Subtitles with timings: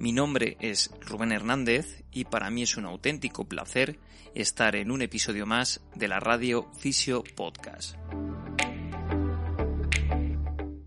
[0.00, 3.98] Mi nombre es Rubén Hernández y para mí es un auténtico placer
[4.32, 7.96] estar en un episodio más de la radio Fisio Podcast.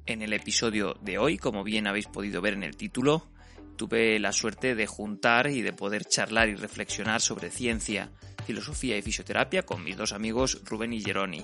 [0.06, 3.28] En el episodio de hoy, como bien habéis podido ver en el título,
[3.76, 8.12] tuve la suerte de juntar y de poder charlar y reflexionar sobre ciencia,
[8.46, 11.44] filosofía y fisioterapia con mis dos amigos Rubén y Geroni.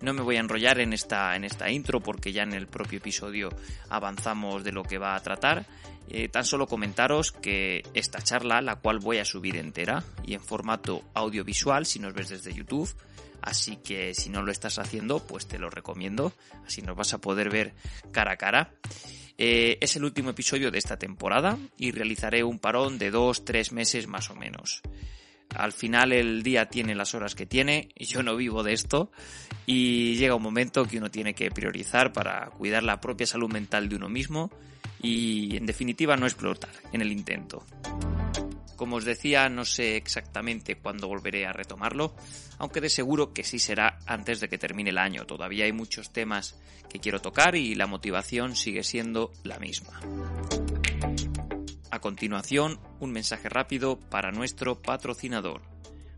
[0.00, 2.98] No me voy a enrollar en esta, en esta intro porque ya en el propio
[2.98, 3.50] episodio
[3.90, 5.66] avanzamos de lo que va a tratar.
[6.08, 10.40] Eh, tan solo comentaros que esta charla, la cual voy a subir entera y en
[10.40, 12.92] formato audiovisual si nos ves desde YouTube,
[13.42, 16.32] así que si no lo estás haciendo, pues te lo recomiendo,
[16.66, 17.74] así nos vas a poder ver
[18.10, 18.72] cara a cara.
[19.38, 23.70] Eh, es el último episodio de esta temporada y realizaré un parón de dos, tres
[23.70, 24.82] meses más o menos.
[25.54, 29.10] Al final el día tiene las horas que tiene yo no vivo de esto
[29.66, 33.88] y llega un momento que uno tiene que priorizar para cuidar la propia salud mental
[33.88, 34.50] de uno mismo
[35.02, 37.64] y en definitiva no explotar en el intento.
[38.76, 42.14] Como os decía, no sé exactamente cuándo volveré a retomarlo,
[42.58, 45.26] aunque de seguro que sí será antes de que termine el año.
[45.26, 50.00] Todavía hay muchos temas que quiero tocar y la motivación sigue siendo la misma.
[51.90, 55.62] A continuación, un mensaje rápido para nuestro patrocinador,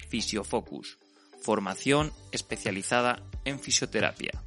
[0.09, 0.99] Fisiofocus,
[1.43, 4.45] formación especializada en fisioterapia.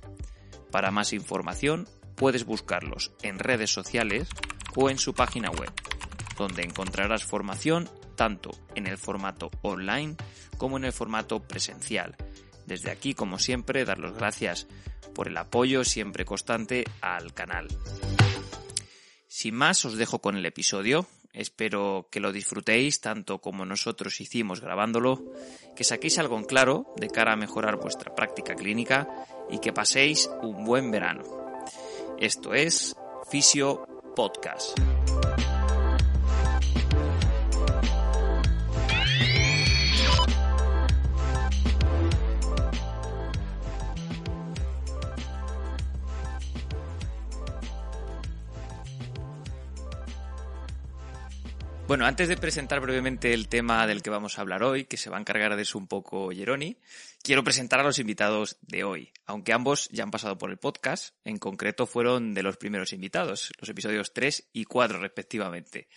[0.72, 4.30] Para más información, puedes buscarlos en redes sociales
[4.76, 5.72] o en su página web,
[6.38, 10.16] donde encontrarás formación tanto en el formato online
[10.58, 12.16] como en el formato presencial.
[12.66, 14.68] Desde aquí, como siempre, dar las gracias
[15.14, 17.68] por el apoyo siempre constante al canal.
[19.28, 21.08] Sin más, os dejo con el episodio.
[21.36, 25.22] Espero que lo disfrutéis tanto como nosotros hicimos grabándolo,
[25.76, 29.08] que saquéis algo en claro de cara a mejorar vuestra práctica clínica
[29.50, 31.24] y que paséis un buen verano.
[32.18, 32.96] Esto es
[33.30, 33.86] Fisio
[34.16, 34.80] Podcast.
[51.88, 55.12] Bueno, antes de presentar brevemente el tema del que vamos a hablar hoy, que se
[55.12, 56.80] va a encargar de eso un poco Geroni,
[57.22, 61.16] quiero presentar a los invitados de hoy, aunque ambos ya han pasado por el podcast,
[61.26, 65.88] en concreto fueron de los primeros invitados, los episodios 3 y 4 respectivamente.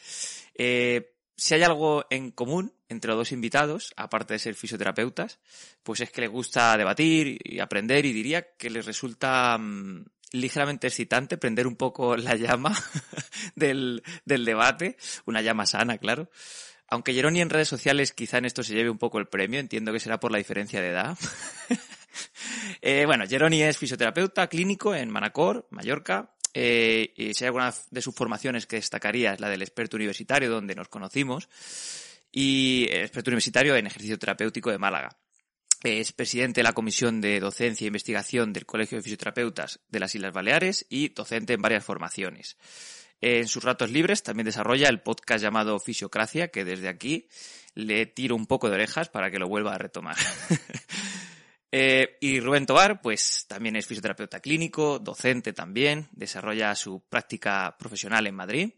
[0.55, 5.39] Eh, si hay algo en común entre los dos invitados, aparte de ser fisioterapeutas,
[5.83, 10.87] pues es que les gusta debatir y aprender y diría que les resulta mm, ligeramente
[10.87, 12.77] excitante prender un poco la llama
[13.55, 14.97] del, del, debate,
[15.27, 16.31] una llama sana, claro.
[16.91, 19.93] Aunque Jeroni en redes sociales quizá en esto se lleve un poco el premio, entiendo
[19.93, 21.19] que será por la diferencia de edad.
[22.81, 26.35] eh, bueno, Jeroni es fisioterapeuta clínico en Manacor, Mallorca.
[26.55, 30.51] Eh, y si hay alguna de sus formaciones que destacaría es la del experto universitario,
[30.51, 31.49] donde nos conocimos,
[32.33, 35.17] y experto universitario en ejercicio terapéutico de Málaga.
[35.85, 40.13] Es presidente de la Comisión de Docencia e Investigación del Colegio de Fisioterapeutas de las
[40.13, 42.57] Islas Baleares y docente en varias formaciones.
[43.21, 47.29] En sus ratos libres también desarrolla el podcast llamado Fisiocracia, que desde aquí
[47.75, 50.17] le tiro un poco de orejas para que lo vuelva a retomar.
[51.73, 58.27] eh, y Rubén Tobar, pues también es fisioterapeuta clínico, docente también, desarrolla su práctica profesional
[58.27, 58.71] en Madrid,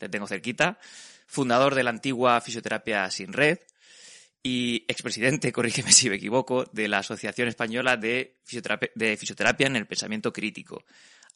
[0.00, 0.78] le tengo cerquita,
[1.26, 3.58] fundador de la antigua Fisioterapia Sin Red,
[4.46, 10.32] y expresidente, corrígeme si me equivoco, de la Asociación Española de Fisioterapia, en el Pensamiento
[10.32, 10.84] Crítico.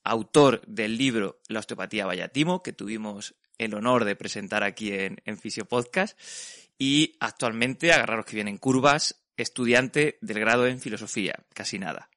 [0.05, 6.17] Autor del libro La osteopatía Vallatimo, que tuvimos el honor de presentar aquí en Fisiopodcast.
[6.79, 12.11] Y actualmente, agarraros que vienen curvas, estudiante del grado en filosofía, casi nada.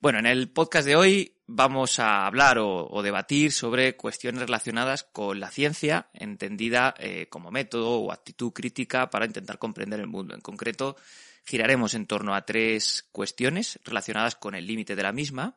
[0.00, 5.40] Bueno, en el podcast de hoy vamos a hablar o, debatir sobre cuestiones relacionadas con
[5.40, 10.34] la ciencia, entendida eh, como método o actitud crítica para intentar comprender el mundo.
[10.34, 10.96] En concreto,
[11.44, 15.56] giraremos en torno a tres cuestiones relacionadas con el límite de la misma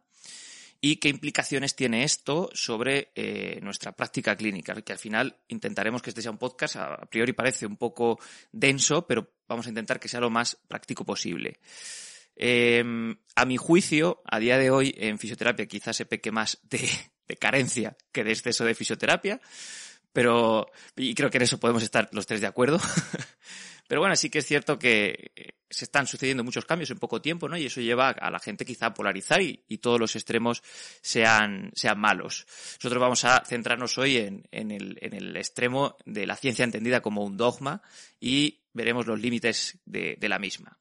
[0.82, 6.10] y qué implicaciones tiene esto sobre eh, nuestra práctica clínica, que al final intentaremos que
[6.10, 8.20] este sea un podcast, a priori parece un poco
[8.52, 11.60] denso, pero vamos a intentar que sea lo más práctico posible.
[12.36, 12.84] Eh,
[13.36, 16.88] a mi juicio, a día de hoy en fisioterapia quizás se peque más de,
[17.40, 19.40] carencia que de exceso de fisioterapia,
[20.12, 22.80] Pero, y creo que en eso podemos estar los tres de acuerdo.
[23.88, 27.22] Pero bueno, sí que es cierto que eh, se están sucediendo muchos cambios en poco
[27.22, 27.58] tiempo, ¿no?
[27.58, 30.64] Y eso lleva a la gente quizá a polarizar y, todos los extremos
[31.02, 32.46] sean, sean malos.
[32.76, 37.82] Nosotros vamos a centrarnos hoy en, el, extremo de la ciencia entendida como un dogma
[38.20, 40.78] y veremos los límites de la misma.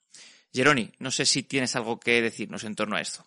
[0.53, 3.25] Geroni, no sé si tienes algo que decirnos en torno a esto.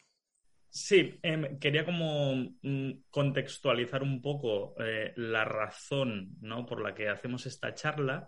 [0.70, 6.66] Sí, em, quería como mm, contextualizar un poco eh, la razón ¿no?
[6.66, 8.28] por la que hacemos esta charla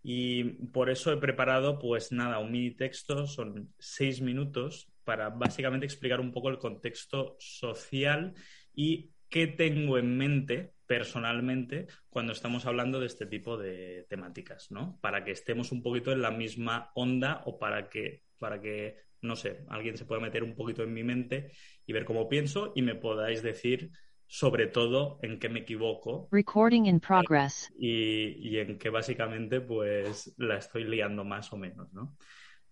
[0.00, 5.86] y por eso he preparado, pues nada, un mini texto, son seis minutos para básicamente
[5.86, 8.34] explicar un poco el contexto social
[8.74, 14.98] y qué tengo en mente personalmente cuando estamos hablando de este tipo de temáticas, ¿no?
[15.00, 19.34] Para que estemos un poquito en la misma onda o para que, para que no
[19.34, 21.50] sé, alguien se pueda meter un poquito en mi mente
[21.86, 23.90] y ver cómo pienso y me podáis decir
[24.26, 26.28] sobre todo en qué me equivoco.
[26.30, 27.72] Recording in progress.
[27.78, 32.18] Y, en qué básicamente pues la estoy liando más o menos, ¿no?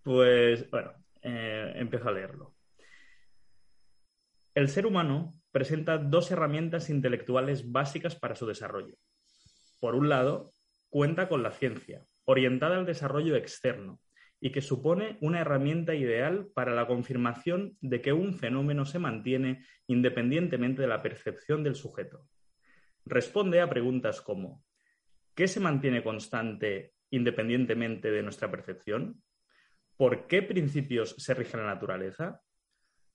[0.02, 2.55] Pues bueno, eh, empiezo a leerlo.
[4.55, 8.94] El ser humano presenta dos herramientas intelectuales básicas para su desarrollo.
[9.81, 10.52] Por un lado,
[10.88, 14.00] cuenta con la ciencia, orientada al desarrollo externo,
[14.41, 19.67] y que supone una herramienta ideal para la confirmación de que un fenómeno se mantiene
[19.87, 22.26] independientemente de la percepción del sujeto.
[23.05, 24.64] Responde a preguntas como
[25.35, 29.23] ¿qué se mantiene constante independientemente de nuestra percepción?
[29.96, 32.41] ¿Por qué principios se rige la naturaleza?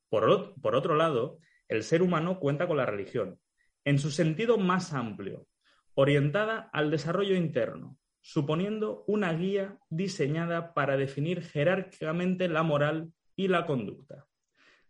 [0.10, 3.40] Por, por otro lado, el ser humano cuenta con la religión,
[3.84, 5.48] en su sentido más amplio,
[5.94, 13.66] orientada al desarrollo interno, suponiendo una guía diseñada para definir jerárquicamente la moral y la
[13.66, 14.26] conducta.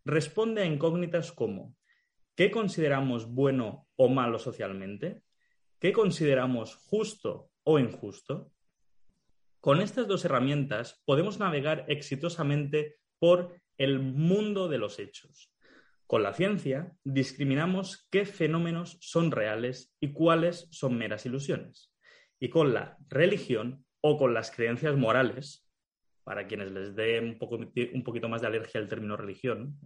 [0.03, 1.75] Responde a incógnitas como
[2.35, 5.21] ¿qué consideramos bueno o malo socialmente?
[5.79, 8.51] ¿Qué consideramos justo o injusto?
[9.59, 15.51] Con estas dos herramientas podemos navegar exitosamente por el mundo de los hechos.
[16.07, 21.91] Con la ciencia discriminamos qué fenómenos son reales y cuáles son meras ilusiones.
[22.39, 25.67] Y con la religión o con las creencias morales,
[26.23, 29.79] para quienes les dé un, poco, un poquito más de alergia al término religión,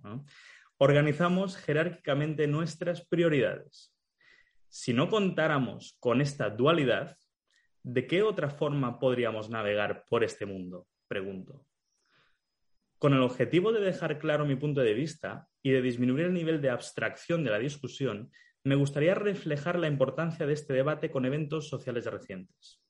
[0.78, 3.96] organizamos jerárquicamente nuestras prioridades.
[4.68, 7.18] Si no contáramos con esta dualidad,
[7.84, 10.86] ¿de qué otra forma podríamos navegar por este mundo?
[11.08, 11.66] Pregunto.
[13.00, 16.62] Con el objetivo de dejar claro mi punto de vista y de disminuir el nivel
[16.62, 18.30] de abstracción de la discusión,
[18.66, 22.84] me gustaría reflejar la importancia de este debate con eventos sociales recientes.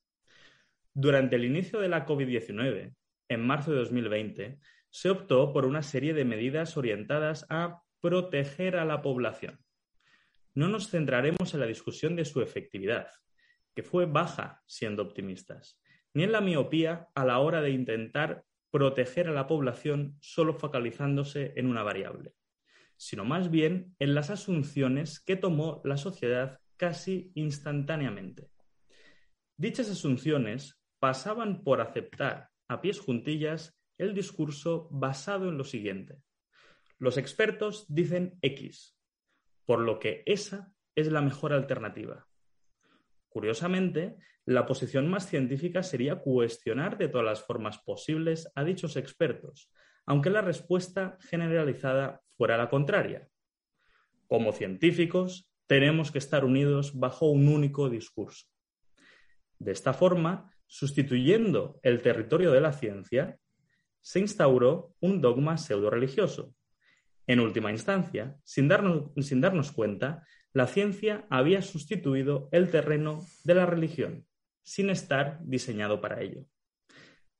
[0.92, 2.92] Durante el inicio de la COVID-19,
[3.28, 4.58] en marzo de 2020,
[4.90, 9.60] se optó por una serie de medidas orientadas a proteger a la población.
[10.54, 13.08] No nos centraremos en la discusión de su efectividad,
[13.76, 15.80] que fue baja siendo optimistas,
[16.14, 21.52] ni en la miopía a la hora de intentar proteger a la población solo focalizándose
[21.56, 22.34] en una variable
[23.00, 28.50] sino más bien en las asunciones que tomó la sociedad casi instantáneamente.
[29.56, 36.18] Dichas asunciones pasaban por aceptar a pies juntillas el discurso basado en lo siguiente.
[36.98, 38.98] Los expertos dicen X,
[39.64, 42.28] por lo que esa es la mejor alternativa.
[43.30, 49.70] Curiosamente, la posición más científica sería cuestionar de todas las formas posibles a dichos expertos,
[50.04, 53.28] aunque la respuesta generalizada fuera la contraria.
[54.26, 58.46] Como científicos, tenemos que estar unidos bajo un único discurso.
[59.60, 63.38] De esta forma, sustituyendo el territorio de la ciencia,
[64.00, 66.52] se instauró un dogma pseudo-religioso.
[67.28, 73.54] En última instancia, sin darnos, sin darnos cuenta, la ciencia había sustituido el terreno de
[73.54, 74.26] la religión,
[74.62, 76.44] sin estar diseñado para ello.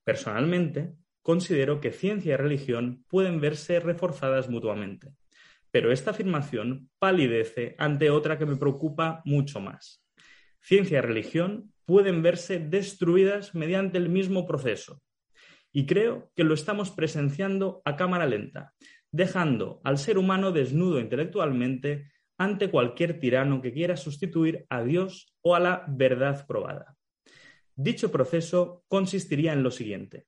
[0.05, 5.13] Personalmente, considero que ciencia y religión pueden verse reforzadas mutuamente.
[5.71, 10.05] Pero esta afirmación palidece ante otra que me preocupa mucho más.
[10.61, 15.03] Ciencia y religión pueden verse destruidas mediante el mismo proceso.
[15.73, 18.75] Y creo que lo estamos presenciando a cámara lenta,
[19.13, 25.55] dejando al ser humano desnudo intelectualmente ante cualquier tirano que quiera sustituir a Dios o
[25.55, 26.97] a la verdad probada.
[27.77, 30.25] Dicho proceso consistiría en lo siguiente.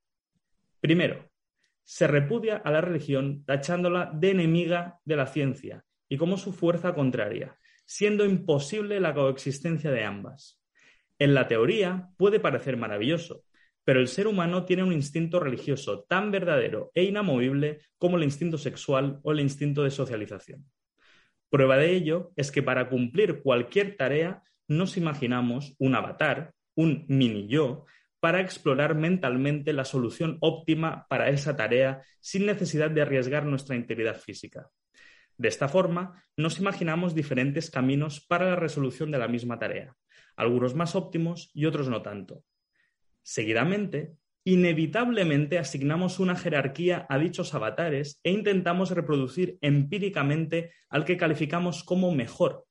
[0.78, 1.30] Primero,
[1.82, 6.94] se repudia a la religión tachándola de enemiga de la ciencia y como su fuerza
[6.94, 10.62] contraria, siendo imposible la coexistencia de ambas.
[11.18, 13.44] En la teoría puede parecer maravilloso,
[13.84, 18.58] pero el ser humano tiene un instinto religioso tan verdadero e inamovible como el instinto
[18.58, 20.66] sexual o el instinto de socialización.
[21.52, 27.46] Prueba de ello es que para cumplir cualquier tarea nos imaginamos un avatar, un mini
[27.46, 27.84] yo,
[28.20, 34.16] para explorar mentalmente la solución óptima para esa tarea sin necesidad de arriesgar nuestra integridad
[34.18, 34.70] física.
[35.36, 39.94] De esta forma, nos imaginamos diferentes caminos para la resolución de la misma tarea,
[40.36, 42.44] algunos más óptimos y otros no tanto.
[43.20, 44.14] Seguidamente,
[44.44, 52.12] inevitablemente asignamos una jerarquía a dichos avatares e intentamos reproducir empíricamente al que calificamos como
[52.12, 52.64] mejor.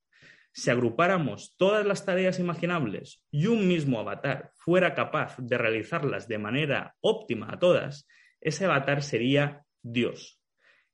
[0.54, 6.40] Si agrupáramos todas las tareas imaginables y un mismo avatar fuera capaz de realizarlas de
[6.40, 8.06] manera óptima a todas,
[8.42, 10.42] ese avatar sería Dios.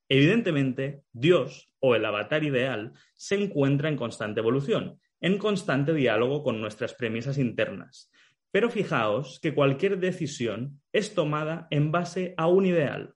[0.10, 6.62] Evidentemente, Dios o el avatar ideal se encuentra en constante evolución, en constante diálogo con
[6.62, 8.12] nuestras premisas internas,
[8.51, 13.13] pero fijaos que cualquier decisión es tomada en base a un ideal.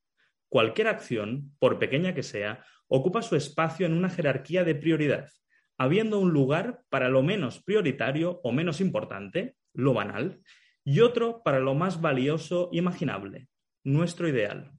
[0.50, 5.30] Cualquier acción, por pequeña que sea, ocupa su espacio en una jerarquía de prioridad,
[5.78, 10.42] habiendo un lugar para lo menos prioritario o menos importante, lo banal,
[10.84, 13.48] y otro para lo más valioso e imaginable,
[13.84, 14.72] nuestro ideal.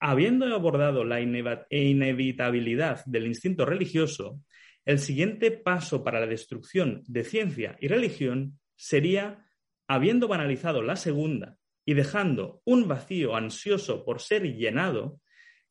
[0.00, 4.40] Habiendo abordado la inevitabilidad del instinto religioso,
[4.84, 9.46] el siguiente paso para la destrucción de ciencia y religión sería,
[9.88, 15.20] habiendo banalizado la segunda y dejando un vacío ansioso por ser llenado,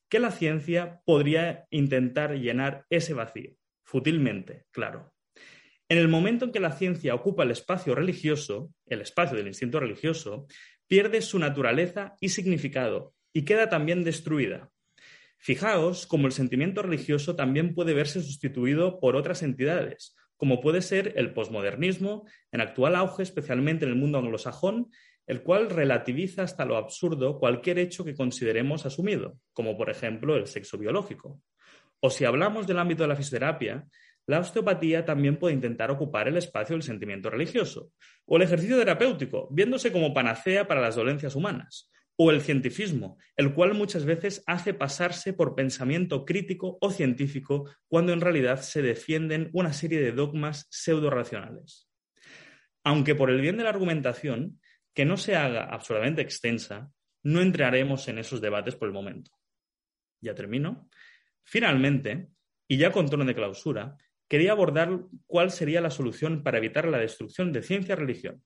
[0.09, 5.13] que la ciencia podría intentar llenar ese vacío, fútilmente, claro.
[5.87, 9.79] En el momento en que la ciencia ocupa el espacio religioso, el espacio del instinto
[9.79, 10.47] religioso,
[10.87, 14.69] pierde su naturaleza y significado y queda también destruida.
[15.37, 21.13] Fijaos cómo el sentimiento religioso también puede verse sustituido por otras entidades, como puede ser
[21.15, 24.89] el posmodernismo, en actual auge, especialmente en el mundo anglosajón,
[25.27, 30.47] el cual relativiza hasta lo absurdo cualquier hecho que consideremos asumido, como por ejemplo el
[30.47, 31.41] sexo biológico.
[31.99, 33.87] O si hablamos del ámbito de la fisioterapia,
[34.27, 37.91] la osteopatía también puede intentar ocupar el espacio del sentimiento religioso,
[38.25, 43.53] o el ejercicio terapéutico, viéndose como panacea para las dolencias humanas, o el cientifismo, el
[43.53, 49.49] cual muchas veces hace pasarse por pensamiento crítico o científico cuando en realidad se defienden
[49.53, 51.89] una serie de dogmas pseudo-racionales.
[52.83, 54.59] Aunque por el bien de la argumentación,
[54.93, 56.89] que no se haga absolutamente extensa,
[57.23, 59.31] no entraremos en esos debates por el momento.
[60.21, 60.89] Ya termino.
[61.43, 62.29] Finalmente,
[62.67, 66.99] y ya con tono de clausura, quería abordar cuál sería la solución para evitar la
[66.99, 68.43] destrucción de ciencia religión.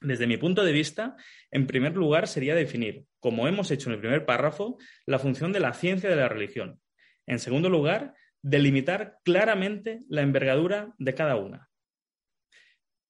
[0.00, 1.16] Desde mi punto de vista,
[1.50, 5.60] en primer lugar sería definir, como hemos hecho en el primer párrafo, la función de
[5.60, 6.80] la ciencia de la religión.
[7.26, 11.68] En segundo lugar, delimitar claramente la envergadura de cada una.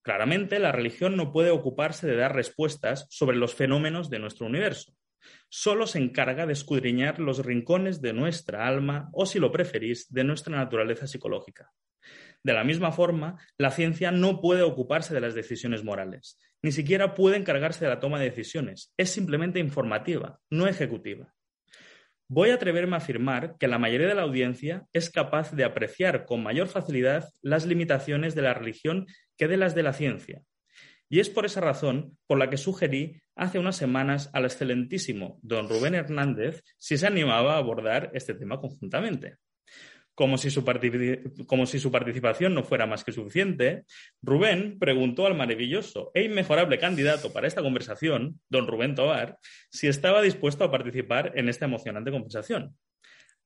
[0.03, 4.93] Claramente, la religión no puede ocuparse de dar respuestas sobre los fenómenos de nuestro universo.
[5.47, 10.23] Solo se encarga de escudriñar los rincones de nuestra alma o, si lo preferís, de
[10.23, 11.71] nuestra naturaleza psicológica.
[12.43, 17.15] De la misma forma, la ciencia no puede ocuparse de las decisiones morales, ni siquiera
[17.15, 21.33] puede encargarse de la toma de decisiones, es simplemente informativa, no ejecutiva.
[22.27, 26.25] Voy a atreverme a afirmar que la mayoría de la audiencia es capaz de apreciar
[26.25, 29.05] con mayor facilidad las limitaciones de la religión
[29.37, 30.41] que de las de la ciencia.
[31.09, 35.67] Y es por esa razón por la que sugerí hace unas semanas al excelentísimo don
[35.67, 39.35] Rubén Hernández si se animaba a abordar este tema conjuntamente.
[40.13, 40.63] Como si, su
[41.91, 43.85] participación no fuera más que suficiente,
[44.21, 49.37] Rubén preguntó al maravilloso e inmejorable candidato para esta conversación, don Rubén Tobar,
[49.69, 52.77] si estaba dispuesto a participar en esta emocionante conversación.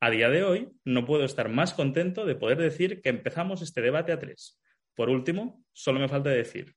[0.01, 3.81] A día de hoy, no puedo estar más contento de poder decir que empezamos este
[3.81, 4.59] debate a tres.
[4.95, 6.75] Por último, solo me falta decir,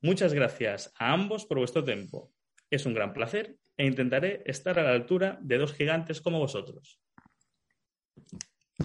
[0.00, 2.32] muchas gracias a ambos por vuestro tiempo.
[2.70, 7.00] Es un gran placer e intentaré estar a la altura de dos gigantes como vosotros.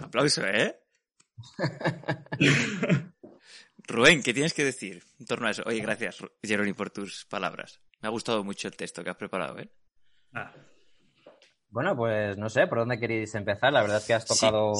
[0.01, 0.79] Aplauso, ¿eh?
[3.87, 5.63] Rubén, ¿qué tienes que decir en torno a eso?
[5.65, 7.79] Oye, gracias, Jeroni, por tus palabras.
[8.01, 9.69] Me ha gustado mucho el texto que has preparado, ¿eh?
[10.33, 10.53] Ah.
[11.69, 13.71] Bueno, pues no sé por dónde queréis empezar.
[13.73, 14.73] La verdad es que has tocado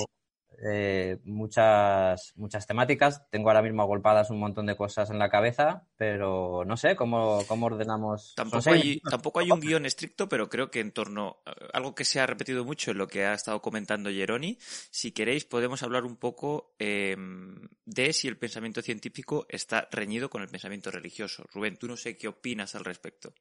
[0.60, 3.30] eh, muchas, muchas temáticas.
[3.30, 7.44] Tengo ahora mismo agolpadas un montón de cosas en la cabeza, pero no sé cómo,
[7.48, 8.34] cómo ordenamos.
[8.36, 12.06] Tampoco, hay, tampoco hay un guion estricto, pero creo que en torno a algo que
[12.06, 16.06] se ha repetido mucho en lo que ha estado comentando Geroni, si queréis podemos hablar
[16.06, 21.46] un poco em, de si el pensamiento científico está reñido con el pensamiento religioso.
[21.54, 23.34] Rubén, tú no sé qué opinas al respecto.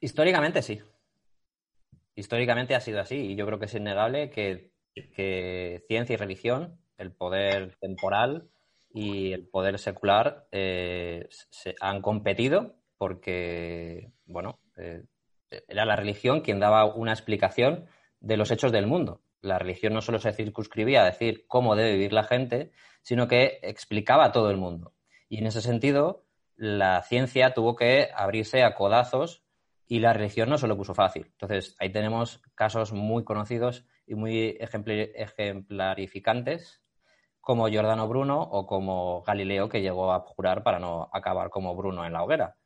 [0.00, 0.80] Históricamente sí
[2.16, 4.72] históricamente ha sido así y yo creo que es innegable que,
[5.86, 8.48] ciencia y religión, el poder temporal
[8.90, 15.04] y el poder secular eh, se han competido porque, bueno, eh,
[15.68, 17.86] era la religión quien daba una explicación
[18.20, 19.20] de los hechos del mundo.
[19.42, 23.58] La religión no solo se circunscribía a decir cómo debe vivir la gente, sino que
[23.62, 24.94] explicaba a todo el mundo.
[25.28, 26.24] Y en ese sentido,
[26.56, 29.45] la ciencia tuvo que abrirse a codazos
[29.88, 31.28] y la religión no se lo puso fácil.
[31.32, 36.82] Entonces, ahí tenemos casos muy conocidos y muy ejemplarificantes,
[37.40, 42.04] como Giordano Bruno o como Galileo, que llegó a jurar para no acabar como Bruno
[42.04, 42.56] en la hoguera.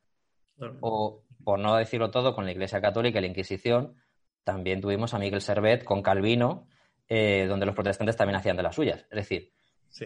[0.81, 3.97] O, por no decirlo todo, con la Iglesia Católica y la Inquisición,
[4.45, 6.67] también tuvimos a Miguel Servet con Calvino,
[7.09, 9.07] eh, donde los protestantes también hacían de las suyas.
[9.11, 9.53] Es decir,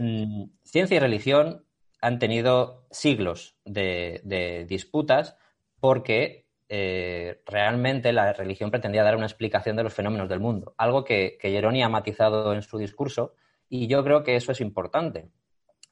[0.00, 1.66] mm, ciencia y religión
[2.00, 5.36] han tenido siglos de, disputas
[5.80, 11.04] porque eh, realmente la religión pretendía dar una explicación de los fenómenos del mundo, algo
[11.04, 13.34] que, que Geroni ha matizado en su discurso
[13.68, 15.30] y yo creo que eso es importante.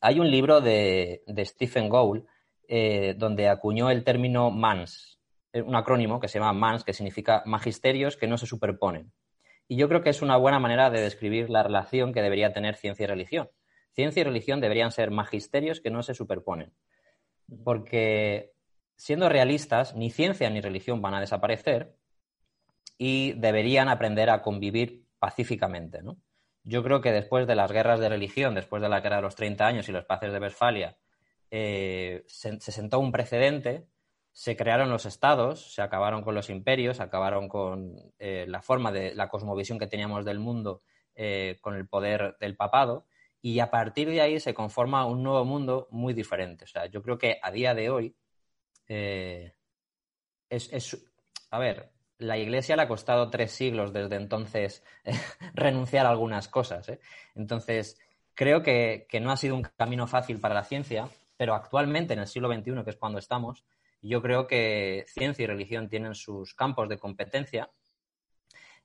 [0.00, 2.25] Hay un libro de, Stephen Gould
[2.69, 5.21] eh, donde acuñó el término MANS,
[5.52, 9.12] eh, un acrónimo que se llama MANS, que significa magisterios que no se superponen.
[9.69, 12.75] Y yo creo que es una buena manera de describir la relación que debería tener
[12.75, 13.50] ciencia y religión.
[13.93, 16.73] Ciencia y religión deberían ser magisterios que no se superponen.
[17.64, 18.51] Porque,
[19.02, 21.97] siendo realistas, ni ciencia ni religión van a desaparecer
[22.97, 25.99] y deberían aprender a convivir pacíficamente.
[26.62, 29.35] Yo creo que después de las guerras de religión, después de la guerra de los
[29.35, 30.97] 30 años y los paces de Westfalia,
[31.50, 33.88] eh, se, sentó un precedente,
[34.30, 39.16] se crearon los estados, se acabaron con los imperios, acabaron con eh, la forma de
[39.16, 40.82] la cosmovisión que teníamos del mundo
[41.16, 43.06] eh, con el poder del papado
[43.40, 46.66] y a partir de ahí se conforma un nuevo mundo muy diferente.
[46.66, 48.14] O sea, yo creo que a día de hoy
[48.89, 49.55] eh,
[50.49, 50.97] es,
[51.51, 54.85] a ver, la Iglesia le ha costado tres siglos desde entonces
[55.55, 56.89] renunciar a algunas cosas.
[56.89, 57.01] ¿eh?
[57.35, 57.99] Entonces,
[58.35, 62.27] creo que, no ha sido un camino fácil para la ciencia, pero actualmente, en el
[62.27, 63.65] siglo XXI, que es cuando estamos,
[64.01, 67.71] yo creo que ciencia y religión tienen sus campos de competencia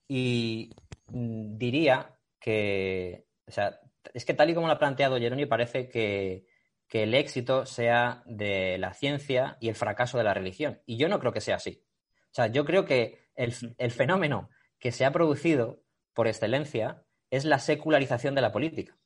[0.06, 0.70] y
[1.08, 3.80] mm, diría que, o sea,
[4.14, 6.46] es que tal y como lo ha planteado Jeroni, parece que,
[6.90, 10.80] el éxito sea de la ciencia y el fracaso de la religión.
[10.86, 11.84] Y yo no creo que sea así.
[12.30, 13.52] O sea, yo creo que el,
[13.90, 15.82] fenómeno que se ha producido
[16.14, 18.96] por excelencia es la secularización de la política.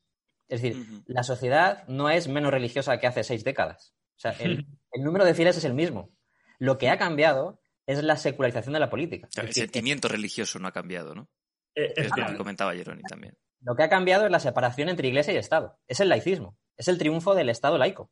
[0.48, 3.94] Es decir, la sociedad no es menos religiosa que hace seis décadas.
[4.16, 4.66] O sea, el,
[4.98, 6.14] número de fieles es el mismo.
[6.58, 9.28] Lo que ha cambiado es la secularización de la política.
[9.36, 11.28] el sentimiento religioso no ha cambiado, ¿no?
[11.74, 13.36] Eh, es lo que comentaba Jeroni también.
[13.60, 15.78] Lo que ha cambiado es la separación entre Iglesia y Estado.
[15.88, 16.58] Es el laicismo.
[16.82, 18.10] Es el triunfo del Estado laico.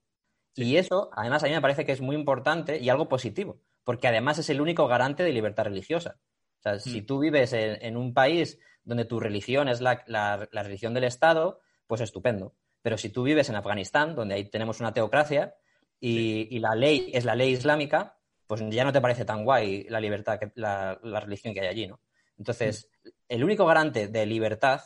[0.54, 4.06] Y eso, además, a mí me parece que es muy importante y algo positivo, porque
[4.06, 6.20] además es el único garante de libertad religiosa.
[6.61, 7.06] O sea, si mm.
[7.06, 12.54] tú vives en, un país donde tu religión es la, religión del Estado, pues estupendo.
[12.80, 15.56] Pero si tú vives en Afganistán, donde ahí tenemos una teocracia
[15.98, 19.98] y, la ley es la ley islámica, pues ya no te parece tan guay la
[19.98, 21.98] libertad, que, la, la religión que hay allí, ¿no?
[22.38, 23.09] Entonces, mm.
[23.30, 24.80] el único garante de libertad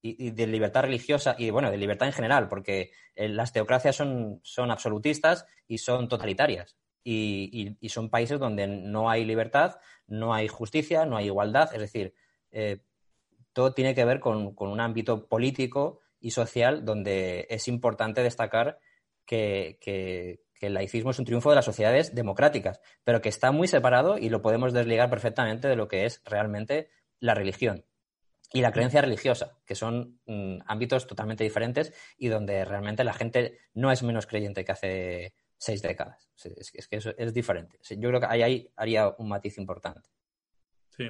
[0.00, 4.40] y, de libertad religiosa y, bueno, de libertad en general, porque eh, las teocracias son,
[4.42, 6.76] son absolutistas y son totalitarias.
[7.04, 11.70] Y, son países donde no hay libertad, no hay justicia, no hay igualdad.
[11.72, 12.14] Es decir,
[12.50, 12.82] eh,
[13.54, 18.78] todo tiene que ver con, un ámbito político y social donde es importante destacar
[19.24, 23.68] que, que, el laicismo es un triunfo de las sociedades democráticas, pero que está muy
[23.68, 27.84] separado y lo podemos desligar perfectamente de lo que es realmente la religión
[28.52, 33.58] y la creencia religiosa, que son mm, ámbitos totalmente diferentes y donde realmente la gente
[33.74, 36.30] no es menos creyente que hace seis décadas.
[36.44, 37.78] Es, que eso es diferente.
[37.90, 40.08] Yo creo que ahí, haría un matiz importante.
[40.90, 41.08] Sí.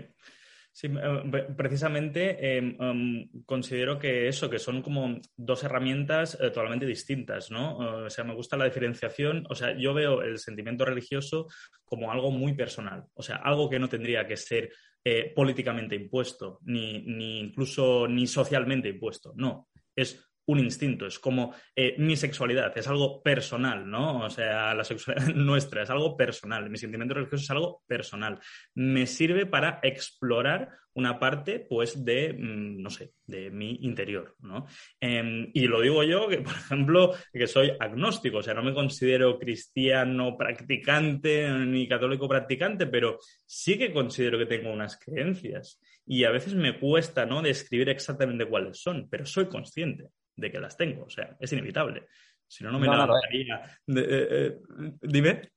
[0.70, 6.87] Sí, eh, precisamente em, em, considero que eso, que son como dos herramientas eh, totalmente
[6.87, 7.79] distintas, ¿no?
[8.05, 11.48] o sea, me gusta la diferenciación, o sea, yo veo el sentimiento religioso
[11.85, 14.70] como algo muy personal, o sea, algo que no tendría que ser
[15.05, 19.33] eh, políticamente impuesto, ni, ni, incluso ni socialmente impuesto.
[19.37, 24.25] No, es un instinto, es como eh, mi sexualidad, es algo personal, ¿no?
[24.25, 28.41] O sea, la sexualidad nuestra es algo personal, mi sentimiento religioso es algo personal.
[28.75, 34.67] Me sirve para explorar una parte, pues, de, mm, no sé, de mi interior, ¿no?
[35.01, 38.75] Em, y lo digo yo, que, por ejemplo, que soy agnóstico, o sea, no me
[38.75, 45.81] considero cristiano practicante ni católico practicante, pero sí que considero que tengo unas creencias.
[46.05, 50.59] Y a veces me cuesta, ¿no?, describir exactamente cuáles son, pero soy consciente de que
[50.59, 51.05] las tengo.
[51.05, 52.07] O sea, es inevitable.
[52.47, 53.47] Si no, no me no, eh,
[53.87, 54.59] eh,
[55.03, 55.51] dime.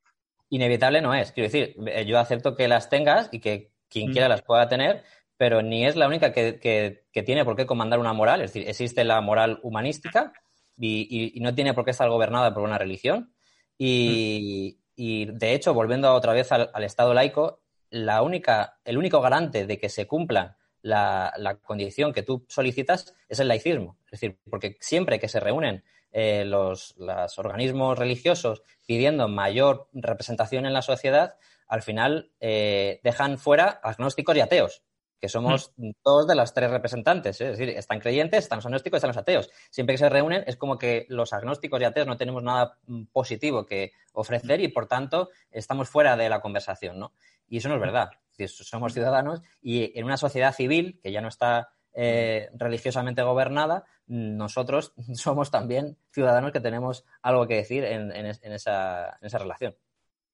[0.49, 1.31] Inevitable no es.
[1.31, 4.11] Quiero decir, eh, yo acepto que las tengas y que quien mm.
[4.11, 5.03] quiera las pueda tener,
[5.41, 8.41] pero ni es la única que, tiene por qué comandar una moral.
[8.41, 10.33] Es decir, existe la moral humanística
[10.77, 13.33] y, no tiene por qué estar gobernada por una religión.
[13.75, 19.65] Y, de hecho, volviendo otra vez al, al, Estado laico, la única, el único garante
[19.65, 23.97] de que se cumplan la, condición que tú solicitas es el laicismo.
[24.05, 26.93] Es decir, porque siempre que se reúnen eh, los,
[27.37, 31.33] organismos religiosos pidiendo mayor representación en la sociedad,
[31.67, 34.83] al final eh, dejan fuera agnósticos y ateos
[35.21, 35.91] que somos mm.
[36.03, 37.39] dos de las tres representantes.
[37.39, 37.51] ¿eh?
[37.51, 39.51] Es decir, están creyentes, están los agnósticos, están los ateos.
[39.69, 43.03] Siempre que se reúnen es como que los agnósticos y ateos no tenemos nada mm,
[43.13, 47.13] positivo que ofrecer y, por tanto, estamos fuera de la conversación, ¿no?
[47.47, 48.09] Y eso no es verdad.
[48.47, 54.93] somos ciudadanos y en una sociedad civil que ya no está eh, religiosamente gobernada, nosotros
[55.13, 59.75] somos también ciudadanos que tenemos algo que decir en, esa, en esa relación.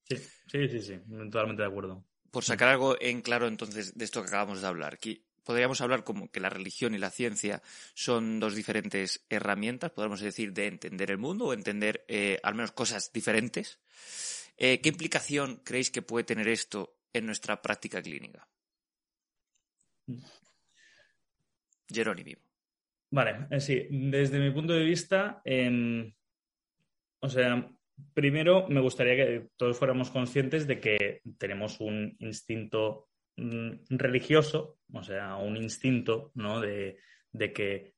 [0.03, 4.21] Sí, sí, sí, sí, totalmente de acuerdo por sacar algo en claro entonces de esto
[4.21, 4.99] que acabamos de hablar,
[5.43, 7.61] podríamos hablar como que la religión y la ciencia
[7.93, 12.73] son dos diferentes herramientas, podríamos decir, de entender el mundo o entender eh, al menos
[12.73, 13.79] cosas diferentes.
[14.57, 18.47] Eh, ¿Qué implicación creéis que puede tener esto en nuestra práctica clínica?
[21.87, 22.41] Jerónimo.
[23.09, 26.13] Vale, eh, sí, desde mi punto de vista, em,
[27.21, 27.71] o sea,
[28.13, 35.03] Primero, me gustaría que todos fuéramos conscientes de que tenemos un instinto mm, religioso, o
[35.03, 36.61] sea, un instinto, ¿no?
[36.61, 36.97] De,
[37.53, 37.93] que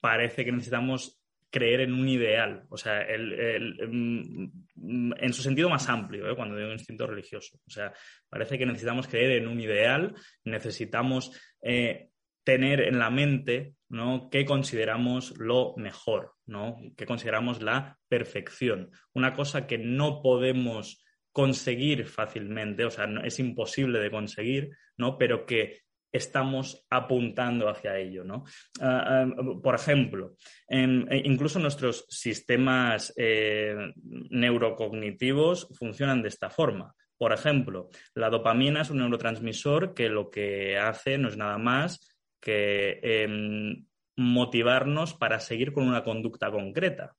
[0.00, 1.20] parece que necesitamos
[1.50, 6.36] creer en un ideal, o sea, mm, en su sentido más amplio, ¿eh?
[6.36, 7.58] cuando digo instinto religioso.
[7.66, 7.92] O sea,
[8.28, 12.07] parece que necesitamos creer en un ideal, necesitamos eh,
[12.48, 14.30] tener en la mente ¿no?
[14.30, 16.78] qué consideramos lo mejor, ¿no?
[16.96, 18.90] qué consideramos la perfección.
[19.12, 25.18] Una cosa que no podemos conseguir fácilmente, o sea, es imposible de conseguir, ¿no?
[25.18, 28.24] pero que estamos apuntando hacia ello.
[28.24, 28.44] ¿no?
[28.80, 29.26] Ah, ah,
[29.62, 30.32] por ejemplo,
[30.66, 33.92] e incluso nuestros sistemas eh,
[34.30, 36.94] neurocognitivos funcionan de esta forma.
[37.18, 42.17] Por ejemplo, la dopamina es un neurotransmisor que lo que hace no es nada más
[42.40, 47.14] que em, motivarnos para seguir con una conducta concreta.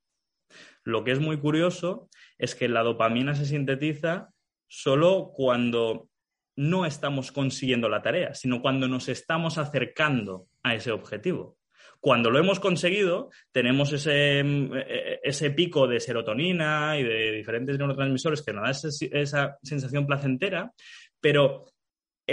[0.84, 4.30] Lo que es muy curioso es que la dopamina se sintetiza
[4.68, 6.10] solo cuando
[6.56, 11.58] no estamos consiguiendo la tarea, sino cuando nos estamos acercando a ese objetivo.
[12.02, 17.32] Cuando lo hemos conseguido, tenemos ese, em, e, e, ese pico de serotonina y de
[17.32, 20.72] diferentes neurotransmisores que nos da esa sensación placentera,
[21.20, 21.66] pero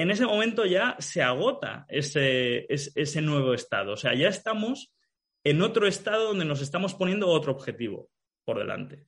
[0.03, 3.93] en ese momento ya se agota ese, ese, nuevo estado.
[3.93, 4.93] O sea, ya estamos
[5.45, 8.11] en otro estado donde nos estamos poniendo otro objetivo
[8.45, 9.07] por delante.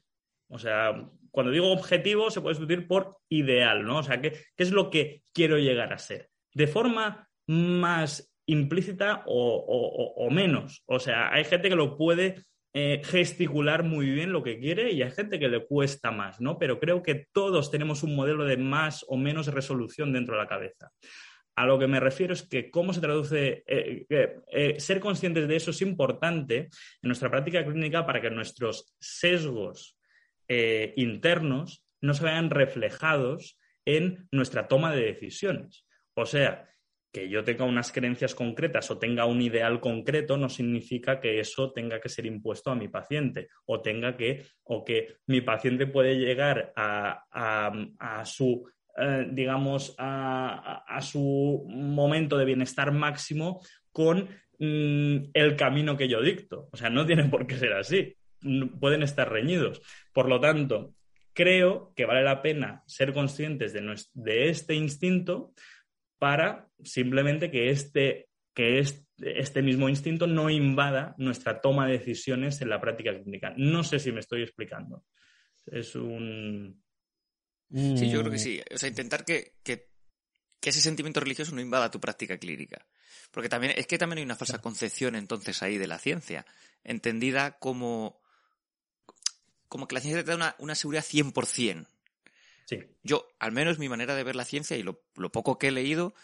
[0.49, 3.99] O sea, cuando digo objetivo se puede sustituir por ideal, ¿no?
[3.99, 6.31] O sea, ¿qué, qué es lo que quiero llegar a ser?
[6.55, 10.83] De forma más implícita o, menos.
[10.87, 15.03] O sea, hay gente que lo puede eh, gesticular muy bien lo que quiere y
[15.03, 16.59] hay gente que le cuesta más, ¿no?
[16.59, 20.49] Pero creo que todos tenemos un modelo de más o menos resolución dentro de la
[20.49, 20.91] cabeza.
[21.57, 25.57] A lo que me refiero es que cómo se traduce, eh, eh, ser conscientes de
[25.57, 26.69] eso es importante en
[27.03, 29.97] nuestra práctica clínica para que nuestros sesgos
[30.97, 35.87] internos no se vean reflejados en nuestra toma de decisiones.
[36.15, 36.69] O sea,
[37.13, 41.73] que yo tenga unas creencias concretas o tenga un ideal concreto no significa que eso
[41.73, 46.17] tenga que ser impuesto a mi paciente o tenga que o que mi paciente puede
[46.17, 55.97] llegar a, su eh, digamos a, su momento de bienestar máximo con mm, el camino
[55.97, 56.69] que yo dicto.
[56.73, 58.15] O sea no tiene por qué ser así.
[58.79, 59.81] Pueden estar reñidos.
[60.13, 60.95] Por lo tanto
[61.33, 65.53] creo que vale la pena ser conscientes de, de este instinto
[66.19, 68.85] para simplemente que este, que
[69.19, 73.53] este mismo instinto no invada nuestra toma de decisiones en la práctica clínica.
[73.57, 75.05] No sé si me estoy explicando.
[75.67, 76.83] Es un...
[77.71, 78.61] Sí, yo creo que sí.
[78.75, 79.55] O sea, intentar que,
[80.63, 82.87] ese sentimiento religioso no invada tu práctica clínica.
[83.31, 86.45] Porque también, es que también hay una falsa concepción entonces ahí de la ciencia,
[86.85, 88.21] entendida como,
[89.69, 91.87] como que la ciencia te da una, una seguridad 100%.
[93.03, 95.03] Yo, al menos mi manera de ver la ciencia y lo,
[95.33, 96.15] poco que he leído,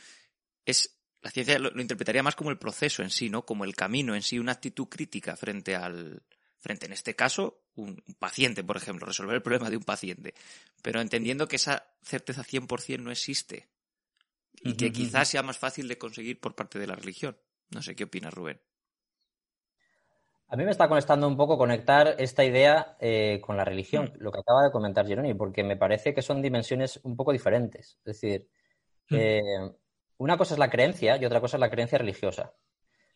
[0.64, 3.46] es la ciencia lo, interpretaría más como el proceso en sí, ¿no?
[3.46, 6.22] Como el camino en sí, una actitud crítica frente al,
[6.58, 10.34] frente en este caso, un, paciente, por ejemplo, resolver el problema de un paciente.
[10.82, 13.68] Pero entendiendo que esa certeza 100% no existe.
[14.60, 17.36] Y que quizás sea más fácil de conseguir por parte de la religión.
[17.70, 18.60] No sé qué opinas, Rubén.
[20.48, 24.22] A mí me está conectando un poco conectar esta idea eh, con la religión, mm.
[24.22, 27.98] lo que acaba de comentar Jeroni, porque me parece que son dimensiones un poco diferentes.
[28.04, 28.48] Es decir,
[29.10, 29.14] mm.
[29.16, 29.72] eh,
[30.18, 32.52] una cosa es la creencia y otra cosa es la creencia religiosa.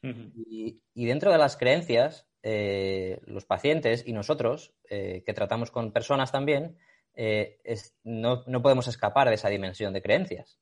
[0.03, 6.79] y, dentro de las creencias, eh, los pacientes y nosotros, que tratamos con personas también,
[8.05, 10.59] no, podemos escapar de esa dimensión de creencias.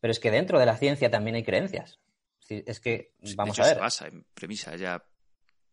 [0.00, 2.00] Pero es que dentro de la ciencia también hay creencias.
[2.48, 3.74] Es Es que, vamos de a ver.
[3.74, 5.04] se basa en premisas ya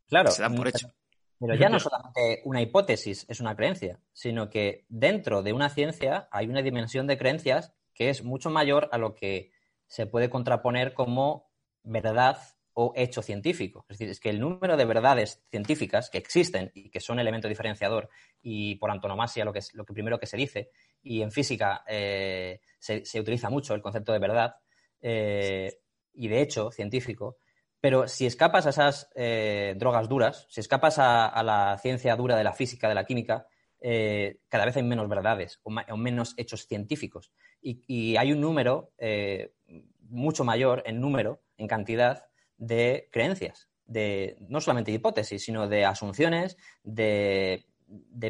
[0.07, 0.93] Claro, se dan por pero- hecho.
[1.39, 6.29] Pero ya no solamente una hipótesis es una creencia, sino que dentro de una ciencia
[6.31, 9.51] hay una dimensión de creencias que es mucho mayor a lo que
[9.87, 11.51] se puede contraponer como
[11.83, 12.37] verdad
[12.71, 13.85] o hecho científico.
[13.89, 17.49] Es decir, es que el número de verdades científicas que existen y que son elemento
[17.49, 18.09] diferenciador
[18.41, 20.69] y por antonomasia lo que, es, lo que primero que se dice,
[21.01, 24.55] y en física eh, se, se utiliza mucho el concepto de verdad
[25.01, 25.77] eh,
[26.13, 27.35] y de hecho científico,
[27.83, 32.45] pero si escapas a esas eh, drogas duras, si escapas a, la ciencia dura de
[32.45, 33.45] la física, de la química,
[33.81, 37.33] eh, cada vez hay menos verdades o, menos hechos científicos.
[37.61, 39.51] Y, hay un número eh,
[39.99, 42.23] mucho mayor en número, en cantidad,
[42.57, 47.65] de creencias, de no solamente de hipótesis, sino de asunciones, de,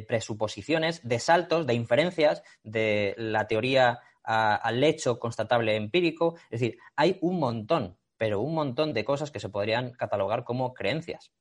[0.07, 6.37] presuposiciones, de saltos, de inferencias, de la teoría al hecho constatable empírico.
[6.45, 10.73] Es decir, hay un montón, pero un montón de cosas que se podrían catalogar como
[10.73, 11.33] creencias.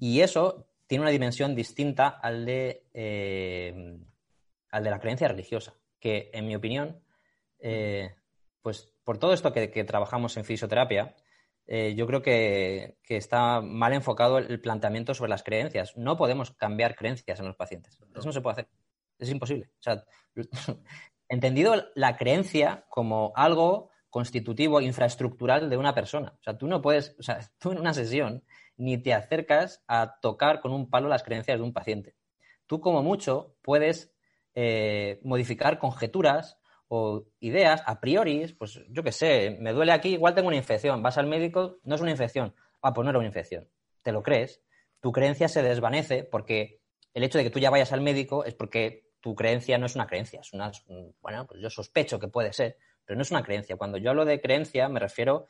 [0.00, 3.96] Y eso tiene una dimensión distinta al de, eh,
[4.72, 7.00] al de la creencia religiosa, que en mi opinión,
[7.60, 8.12] eh,
[8.60, 11.14] pues por todo esto que, que trabajamos en fisioterapia,
[11.68, 15.96] eh, yo creo que, que está mal enfocado el planteamiento sobre las creencias.
[15.96, 18.00] No podemos cambiar creencias en los pacientes.
[18.16, 18.68] Eso no se puede hacer.
[19.16, 19.70] Es imposible.
[19.78, 20.04] O sea,
[21.28, 26.34] entendido la creencia como algo constitutivo, infraestructural de una persona.
[26.40, 28.42] O sea, tú no puedes, o sea, tú en una sesión
[28.76, 32.16] ni te acercas a tocar con un palo las creencias de un paciente.
[32.66, 34.12] Tú como mucho puedes
[34.56, 40.34] eh, modificar conjeturas o ideas a priori, pues yo qué sé, me duele aquí, igual
[40.34, 43.28] tengo una infección, vas al médico, no es una infección, ah, pues no era una
[43.28, 43.68] infección,
[44.02, 44.64] te lo crees,
[45.00, 46.80] tu creencia se desvanece porque
[47.14, 49.94] el hecho de que tú ya vayas al médico es porque tu creencia no es
[49.94, 50.72] una creencia, es una,
[51.20, 53.76] bueno, pues yo sospecho que puede ser, pero no es una creencia.
[53.76, 55.46] Cuando yo hablo de creencia me refiero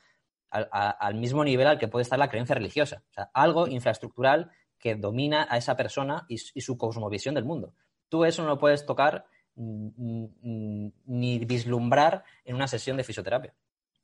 [0.49, 3.67] al, a, al mismo nivel al que puede estar la creencia religiosa, o sea, algo
[3.67, 7.73] infraestructural que domina a esa persona y, y su cosmovisión del mundo.
[8.07, 9.25] Tú eso no lo puedes tocar
[9.57, 13.53] ni vislumbrar en una sesión de fisioterapia.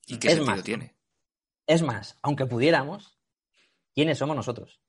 [0.05, 0.95] ¿Y qué es sentido más, tiene?
[1.65, 3.17] Es más, aunque pudiéramos,
[3.93, 4.81] ¿quiénes somos nosotros?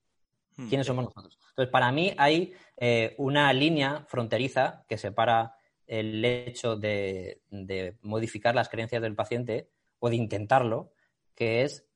[0.67, 1.39] ¿Quiénes somos nosotros?
[1.51, 5.56] Entonces, para mí hay eh, una línea fronteriza que separa
[5.87, 9.69] el hecho de, de, modificar las creencias del paciente
[9.99, 10.91] o de intentarlo,
[11.33, 11.87] que es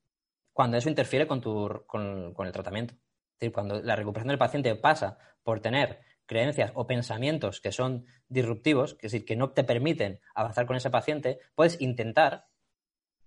[0.53, 2.93] cuando eso interfiere con, tu, con, con el tratamiento.
[2.93, 8.05] Es decir, cuando la recuperación del paciente pasa por tener creencias o pensamientos que son
[8.29, 12.45] disruptivos, es decir, que no te permiten avanzar con ese paciente, puedes intentar,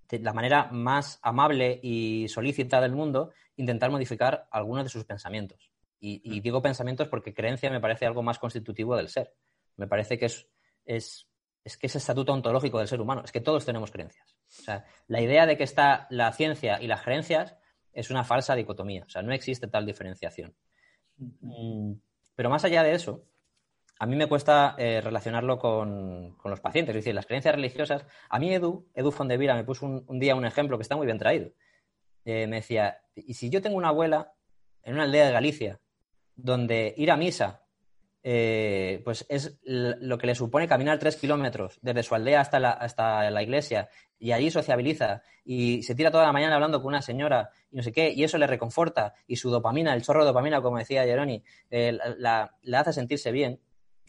[0.09, 5.71] de la manera más amable y solícita del mundo, intentar modificar algunos de sus pensamientos.
[6.01, 9.35] Y, y, digo pensamientos porque creencia me parece algo más constitutivo del ser.
[9.77, 10.49] Me parece que es,
[10.85, 11.29] es,
[11.65, 13.23] es que es estatuto ontológico del ser humano.
[13.25, 14.37] Es que todos tenemos creencias.
[14.59, 17.57] O sea, la idea de que está la ciencia y las creencias
[17.93, 19.05] es una falsa dicotomía.
[19.07, 20.55] O sea, no existe tal diferenciación.
[21.17, 21.93] Mm,
[22.35, 23.25] pero más allá de eso,
[23.99, 26.95] a mí me cuesta eh, relacionarlo con, con, los pacientes.
[26.95, 28.05] Es decir, las creencias religiosas.
[28.29, 31.07] A mí Edu, Edu Fondevila, me puso un, un día un ejemplo que está muy
[31.07, 31.51] bien traído.
[32.25, 34.33] Eh, me decía, ¿y si yo tengo una abuela
[34.83, 35.81] en una aldea de Galicia
[36.37, 37.64] donde ir a misa
[38.27, 42.71] eh, pues es lo que le supone caminar tres kilómetros desde su aldea hasta la,
[42.71, 47.03] hasta la iglesia y allí sociabiliza y se tira toda la mañana hablando con una
[47.03, 50.29] señora y no sé qué, y eso le reconforta y su dopamina, el chorro de
[50.29, 53.61] dopamina, como decía Jeroni, eh, la, hace sentirse bien.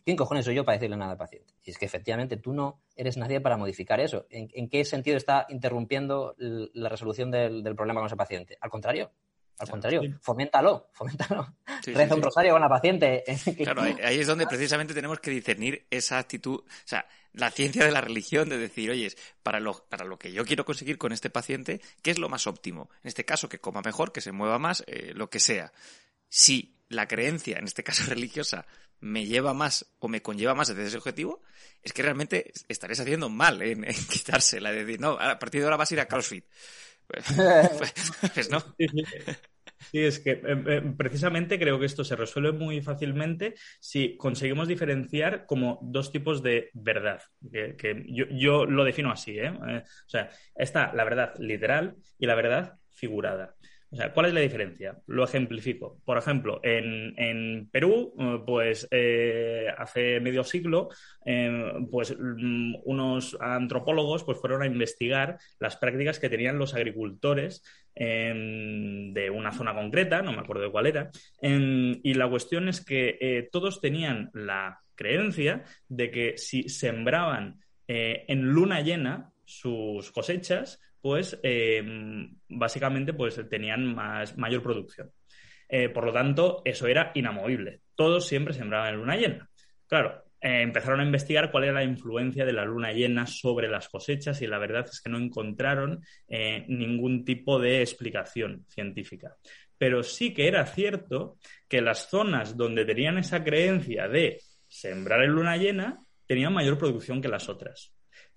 [0.05, 1.53] ¿Quién cojones soy yo para decirle nada al paciente?
[1.59, 4.27] Si es que efectivamente tú no eres nadie para modificar eso.
[4.29, 8.55] ¿En, en qué sentido está interrumpiendo la resolución del, del, problema con ese paciente?
[8.61, 9.11] Al contrario,
[9.57, 10.13] al contrario, sí.
[10.21, 11.55] foméntalo, foméntalo.
[11.83, 13.23] Sí, Reza sí, un rosario con la paciente.
[13.57, 17.85] Claro, ahí, ahí, es donde precisamente tenemos que discernir esa actitud, o sea, la ciencia
[17.85, 19.11] de la religión, de decir, oye,
[19.43, 22.47] para lo, para lo que yo quiero conseguir con este paciente, ¿qué es lo más
[22.47, 22.89] óptimo?
[23.03, 25.71] En este caso, que coma mejor, que se mueva más, eh, lo que sea.
[26.29, 28.65] Si la creencia, en este caso religiosa,
[28.99, 31.41] me lleva más o me conlleva más desde ese objetivo,
[31.83, 35.65] es que realmente estaréis haciendo mal en, en quitársela, de decir, no, a partir de
[35.65, 36.45] ahora vas a ir a CrossFit.
[37.77, 38.59] Pues, pues no.
[39.91, 45.45] Sí, es que eh, precisamente creo que esto se resuelve muy fácilmente si conseguimos diferenciar
[45.45, 47.21] como dos tipos de verdad.
[47.51, 49.53] Que, que yo, yo, lo defino así, ¿eh?
[49.67, 49.83] ¿eh?
[49.85, 53.55] O sea, está la verdad literal y la verdad figurada.
[53.95, 54.97] O sea, ¿cuál es la diferencia?
[55.07, 56.01] Lo ejemplifico.
[56.03, 58.13] Por ejemplo, en, Perú,
[58.45, 60.89] pues eh, hace medio siglo,
[61.25, 67.63] eh, pues unos antropólogos pues, fueron a investigar las prácticas que tenían los agricultores
[67.95, 68.33] eh,
[69.13, 71.09] de una zona concreta, no me acuerdo de cuál era,
[71.41, 78.25] y la cuestión es que eh, todos tenían la creencia de que si sembraban eh,
[78.27, 81.39] en luna llena sus cosechas, pues
[82.49, 85.11] básicamente pues tenían más, mayor producción.
[85.93, 87.81] por lo tanto, eso era inamovible.
[87.93, 89.49] Todos siempre sembraban en luna llena.
[89.87, 93.89] Claro, eh, empezaron a investigar cuál era la influencia de la luna llena sobre las
[93.89, 99.35] cosechas y la verdad es que no encontraron eh, ningún tipo de explicación científica.
[99.75, 105.31] Pero sí que era cierto que las zonas donde tenían esa creencia de sembrar en
[105.31, 107.94] luna llena tenían mayor producción que las otras.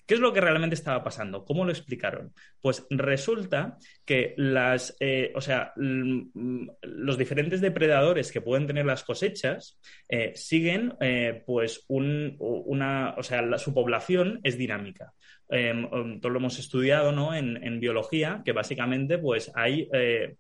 [0.09, 1.45] ¿Qué es lo que realmente estaba pasando?
[1.45, 2.33] ¿Cómo lo explicaron?
[2.63, 9.79] Pues resulta que las, eh, o sea, los diferentes depredadores que pueden tener las cosechas
[10.09, 15.13] eh, siguen, eh, pues, una, o sea, su población es dinámica.
[15.51, 17.35] Em, todo lo hemos estudiado, ¿no?
[17.35, 19.91] En, en biología, que básicamente, pues, hay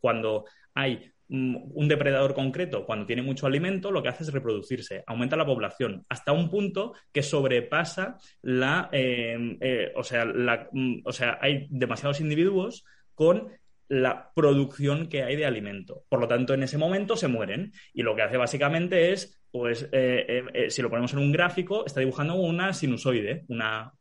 [0.01, 5.05] cuando hay Mm, un depredador concreto, cuando tiene mucho alimento, lo que hace es reproducirse,
[5.07, 11.13] aumenta la población hasta un punto que sobrepasa la, em, eh, o, sea, mm, o
[11.13, 13.49] sea, hay demasiados individuos con
[13.89, 16.05] la producción que hay de alimento.
[16.09, 17.73] Por lo tanto, en ese momento se mueren.
[17.93, 21.33] Y lo que hace básicamente es pues eh, eh, eh, si lo ponemos en un
[21.33, 23.93] gráfico, está dibujando una sinusoide, una,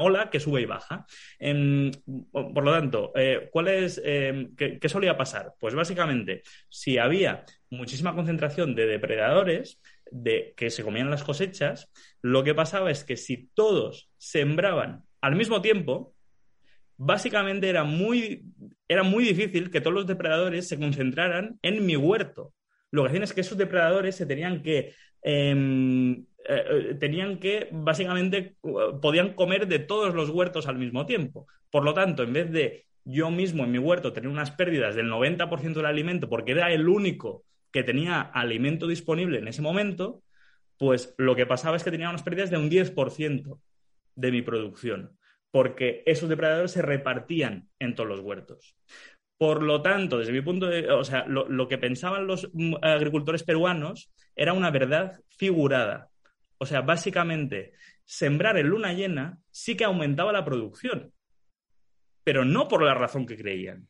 [0.00, 1.06] ola que sube y baja.
[1.38, 1.90] Em,
[2.32, 3.12] por lo tanto,
[3.50, 5.54] ¿cuál es, em, qué, solía pasar?
[5.58, 11.90] Pues básicamente, si había muchísima concentración de depredadores de, que se comían las cosechas,
[12.22, 16.14] lo que pasaba es que si todos sembraban al mismo tiempo,
[16.96, 18.44] básicamente era muy,
[18.88, 22.54] era muy difícil que todos los depredadores se concentraran en mi huerto
[22.94, 27.68] lo que hacían es que esos depredadores se tenían que em, eh, eh, tenían que,
[27.72, 28.56] básicamente,
[29.02, 31.48] podían comer de todos los huertos al mismo tiempo.
[31.70, 35.10] Por lo tanto, en vez de yo mismo en mi huerto tener unas pérdidas del
[35.10, 40.22] 90% del alimento porque era el único que tenía alimento disponible en ese momento,
[40.78, 43.58] pues lo que pasaba es que tenía unas pérdidas de un 10%
[44.14, 45.18] de mi producción,
[45.50, 48.76] porque esos depredadores se repartían en todos los huertos.
[49.36, 52.76] Por lo tanto, desde mi punto de vista, o sea, lo, que pensaban los mm,
[52.82, 56.08] agricultores peruanos era una verdad figurada.
[56.58, 57.72] O sea, básicamente,
[58.04, 61.12] sembrar en luna llena sí que aumentaba la producción,
[62.22, 63.88] pero no por la razón que creían.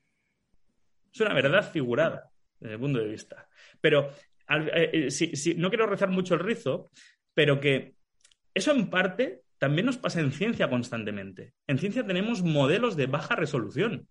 [1.13, 3.49] Es una verdad figurada, desde mi punto de vista.
[3.81, 4.11] Pero
[4.49, 6.91] eh, eh, no quiero rezar mucho el rizo,
[7.35, 7.95] pero que
[8.55, 11.55] eso en parte también nos pasa en ciencia constantemente.
[11.67, 14.09] En ciencia tenemos modelos de baja resolución.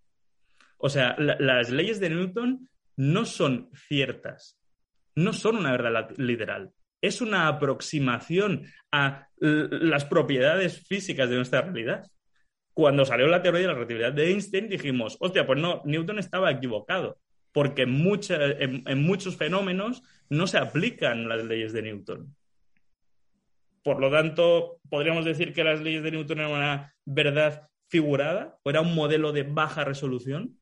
[0.78, 4.60] O sea, las leyes de Newton no son ciertas,
[5.16, 6.72] no son una verdad literal.
[7.02, 12.06] Es una aproximación a las propiedades físicas de nuestra realidad.
[12.74, 16.50] Cuando salió la teoría de la relatividad de Einstein, dijimos, hostia, pues no, Newton estaba
[16.52, 17.20] equivocado,
[17.52, 22.36] porque en, en muchos fenómenos no se aplican las leyes de Newton.
[23.84, 28.70] Por lo tanto, podríamos decir que las leyes de Newton eran una verdad figurada o
[28.70, 30.58] era un modelo de baja resolución.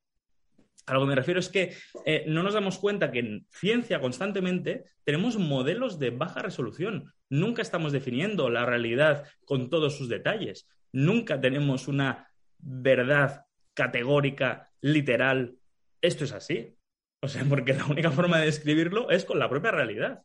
[0.86, 4.00] A lo que me refiero es que eh, no nos damos cuenta que en ciencia
[4.00, 7.14] constantemente tenemos modelos de baja resolución.
[7.30, 10.68] Nunca estamos definiendo la realidad con todos sus detalles.
[10.92, 15.56] Nunca tenemos una verdad categórica, literal.
[16.02, 16.76] Esto es así.
[17.22, 20.24] O sea, porque la única forma de describirlo es con la propia realidad.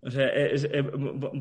[0.00, 0.82] O sea, eh,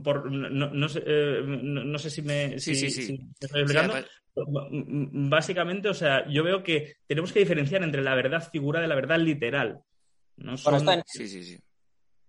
[0.03, 3.19] por, no, sé, eh, no, sé, si me sí, sí, sí.
[3.39, 3.95] estoy explicando.
[4.35, 8.95] Básicamente, o sea, yo veo que tenemos que diferenciar entre la verdad figura de la
[8.95, 9.83] verdad literal.
[10.37, 10.57] en...
[11.05, 11.59] Sí, sí, sí.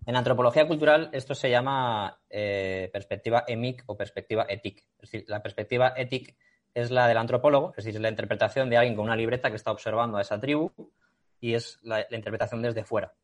[0.06, 4.82] En antropología cultural esto se llama eh, perspectiva emic o perspectiva ética.
[5.00, 6.34] Es decir, la perspectiva ética
[6.74, 9.70] es la del antropólogo, es decir, la interpretación de alguien con una libreta que está
[9.70, 10.72] observando a esa tribu
[11.40, 13.14] y es la interpretación desde fuera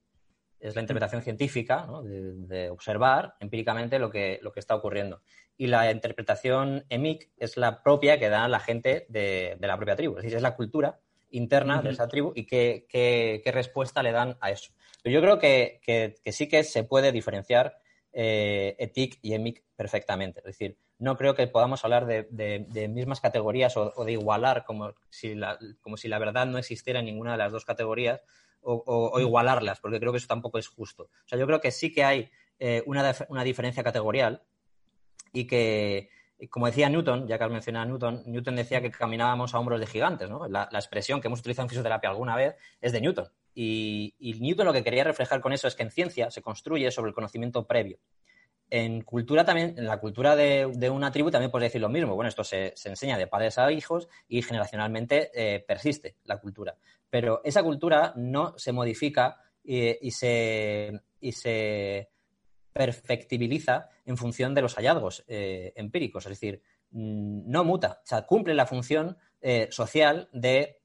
[0.65, 5.21] es la interpretación científica, de, observar empíricamente lo que, lo que está ocurriendo.
[5.59, 10.17] Y la interpretación EMIC es la propia que da la gente de, la propia tribu,
[10.17, 10.99] es decir, es la cultura
[11.31, 14.73] interna de esa tribu y qué, qué, respuesta le dan a eso.
[15.03, 17.77] Pero yo creo que, que, sí que se puede diferenciar
[18.13, 20.41] eh, ETIC y EMIC perfectamente.
[20.41, 25.35] Es decir, no creo que podamos hablar de, mismas categorías o, de igualar como si,
[25.35, 28.23] la, como si la verdad no existiera en ninguna de las dos categorías,
[28.65, 31.05] o, igualarlas, porque creo que eso tampoco es justo.
[31.05, 34.43] O sea, yo creo que sí que hay eh, una, una, diferencia categorial
[35.33, 36.09] y que,
[36.51, 39.81] como decía Newton, ya que has mencionado a Newton, Newton decía que caminábamos a hombros
[39.81, 40.29] de gigantes.
[40.49, 43.29] La, expresión que hemos utilizado en fisioterapia alguna vez es de Newton.
[43.55, 47.11] Y, Newton lo que quería reflejar con eso es que en ciencia se construye sobre
[47.11, 47.99] el conocimiento previo.
[48.71, 52.15] En cultura también, en la cultura de, una tribu también puedes decir lo mismo.
[52.15, 56.77] Bueno, esto se, enseña de padres a hijos y generacionalmente eh, persiste la cultura
[57.15, 61.01] pero esa cultura no se modifica y, se,
[62.73, 66.27] perfectibiliza en función de los hallazgos eh, empíricos.
[66.27, 66.61] Es decir,
[66.91, 70.81] mm, no muta, o sea, cumple la función eh, social de,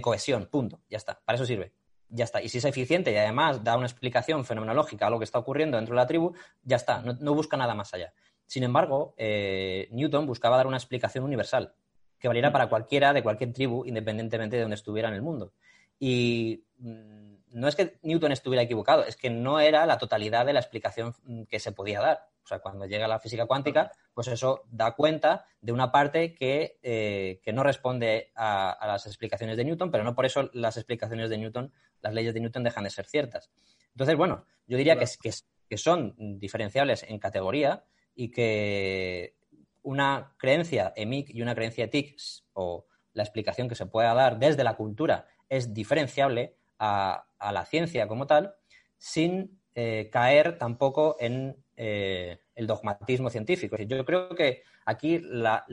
[0.00, 1.74] cohesión, punto, ya está, para eso sirve.
[2.08, 2.40] Ya está.
[2.40, 5.76] Y si es eficiente y además da una explicación fenomenológica a lo que está ocurriendo
[5.76, 6.32] dentro de la tribu,
[6.62, 8.14] ya está, no, busca nada más allá.
[8.46, 11.74] Sin embargo, eh, Newton buscaba dar una explicación universal
[12.18, 15.52] que valiera para cualquiera de cualquier tribu, independientemente de donde estuviera en el mundo.
[15.98, 20.52] Y mm, no es que Newton estuviera equivocado, es que no era la totalidad de
[20.52, 22.28] la explicación mm, que se podía dar.
[22.42, 26.78] O sea, cuando llega la física cuántica, pues eso da cuenta de una parte que,
[26.82, 31.38] eh, no responde a, las explicaciones de Newton, pero no por eso las explicaciones de
[31.38, 31.72] Newton,
[32.02, 33.50] las leyes de Newton dejan de ser ciertas.
[33.92, 35.30] Entonces, bueno, yo diría que, que,
[35.68, 37.84] que son diferenciables en categoría
[38.14, 39.36] y que
[39.82, 42.16] una creencia EMIC y una creencia TIC,
[42.54, 48.08] o la explicación que se pueda dar desde la cultura, es diferenciable a, la ciencia
[48.08, 48.54] como tal,
[48.96, 53.76] sin eh, caer tampoco en eh, el dogmatismo científico.
[53.76, 55.64] Yo creo que aquí la,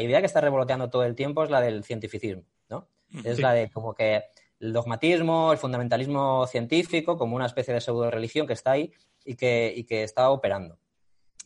[0.00, 2.88] idea que está revoloteando todo el tiempo es la del cientificismo, ¿no?
[3.24, 4.24] Es la de como que
[4.60, 8.92] el dogmatismo, el fundamentalismo científico, como una especie de pseudo religión que está ahí
[9.24, 10.78] y que, y que está operando.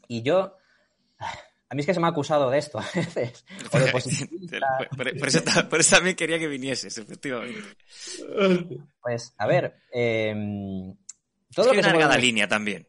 [0.06, 0.56] Y yo,
[1.70, 3.44] a mí es que se me ha acusado de esto a veces.
[3.70, 3.80] por,
[5.78, 7.62] eso, también quería que vinieses, efectivamente.
[9.00, 9.76] Pues, a ver.
[9.92, 10.34] Eh,
[11.54, 12.88] todo lo que una línea también.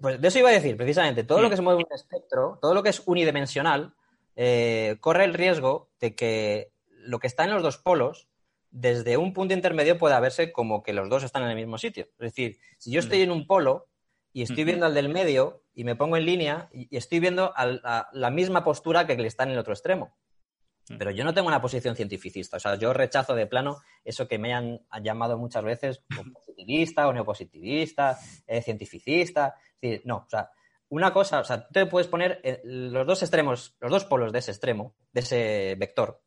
[0.00, 1.24] Pues de eso iba a decir, precisamente.
[1.24, 3.94] Todo lo que se mueve en un espectro, todo lo que es unidimensional,
[4.36, 8.28] eh, corre el riesgo de que lo que está en los dos polos,
[8.70, 12.04] desde un punto intermedio, pueda verse como que los dos están en el mismo sitio.
[12.18, 13.86] Es decir, si yo estoy en un polo
[14.32, 17.52] y estoy viendo al del medio y me pongo en línea y estoy viendo
[18.12, 20.16] la misma postura que el que está en el otro extremo.
[20.96, 22.56] Pero yo no tengo una posición cientificista.
[22.56, 26.02] O sea, yo rechazo de plano eso que me han, llamado muchas veces
[26.32, 29.54] positivista o neopositivista, eh, cientificista.
[30.04, 30.50] no, o sea,
[30.90, 34.38] una cosa, o sea, tú te puedes poner los dos extremos, los dos polos de
[34.38, 36.22] ese extremo, de ese vector.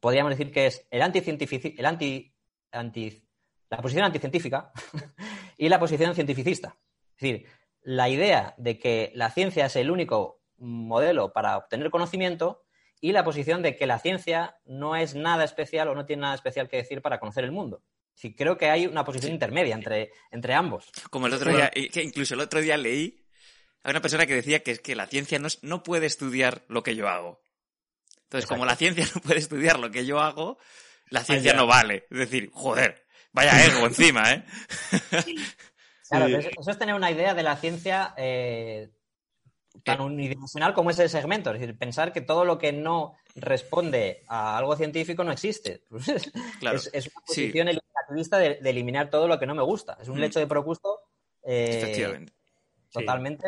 [0.00, 2.34] Podríamos decir que es el anticientífico, el anti,
[2.70, 3.26] anti,
[3.70, 4.72] la posición anticientífica
[5.56, 6.76] y la posición cientificista.
[7.18, 7.46] Es decir,
[7.82, 12.64] la idea de que la ciencia es el único modelo para obtener conocimiento
[13.00, 16.34] y la posición de que la ciencia no es nada especial o no tiene nada
[16.34, 17.82] especial que decir para conocer el mundo.
[18.14, 20.90] Sí, creo que hay una posición intermedia entre, entre ambos.
[21.10, 23.24] Como el otro día, que incluso el otro día leí
[23.84, 26.96] a una persona que decía que, que la ciencia no, no puede estudiar lo que
[26.96, 27.40] yo hago.
[28.24, 30.58] Entonces, como la ciencia no puede estudiar lo que yo hago,
[31.08, 32.06] la ciencia no vale.
[32.10, 34.44] Es decir, joder, vaya ego encima, ¿eh?
[36.08, 38.90] Claro, eso es tener una idea de la ciencia eh,
[39.84, 41.52] tan unidimensional como ese segmento.
[41.52, 45.84] Es decir, pensar que todo lo que no responde a algo científico no existe.
[46.92, 49.98] es, una posición eliminativista de, eliminar todo lo que no me gusta.
[50.00, 51.00] Es un lecho de procusto
[51.42, 52.32] eh, Efectivamente.
[52.92, 53.46] totalmente.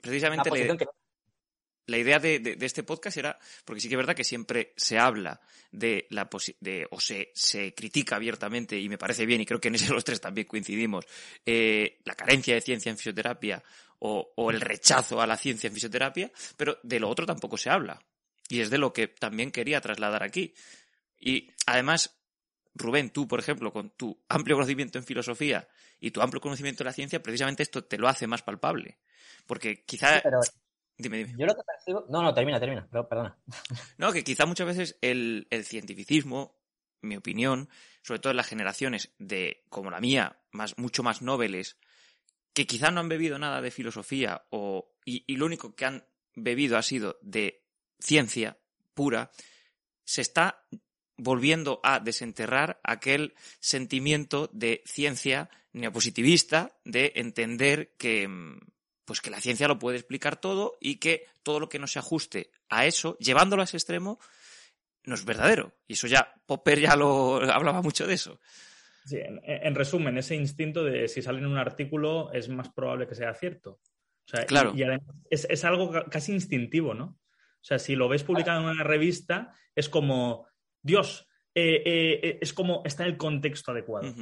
[0.00, 0.50] Precisamente
[1.86, 5.40] la idea de, este podcast era, porque sí que es verdad que siempre se habla
[5.70, 6.28] de la
[6.60, 9.88] de, o se, se critica abiertamente, y me parece bien, y creo que en ese
[9.92, 11.06] los tres también coincidimos,
[11.44, 13.62] eh, la carencia de ciencia en fisioterapia
[14.00, 17.70] o, o, el rechazo a la ciencia en fisioterapia, pero de lo otro tampoco se
[17.70, 18.00] habla.
[18.48, 20.54] Y es de lo que también quería trasladar aquí.
[21.18, 22.16] Y además,
[22.74, 25.68] Rubén, tú, por ejemplo, con tu amplio conocimiento en filosofía
[25.98, 28.98] y tu amplio conocimiento de la ciencia, precisamente esto te lo hace más palpable.
[29.46, 30.22] Porque quizá...
[30.98, 31.34] Dime, dime.
[31.38, 32.06] Yo lo que percibo.
[32.08, 32.88] No, no, termina, termina.
[32.88, 33.36] Perdona.
[33.98, 36.56] No, que quizá muchas veces el, cientificismo,
[37.02, 37.68] mi opinión,
[38.02, 41.76] sobre todo en las generaciones de, como la mía, más, mucho más nobles,
[42.54, 46.04] que quizá no han bebido nada de filosofía o, y, y, lo único que han
[46.34, 47.62] bebido ha sido de
[48.00, 48.58] ciencia
[48.94, 49.30] pura,
[50.04, 50.64] se está
[51.18, 58.60] volviendo a desenterrar aquel sentimiento de ciencia neopositivista, de entender que, mm,
[59.06, 61.98] pues que la ciencia lo puede explicar todo y que todo lo que no se
[61.98, 64.18] ajuste a eso, llevándolo a ese extremo,
[65.04, 65.72] no es verdadero.
[65.86, 68.38] Y eso ya, Popper ya lo hablaba mucho de eso.
[69.06, 73.14] Sí, en, resumen, ese instinto de si sale en un artículo es más probable que
[73.14, 73.78] sea cierto.
[74.48, 74.74] claro.
[74.74, 74.82] Y,
[75.30, 77.04] es, algo casi instintivo, ¿no?
[77.04, 80.48] O sea, si lo ves publicado en una revista, es como,
[80.82, 84.12] Dios, eh, eh, eh, es como está en el contexto adecuado.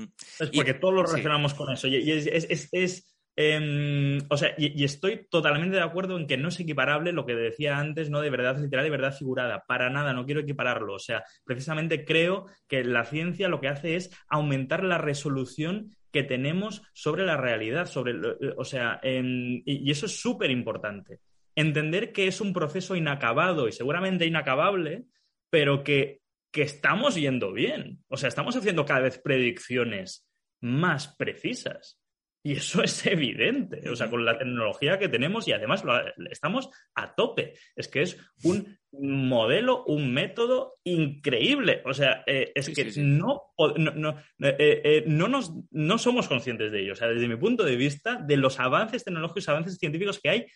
[0.55, 1.89] porque todos lo relacionamos con eso.
[1.89, 7.13] Y, es, Em, o sea, y, estoy totalmente de acuerdo en que no es equiparable
[7.13, 8.21] lo que decía antes, ¿no?
[8.21, 9.65] De verdad literal y verdad figurada.
[9.67, 10.95] Para nada, no quiero equipararlo.
[10.95, 16.23] O sea, precisamente creo que la ciencia lo que hace es aumentar la resolución que
[16.23, 21.19] tenemos sobre la realidad, sobre, eh, o sea, em, y, eso es súper importante.
[21.57, 25.07] Entender que es un proceso inacabado y seguramente inacabable,
[25.51, 26.21] pero que,
[26.53, 27.99] que estamos yendo bien.
[28.09, 30.29] O sea, estamos haciendo cada vez predicciones
[30.61, 31.99] más precisas.
[32.47, 35.83] Y eso es evidente, o sea, con la tecnología que tenemos y además
[36.31, 37.55] estamos a tope.
[37.75, 41.81] Es que es un modelo, un método increíble.
[41.87, 46.83] O sea, eh, es que No, no, eh, eh, no, nos, no somos conscientes de
[46.83, 46.93] ello.
[46.93, 50.47] O sea, desde mi punto de vista, de los avances tecnológicos, avances científicos que hay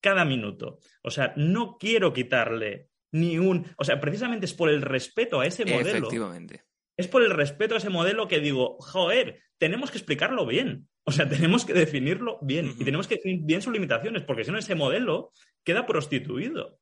[0.00, 0.78] cada minuto.
[1.02, 3.66] O sea, no quiero quitarle ni un...
[3.76, 5.98] O sea, precisamente es por el respeto a ese modelo.
[5.98, 6.64] Efectivamente.
[6.96, 10.88] Es por el respeto a ese modelo que digo, joder, tenemos que explicarlo bien.
[11.04, 14.50] O sea, tenemos que definirlo bien y tenemos que definir bien sus limitaciones, porque si
[14.50, 15.32] no, ese modelo
[15.64, 16.78] queda prostituido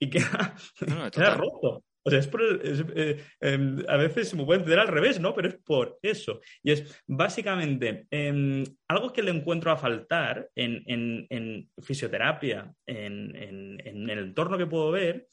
[0.00, 0.56] y queda,
[1.36, 1.84] roto.
[2.06, 5.32] O sea, es por eh, em, a veces se me puede entender al revés, ¿no?
[5.32, 6.40] Pero es por eso.
[6.62, 14.18] Y es básicamente em, algo que le encuentro a faltar en, fisioterapia, en, en el
[14.18, 15.28] entorno que puedo ver,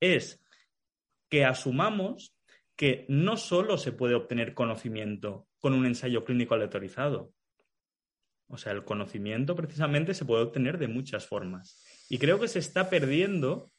[0.00, 0.42] es
[1.30, 2.34] que asumamos
[2.74, 7.32] que no solo se puede obtener conocimiento con un ensayo clínico aleatorizado,
[8.48, 11.84] o sea, el conocimiento precisamente se puede obtener de muchas formas.
[12.08, 13.70] Y creo que se está perdiendo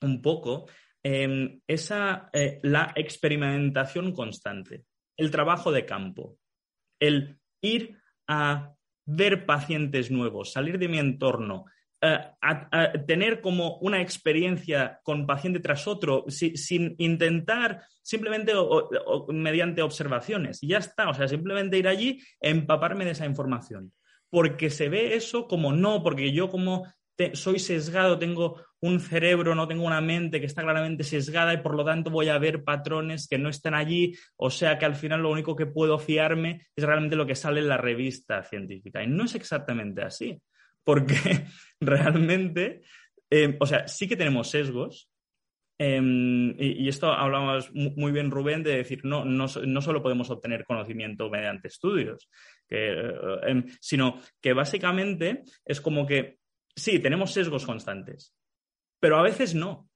[0.00, 0.66] un poco
[1.02, 4.84] em, esa, eh, la experimentación constante,
[5.16, 6.38] el trabajo de campo,
[6.98, 11.66] el ir a ver pacientes nuevos, salir de mi entorno,
[12.00, 18.52] eh, a, tener como una experiencia con paciente tras otro sin intentar simplemente
[19.28, 20.62] mediante observaciones.
[20.62, 23.92] Y ya está, o sea, simplemente ir allí, empaparme de esa información
[24.30, 26.86] porque se ve eso como no, porque yo como
[27.32, 31.74] soy sesgado, tengo un cerebro, no tengo una mente que está claramente sesgada y por
[31.74, 35.22] lo tanto voy a ver patrones que no están allí, o sea que al final
[35.22, 39.02] lo único que puedo fiarme es realmente lo que sale en la revista científica.
[39.02, 40.40] Y no es exactamente así,
[40.88, 41.44] porque
[41.82, 42.80] realmente,
[43.28, 45.10] eh, o sea, sí que tenemos sesgos,
[45.78, 50.64] em, y, esto hablamos muy bien, Rubén, de decir, no, no, no, solo podemos obtener
[50.64, 52.30] conocimiento mediante estudios,
[52.66, 53.12] que,
[53.42, 56.38] em, sino que básicamente es como que
[56.74, 58.34] sí, tenemos sesgos constantes,
[58.98, 59.90] pero a veces no.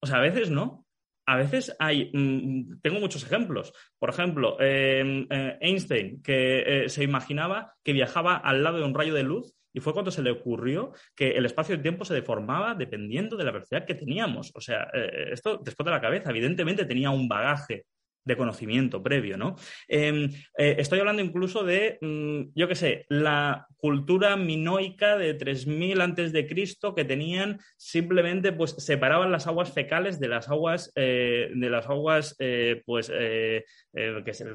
[0.00, 0.86] O sea, a veces no.
[1.26, 3.72] A veces hay, mm, tengo muchos ejemplos.
[3.98, 8.94] Por ejemplo, em, eh, Einstein, que eh, se imaginaba que viajaba al lado de un
[8.94, 12.14] rayo de luz y fue cuando se le ocurrió que el espacio y tiempo se
[12.14, 14.52] deformaba dependiendo de la velocidad que teníamos.
[14.54, 17.84] O sea, eh, esto después de la cabeza, evidentemente tenía un bagaje
[18.24, 19.56] de conocimiento previo, ¿no?
[19.86, 26.00] Em, eh, estoy hablando incluso de, mm, yo qué sé, la cultura minoica de 3000
[26.00, 31.50] antes de Cristo que tenían simplemente, pues, separaban las aguas fecales de las aguas, eh,
[31.54, 34.46] de las aguas, eh, pues, que se,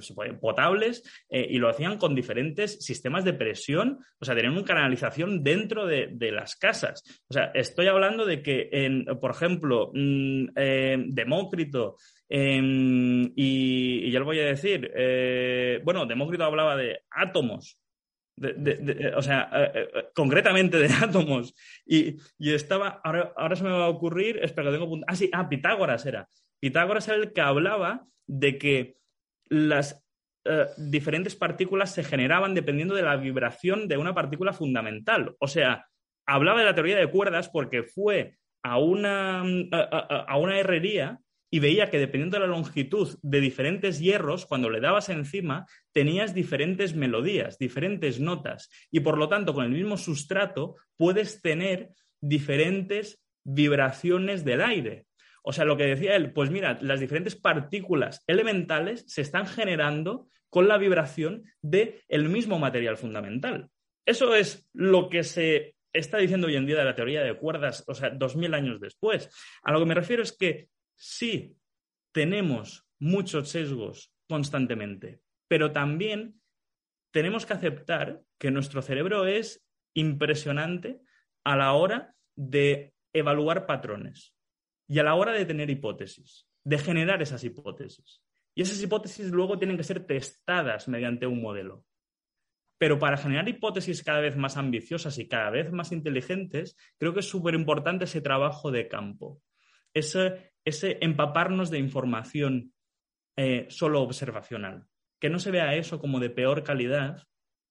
[0.42, 5.86] potables y lo hacían con diferentes sistemas de presión, o sea, tenían una canalización dentro
[5.86, 7.04] de, las casas.
[7.30, 10.48] O sea, estoy hablando de que, por ejemplo, mm,
[11.10, 11.96] Demócrito,
[12.30, 14.92] Em, y, ya lo voy a decir.
[14.96, 17.80] Eh, bueno, Demócrito hablaba de átomos.
[19.16, 21.56] o sea, eh, eh, concretamente de átomos.
[21.86, 25.50] Y, estaba, ahora, ahora, se me va a ocurrir, espera que tengo Ah, sí, ah,
[25.50, 26.30] Pitágoras era.
[26.60, 28.98] Pitágoras era el que hablaba de que
[29.50, 30.06] las
[30.78, 35.36] diferentes partículas se generaban dependiendo de la vibración de una partícula fundamental.
[35.40, 35.86] O sea,
[36.26, 41.20] hablaba de la teoría de cuerdas porque fue a una, a una herrería
[41.52, 46.34] y veía que dependiendo de la longitud de diferentes hierros, cuando le dabas encima, tenías
[46.34, 48.70] diferentes melodías, diferentes notas.
[48.92, 51.90] Y por lo tanto, con el mismo sustrato, puedes tener
[52.22, 55.06] diferentes vibraciones del aire.
[55.44, 60.28] O sea, lo que decía él, pues mira, las diferentes partículas elementales se están generando
[60.50, 63.70] con la vibración del el mismo material fundamental.
[64.06, 67.84] Eso es lo que se está diciendo hoy en día de la teoría de cuerdas,
[67.88, 69.30] o sea, dos mil años después.
[69.64, 70.70] A lo que me refiero es que
[71.00, 71.56] sí,
[72.12, 76.42] tenemos muchos sesgos constantemente, pero también
[77.12, 81.02] tenemos que aceptar que nuestro cerebro es impresionante
[81.44, 84.36] a la hora de evaluar patrones
[84.88, 88.22] y a la hora de tener hipótesis, de generar esas hipótesis.
[88.54, 91.86] Y esas hipótesis luego tienen que ser testadas mediante un modelo.
[92.78, 97.22] Pero para generar hipótesis cada vez más ambiciosas y cada vez más inteligentes, creo que
[97.22, 99.42] es súper importante ese trabajo de campo,
[99.94, 102.74] ese, ese empaparnos de información
[103.36, 104.88] eh, solo observacional.
[105.20, 107.28] Que no se vea eso como de peor calidad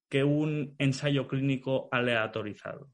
[0.08, 2.90] que un ensayo clínico aleatorizado.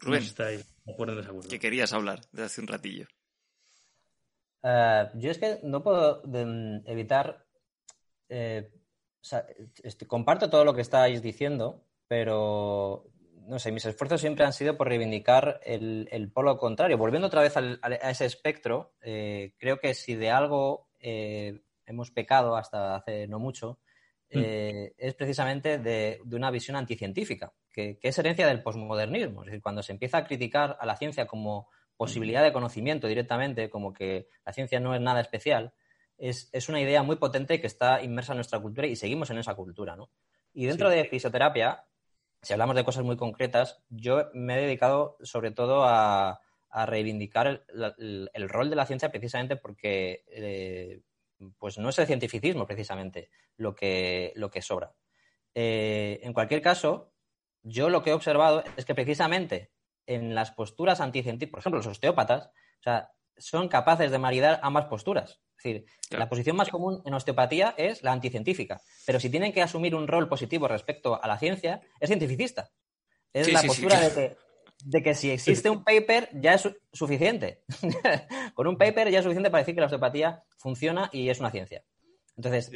[0.00, 0.24] Rubén,
[1.48, 3.06] ¿qué querías hablar desde hace un ratillo?
[4.62, 6.22] Eh, yo es que no puedo
[6.86, 7.46] evitar.
[8.28, 8.72] Eh,
[10.08, 13.11] comparto todo lo que estáis diciendo, pero
[13.46, 16.98] no sé, mis esfuerzos siempre han sido por reivindicar el, polo contrario.
[16.98, 22.56] Volviendo otra vez a ese espectro, eh, creo que si de algo eh, hemos pecado
[22.56, 23.78] hasta hace no mucho,
[24.30, 29.42] eh, es precisamente de, una visión anticientífica, que, es herencia del posmodernismo.
[29.42, 33.68] Es decir, cuando se empieza a criticar a la ciencia como posibilidad de conocimiento directamente,
[33.68, 35.74] como que la ciencia no es nada especial,
[36.16, 39.54] es, una idea muy potente que está inmersa en nuestra cultura y seguimos en esa
[39.54, 39.96] cultura.
[39.96, 40.10] ¿no?
[40.54, 41.84] Y dentro de fisioterapia,
[42.42, 46.40] si hablamos de cosas muy concretas, yo me he dedicado sobre todo a,
[46.86, 47.64] reivindicar
[47.98, 51.02] el, rol de la ciencia precisamente porque eh,
[51.58, 53.28] pues no es el cientificismo precisamente
[53.58, 54.94] lo que, lo que sobra.
[55.54, 57.12] Eh, en cualquier caso,
[57.62, 59.70] yo lo que he observado es que precisamente
[60.06, 64.86] en las posturas anticientíficas, por ejemplo, los osteópatas, o sea, son capaces de maridar ambas
[64.86, 65.40] posturas.
[65.64, 65.84] Es decir,
[66.18, 70.08] la posición más común en osteopatía es la anticientífica, pero si tienen que asumir un
[70.08, 72.70] rol positivo respecto a la ciencia, es cientificista.
[73.32, 74.36] Es la postura de que
[74.84, 77.62] de que si existe un paper ya es suficiente.
[78.54, 81.50] Con un paper ya es suficiente para decir que la osteopatía funciona y es una
[81.50, 81.84] ciencia.
[82.36, 82.72] Entonces,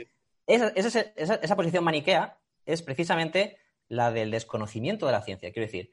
[0.47, 3.59] esa, posición maniquea es precisamente
[3.89, 5.51] la del desconocimiento de la ciencia.
[5.53, 5.91] Quiero decir,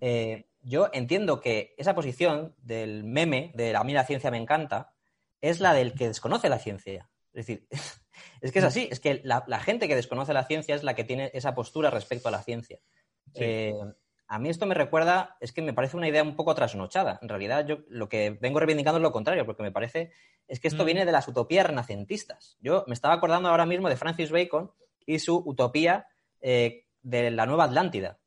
[0.00, 4.94] eh, yo entiendo que esa posición del meme, de a mí la ciencia me encanta,
[5.42, 7.10] es la del que desconoce la ciencia.
[7.34, 7.66] Es decir,
[8.40, 11.04] es que es así, es que la, gente que desconoce la ciencia es la que
[11.04, 12.78] tiene esa postura respecto a la ciencia.
[13.34, 13.74] Eh,
[14.28, 17.18] a mí esto me recuerda, es que me parece una idea un poco trasnochada.
[17.20, 20.10] En realidad, yo lo que vengo reivindicando es lo contrario, porque me parece
[20.48, 20.86] es que esto mm.
[20.86, 22.56] viene de las utopías renacentistas.
[22.60, 24.70] Yo me estaba acordando ahora mismo de Francis Bacon
[25.04, 26.06] y su utopía
[26.40, 28.20] eh, de la nueva Atlántida.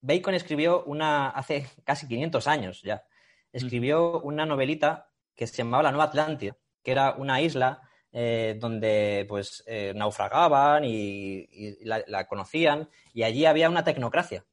[0.00, 3.04] Bacon escribió una hace casi 500 años ya.
[3.52, 7.82] Escribió una novelita que se llamaba La Nueva Atlántida, que era una isla
[8.12, 11.48] eh, donde pues eh, naufragaban y,
[11.84, 14.44] la, conocían y allí había una tecnocracia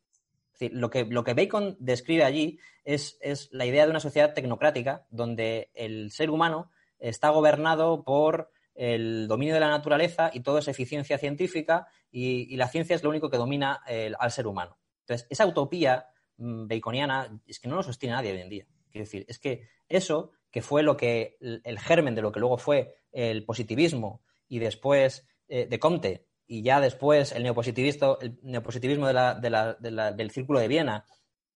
[0.69, 3.17] lo que, lo que Bacon describe allí es,
[3.51, 9.53] la idea de una sociedad tecnocrática donde el ser humano está gobernado por el dominio
[9.53, 13.37] de la naturaleza y todo es eficiencia científica y, la ciencia es lo único que
[13.37, 13.81] domina
[14.19, 14.77] al ser humano.
[15.01, 16.07] Entonces, esa utopía
[16.37, 18.67] mm, baconiana es que no lo sostiene nadie hoy en día.
[18.91, 22.57] Quiero decir, es que eso, que fue lo que el, germen de lo que luego
[22.57, 29.07] fue el positivismo y después eh, de Comte y ya después el neopositivismo, el neopositivismo
[29.07, 31.05] del Círculo de Viena,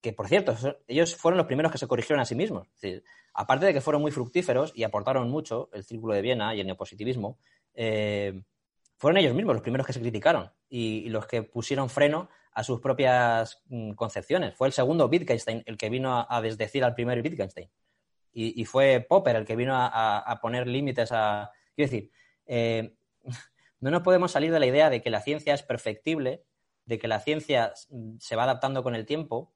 [0.01, 0.55] que por cierto,
[0.87, 2.67] ellos fueron los primeros que se corrigieron a sí mismos.
[3.33, 6.67] aparte de que fueron muy fructíferos y aportaron mucho el Círculo de Viena y el
[6.67, 7.37] neopositivismo,
[7.73, 8.41] eh,
[8.97, 12.79] fueron ellos mismos los primeros que se criticaron y, los que pusieron freno a sus
[12.79, 14.55] propias mm, concepciones.
[14.55, 17.69] Fue el segundo Wittgenstein el que vino a, desdecir al primer Wittgenstein.
[18.37, 21.51] Y, fue Popper el que vino a, poner límites a...
[21.73, 22.11] Quiero decir,
[22.45, 22.93] eh,
[23.79, 26.43] no nos podemos salir de la idea de que la ciencia es perfectible,
[26.83, 27.71] de que la ciencia
[28.19, 29.55] se va adaptando con el tiempo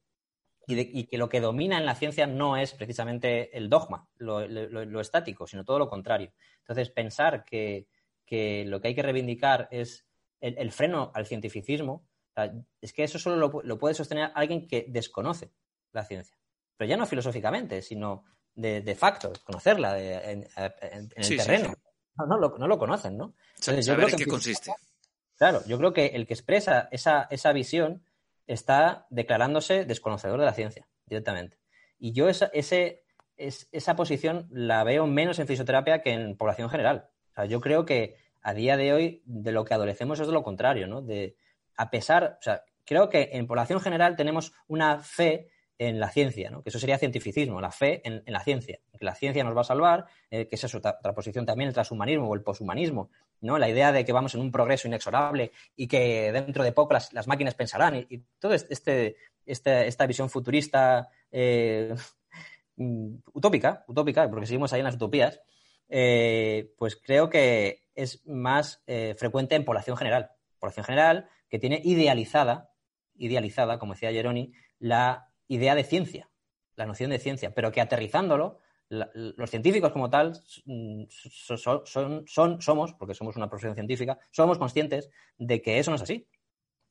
[0.65, 5.45] y, que lo que domina en la ciencia no es precisamente el dogma, lo, estático,
[5.45, 6.31] sino todo lo contrario.
[6.59, 7.87] Entonces, pensar que,
[8.65, 10.07] lo que hay que reivindicar es
[10.39, 12.07] el, freno al cientificismo,
[12.79, 15.51] es que eso solo lo, puede sostener alguien que desconoce
[15.91, 16.37] la ciencia.
[16.77, 18.23] Pero ya no filosóficamente, sino
[18.55, 20.47] de, facto, conocerla en,
[21.15, 21.73] el terreno
[22.27, 23.33] no, no, lo, conocen, ¿no?
[23.59, 24.71] yo creo que qué consiste.
[25.37, 28.03] Claro, yo creo que el que expresa esa, esa visión
[28.47, 31.57] está declarándose desconocedor de la ciencia, directamente.
[31.97, 33.03] Y yo esa, ese,
[33.37, 37.09] esa posición la veo menos en fisioterapia que en población general.
[37.31, 40.33] O sea, yo creo que a día de hoy de lo que adolecemos es de
[40.33, 41.01] lo contrario, ¿no?
[41.01, 41.37] De,
[41.77, 45.49] a pesar, o sea, creo que en población general tenemos una fe
[45.79, 46.61] en la ciencia, ¿no?
[46.61, 49.63] que eso sería cientificismo, la fe en, la ciencia, que la ciencia nos va a
[49.63, 53.09] salvar, eh, que esa es otra, posición también, el transhumanismo o el poshumanismo,
[53.39, 53.57] ¿no?
[53.57, 57.27] la idea de que vamos en un progreso inexorable y que dentro de poco las,
[57.27, 59.15] máquinas pensarán y, y toda este,
[59.45, 61.95] esta visión futurista eh,
[62.75, 65.39] utópica, utópica, porque seguimos ahí en las utopías,
[65.87, 68.83] eh, pues creo que es más
[69.17, 72.69] frecuente en población general, población general que tiene idealizada,
[73.15, 76.29] idealizada, como decía Geroni, la idea de ciencia,
[76.75, 82.93] la noción de ciencia, pero que aterrizándolo, los científicos como tal mm, son, son, somos,
[82.93, 86.27] porque somos una profesión científica, somos conscientes de que eso no es así.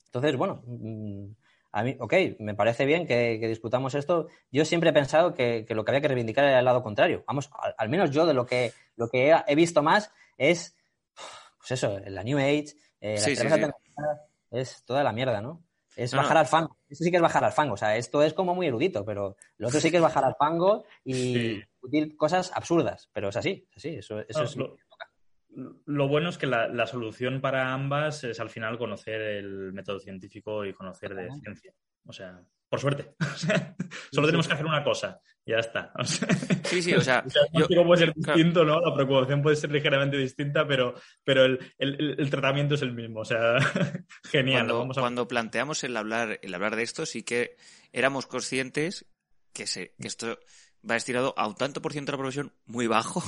[0.06, 1.30] Entonces, bueno, mm,
[1.72, 4.28] a mí, ok, me parece bien que, discutamos esto.
[4.50, 7.24] Yo siempre he pensado que, lo que había que reivindicar era el lado contrario.
[7.26, 10.76] Vamos, al, menos yo de lo que, lo que he, visto más es,
[11.58, 13.74] pues eso, la New Age, eh, la
[14.50, 15.62] es toda la mierda, ¿no?
[15.98, 16.78] Es bajar al fango.
[16.88, 17.74] Esto sí que es bajar al fango.
[17.74, 20.36] O sea, esto es como muy erudito, pero lo otro sí que es bajar al
[20.36, 23.10] fango y discutir cosas absurdas.
[23.12, 23.96] Pero es así, es así.
[23.96, 24.76] Eso, es lo,
[25.86, 30.72] bueno es que la, solución para ambas es al final conocer el método científico y
[30.72, 31.72] conocer de ciencia.
[32.04, 33.14] O sea, por suerte.
[34.12, 35.92] solo tenemos que hacer una cosa y ya está.
[36.64, 37.24] sí, sí, o sea.
[37.52, 38.80] el puede ser distinto, ¿no?
[38.80, 40.94] La preocupación puede ser ligeramente distinta, pero,
[41.24, 43.20] pero el, tratamiento es el mismo.
[43.20, 43.58] O sea,
[44.24, 44.68] genial.
[44.68, 47.56] Cuando, cuando planteamos el hablar, el hablar de esto, sí que
[47.92, 49.06] éramos conscientes
[49.52, 50.38] que, se, que esto
[50.88, 53.22] va destinado a un tanto por ciento de la profesión muy bajo.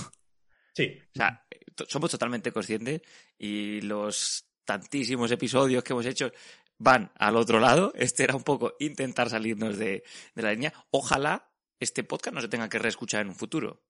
[0.75, 0.99] Sí.
[1.15, 1.47] O sea,
[1.89, 3.03] somos totalmente conscientes
[3.39, 6.33] y los tantísimos episodios que hemos hecho
[6.79, 7.93] van al otro lado.
[7.95, 10.03] Este era un poco intentar salirnos de,
[10.35, 10.73] la línea.
[10.91, 13.83] Ojalá este podcast no se tenga que reescuchar en un futuro.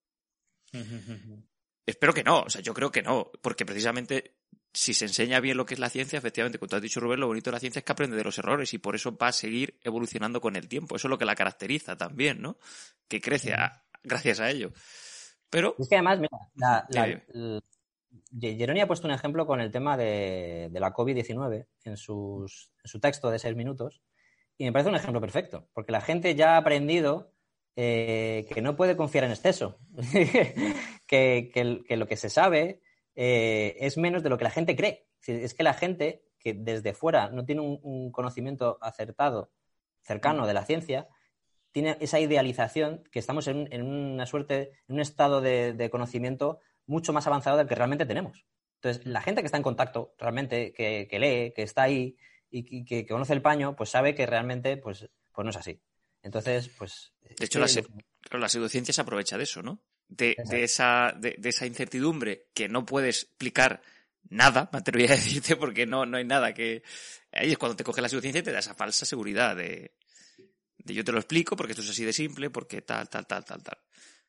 [1.87, 4.37] Espero que no, o sea, yo creo que no, porque precisamente
[4.73, 7.19] si se enseña bien lo que es la ciencia, efectivamente, como tú has dicho, Rubén,
[7.19, 9.29] lo bonito de la ciencia es que aprende de los errores y por eso va
[9.29, 10.97] a seguir evolucionando con el tiempo.
[10.97, 12.57] Eso es lo que la caracteriza también, ¿no?
[13.09, 13.55] Que crece
[14.05, 14.73] gracias a ello.
[15.49, 15.75] Pero.
[15.79, 16.87] Es que además, mira, la,
[18.39, 22.47] Jeroni ha puesto un ejemplo con el tema de, la COVID-19 en, su
[23.01, 24.03] texto de seis minutos
[24.61, 27.33] y me parece un ejemplo perfecto, porque la gente ya ha aprendido
[27.77, 29.79] eh, que no puede confiar en exceso,
[31.07, 32.83] que, lo que se sabe
[33.15, 35.07] eh, es menos de lo que la gente cree.
[35.27, 39.51] Es que la gente que desde fuera no tiene un, conocimiento acertado,
[40.03, 41.09] cercano de la ciencia,
[41.73, 46.61] tiene esa idealización que estamos en, una suerte, en un estado de conocimiento
[46.91, 48.45] mucho más avanzado del que realmente tenemos.
[48.75, 52.17] Entonces, la gente que está en contacto, realmente, que, lee, que está ahí
[52.51, 55.81] y que, conoce el paño, pues sabe que realmente pues, pues no es así.
[56.23, 57.13] Entonces, pues...
[57.39, 57.69] De hecho, la,
[58.39, 59.81] la, pseudociencia se aprovecha de eso, ¿no?
[60.09, 63.83] De, esa, de, esa incertidumbre que no puedes explicar
[64.29, 66.83] nada, me atrevería a decirte, porque no, no hay nada que...
[67.31, 69.95] Ahí es cuando te coge la pseudociencia y te da esa falsa seguridad de,
[70.79, 73.45] de yo te lo explico porque esto es así de simple, porque tal, tal, tal,
[73.45, 73.79] tal, tal.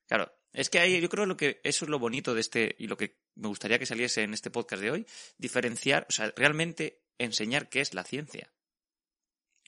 [0.05, 2.87] Claro, es que ahí yo creo lo que eso es lo bonito de este y
[2.87, 7.03] lo que me gustaría que saliese en este podcast de hoy, diferenciar, o sea, realmente
[7.17, 8.51] enseñar qué es la ciencia.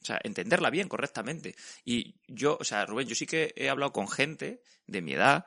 [0.02, 1.56] O sea, entenderla bien, correctamente.
[1.86, 5.46] Y yo, o sea, Rubén, yo sí que he hablado con gente de mi edad,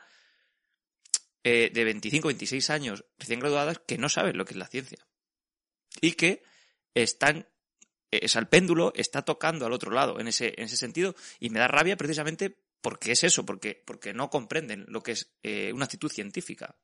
[1.44, 5.06] eh, de 25, 26 años, recién graduadas, que no saben lo que es la ciencia.
[6.00, 6.42] Y que
[6.94, 7.46] están,
[8.10, 11.14] es al péndulo está tocando al otro lado en ese, en ese sentido.
[11.38, 12.56] Y me da rabia precisamente
[12.86, 16.76] porque es eso, porque, porque no comprenden lo que es eh, una actitud científica.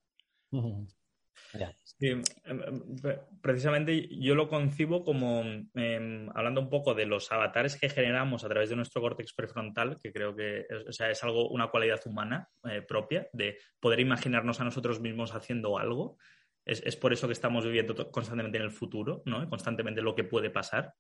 [2.00, 2.96] Em, em,
[3.40, 5.44] precisamente yo lo concibo como,
[5.74, 10.00] em, hablando un poco de los avatares que generamos a través de nuestro córtex prefrontal,
[10.00, 14.64] que creo que es, es algo, una cualidad humana eh, propia, de poder imaginarnos a
[14.64, 16.18] nosotros mismos haciendo algo.
[16.64, 19.48] Es, es, por eso que estamos viviendo constantemente en el futuro, ¿no?
[19.48, 20.94] constantemente lo que puede pasar.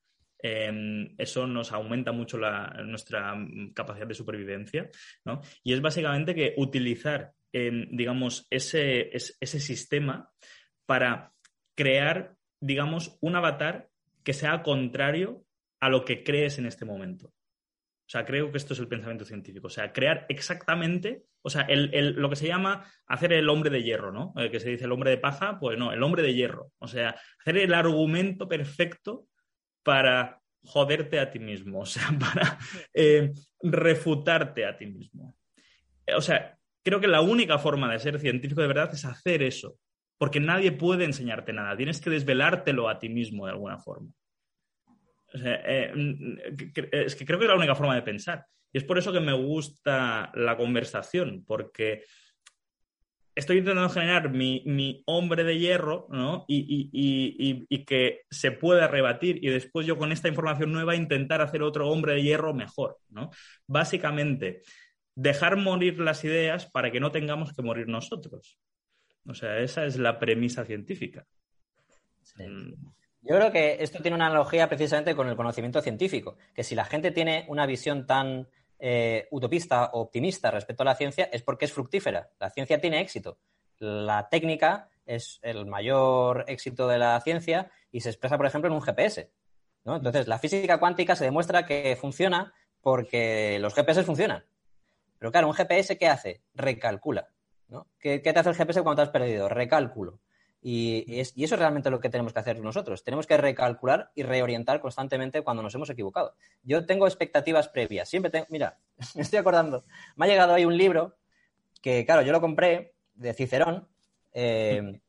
[0.44, 2.36] Em, eso nos aumenta mucho
[2.84, 3.36] nuestra
[3.74, 4.90] capacidad de supervivencia,
[5.24, 5.40] ¿no?
[5.62, 10.28] Y es básicamente que utilizar, em, digamos, ese, ese sistema
[10.84, 11.32] para
[11.76, 13.88] crear, digamos, un avatar
[14.24, 15.44] que sea contrario
[15.80, 17.28] a lo que crees en este momento.
[17.28, 19.68] O sea, creo que esto es el pensamiento científico.
[19.68, 24.12] O sea, crear exactamente, o sea, lo que se llama hacer el hombre de hierro,
[24.12, 24.34] ¿no?
[24.36, 26.72] El que se dice el hombre de paja, pues no, el hombre de hierro.
[26.78, 29.28] O sea, hacer el argumento perfecto
[29.82, 32.58] para joderte a ti mismo, o sea, para
[32.94, 35.36] eh, refutarte a ti mismo.
[36.16, 39.78] O sea, creo que la única forma de ser científico de verdad es hacer eso,
[40.18, 44.10] porque nadie puede enseñarte nada, tienes que desvelártelo a ti mismo de alguna forma.
[45.34, 45.92] O sea, eh,
[46.92, 48.44] es que creo que es la única forma de pensar.
[48.72, 52.04] Y es por eso que me gusta la conversación, porque
[53.34, 56.44] estoy intentando generar mi, hombre de hierro, ¿no?
[56.48, 61.88] Y, que se pueda rebatir y después yo con esta información nueva intentar hacer otro
[61.90, 63.30] hombre de hierro mejor, ¿no?
[63.66, 64.62] Básicamente,
[65.14, 68.58] dejar morir las ideas para que no tengamos que morir nosotros.
[69.26, 71.26] O sea, esa es la premisa científica.
[72.36, 72.72] Mm.
[73.24, 76.84] Yo creo que esto tiene una analogía precisamente con el conocimiento científico, que si la
[76.84, 78.48] gente tiene una visión tan
[78.84, 82.30] eh, utopista o optimista respecto a la ciencia es porque es fructífera.
[82.40, 83.38] La ciencia tiene éxito.
[83.78, 88.74] La técnica es el mayor éxito de la ciencia y se expresa, por ejemplo, en
[88.74, 89.30] un GPS.
[89.84, 94.44] Entonces, la física cuántica se demuestra que funciona porque los GPS funcionan.
[95.16, 96.42] Pero claro, un GPS, ¿qué hace?
[96.52, 97.28] Recalcula.
[98.00, 99.48] ¿Qué, ¿Qué, te hace el GPS cuando te has perdido?
[99.48, 100.18] Recálculo.
[100.64, 103.02] Y, eso es realmente lo que tenemos que hacer nosotros.
[103.02, 106.34] Tenemos que recalcular y reorientar constantemente cuando nos hemos equivocado.
[106.62, 108.08] Yo tengo expectativas previas.
[108.08, 108.46] Siempre tengo.
[108.48, 108.78] Mira,
[109.16, 109.84] me estoy acordando.
[110.16, 111.16] Me ha llegado ahí un libro
[111.82, 113.88] que, claro, yo lo compré de Cicerón.
[114.32, 115.00] Eh,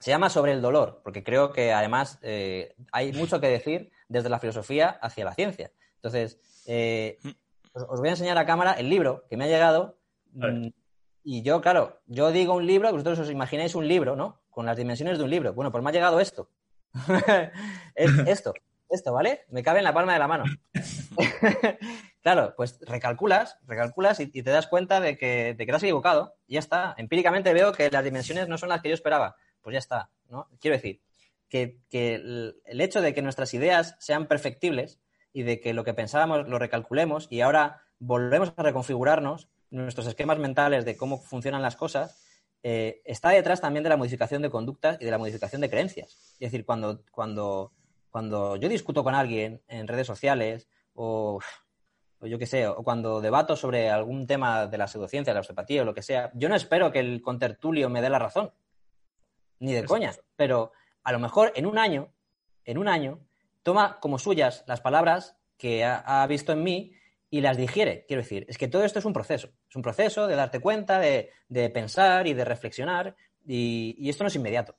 [0.00, 4.28] se llama Sobre el dolor, porque creo que además eh, hay mucho que decir desde
[4.28, 5.70] la filosofía hacia la ciencia.
[5.96, 7.18] Entonces, eh,
[7.72, 9.96] os, voy a enseñar a cámara el libro que me ha llegado.
[10.32, 10.68] Mm,
[11.22, 14.40] y yo, claro, yo digo un libro, vosotros os imagináis un libro, ¿no?
[14.54, 15.52] Con las dimensiones de un libro.
[15.52, 16.48] Bueno, pues me ha llegado esto.
[17.94, 18.54] esto,
[18.88, 19.44] esto, ¿vale?
[19.48, 20.44] Me cabe en la palma de la mano.
[22.22, 26.36] claro, pues recalculas, recalculas y, te das cuenta de que, te has equivocado.
[26.46, 26.94] Y ya está.
[26.96, 29.36] Empíricamente veo que las dimensiones no son las que yo esperaba.
[29.60, 30.48] Pues ya está, ¿no?
[30.60, 31.00] Quiero decir,
[31.48, 35.00] que, el, hecho de que nuestras ideas sean perfectibles
[35.32, 40.38] y de que lo que pensábamos lo recalculemos y ahora volvemos a reconfigurarnos nuestros esquemas
[40.38, 42.23] mentales de cómo funcionan las cosas,
[42.66, 46.34] eh, está detrás también de la modificación de conductas y de la modificación de creencias.
[46.40, 47.72] Es decir, cuando, cuando,
[48.10, 51.40] cuando yo discuto con alguien en redes sociales o,
[52.22, 55.82] yo qué sé, o cuando debato sobre algún tema de la pseudociencia, de la osteopatía
[55.82, 58.50] o lo que sea, yo no espero que el contertulio me dé la razón,
[59.58, 62.14] ni de coña, pero a lo mejor en un año,
[62.64, 63.20] en un año,
[63.62, 66.94] toma como suyas las palabras que ha, visto en mí
[67.34, 68.04] y las digiere.
[68.06, 69.48] Quiero decir, es que todo esto es un proceso.
[69.68, 71.30] Es un proceso de darte cuenta, de,
[71.72, 73.16] pensar y de reflexionar.
[73.44, 74.76] Y, esto no es inmediato.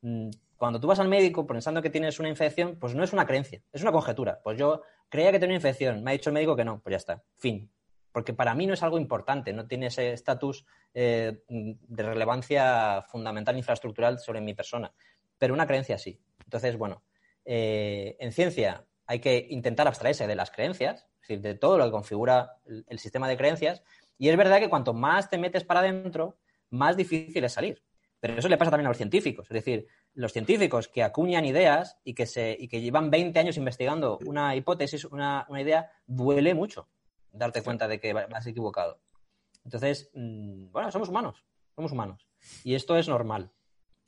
[0.00, 3.26] Mm, cuando tú vas al médico pensando que tienes una infección, pues no es una
[3.26, 4.40] creencia, es una conjetura.
[4.42, 6.92] Pues yo creía que tenía una infección, me ha dicho el médico que no, pues
[6.92, 7.70] ya está, fin.
[8.10, 10.64] Porque para mí no es algo importante, no tiene ese estatus
[10.94, 14.90] eh, de relevancia fundamental infraestructural sobre mi persona
[15.38, 16.20] pero una creencia sí.
[16.44, 17.02] Entonces, bueno,
[17.44, 21.90] eh, en ciencia hay que intentar abstraerse de las creencias, decir, de todo lo que
[21.90, 23.82] configura el, sistema de creencias,
[24.18, 26.38] y es verdad que cuanto más te metes para adentro,
[26.70, 27.82] más difícil es salir.
[28.20, 29.46] Pero eso le pasa también a los científicos.
[29.50, 33.56] Es decir, los científicos que acuñan ideas y que, se, y que llevan 20 años
[33.56, 36.88] investigando una hipótesis, una, una idea, duele mucho
[37.36, 39.00] darte cuenta de que vas equivocado.
[39.64, 42.26] Entonces, mm, bueno, somos humanos, somos humanos.
[42.64, 43.50] Y esto es normal.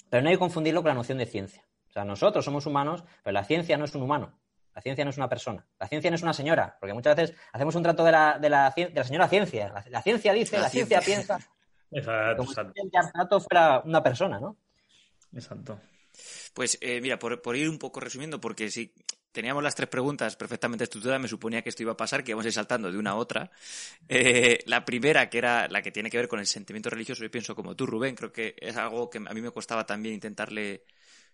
[0.09, 1.67] Pero no hay que confundirlo con la noción de ciencia.
[1.89, 4.38] O sea, nosotros somos humanos, pero la ciencia no es un humano.
[4.79, 5.67] La ciencia no es una persona.
[5.81, 8.49] La ciencia no es una señora, porque muchas veces hacemos un trato de la, de
[8.49, 9.85] la, de la señora ciencia.
[9.89, 11.41] La, ciencia dice, la, ciencia, piensa.
[11.91, 14.57] Exacto, como si el trato fuera una persona, ¿no?
[15.35, 15.81] Exacto.
[16.55, 18.95] Pues eh, mira, por, por, ir un poco resumiendo, porque si
[19.33, 22.45] teníamos las tres preguntas perfectamente estructuradas, me suponía que esto iba a pasar, que íbamos
[22.45, 23.51] a ir saltando de una a otra.
[24.09, 27.33] Eh, la primera, que era la que tiene que ver con el sentimiento religioso, yo
[27.33, 30.85] pienso como tú, Rubén, creo que es algo que a mí me costaba también intentarle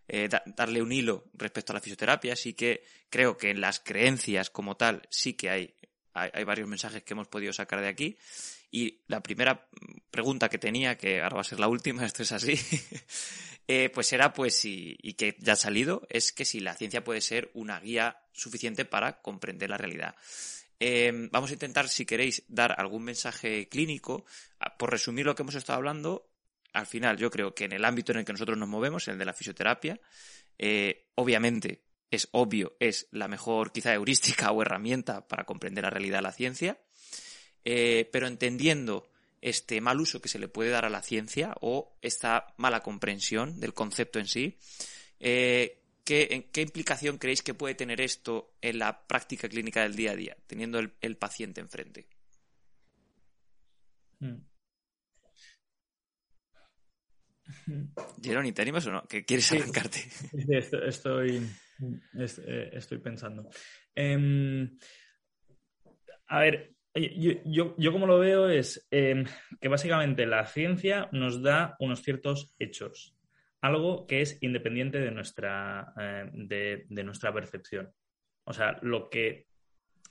[0.08, 2.32] eh, darle un hilo respecto a la fisioterapia.
[2.32, 5.74] Así que creo que en las creencias como tal sí que hay,
[6.12, 8.16] hay, varios mensajes que hemos podido sacar de aquí.
[8.70, 9.68] Y la primera
[10.10, 12.58] pregunta que tenía, que ahora va a ser la última, esto es así,
[13.68, 17.04] eh, pues era pues si, y que ya ha salido, es que si la ciencia
[17.04, 20.16] puede ser una guía suficiente para comprender la realidad.
[20.80, 24.24] Em, vamos a intentar, si queréis, dar algún mensaje clínico.
[24.58, 26.33] Ah, por resumir lo que hemos estado hablando,
[26.74, 29.16] al final yo creo que en el ámbito en el que nosotros nos movemos, el
[29.16, 29.98] de la fisioterapia,
[30.58, 36.18] eh, obviamente es obvio, es la mejor quizá heurística o herramienta para comprender la realidad
[36.18, 36.78] de la ciencia,
[37.64, 39.08] eh, pero entendiendo
[39.40, 43.60] este mal uso que se le puede dar a la ciencia o esta mala comprensión
[43.60, 44.58] del concepto en sí.
[45.20, 50.12] Eh, ¿qué, ¿qué, implicación creéis que puede tener esto en la práctica clínica del día
[50.12, 52.08] a día, teniendo el, paciente enfrente?
[54.20, 54.53] Mm.
[58.22, 59.06] Jeroni, ¿te animas o no?
[59.06, 60.00] ¿Que quieres arrancarte?
[60.86, 61.46] estoy,
[62.18, 63.48] eh, estoy, pensando.
[63.94, 64.78] Em,
[66.28, 69.24] a ver, yo, yo, como lo veo es em,
[69.60, 73.16] que básicamente la ciencia nos da unos ciertos hechos,
[73.60, 77.90] algo que es independiente de nuestra, eh, de, nuestra percepción.
[78.44, 79.46] O sea, lo que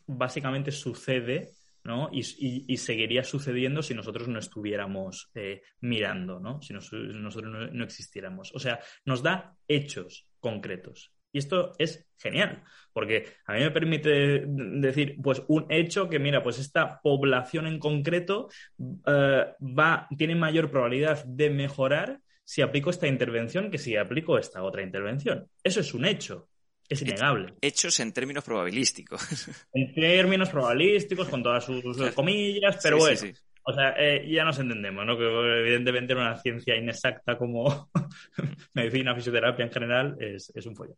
[0.07, 1.51] básicamente sucede
[1.83, 2.09] ¿no?
[2.11, 6.61] Y, seguiría sucediendo si nosotros no estuviéramos eh, mirando, ¿no?
[6.61, 8.53] si nosotros no, existiéramos.
[8.55, 11.13] O sea, nos da hechos concretos.
[11.31, 12.63] Y esto es genial,
[12.93, 17.79] porque a mí me permite decir, pues un hecho que, mira, pues esta población en
[17.79, 24.37] concreto eh, va, tiene mayor probabilidad de mejorar si aplico esta intervención que si aplico
[24.37, 25.49] esta otra intervención.
[25.63, 26.49] Eso es un hecho.
[26.93, 27.53] Es innegable.
[27.61, 29.21] Hechos en términos probabilísticos.
[29.73, 33.19] En términos probabilísticos, con todas sus comillas, pero bueno.
[33.65, 35.17] O sea, eh, ya nos entendemos, ¿no?
[35.17, 35.25] Que
[35.61, 37.89] evidentemente una ciencia inexacta como
[38.73, 40.97] medicina, fisioterapia en general es, un follón.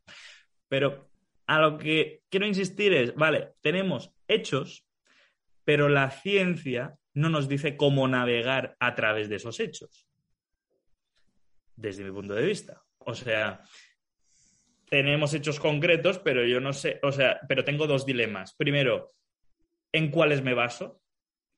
[0.67, 1.09] Pero
[1.45, 4.85] a lo que quiero insistir es, vale, tenemos hechos,
[5.63, 10.07] pero la ciencia no nos dice cómo navegar a través de esos hechos.
[11.75, 12.81] Desde mi punto de vista.
[12.97, 13.61] O sea,
[14.89, 18.53] tenemos hechos concretos, pero yo no sé, o sea, pero tengo dos dilemas.
[18.55, 19.13] Primero,
[19.91, 21.01] ¿en cuáles me baso?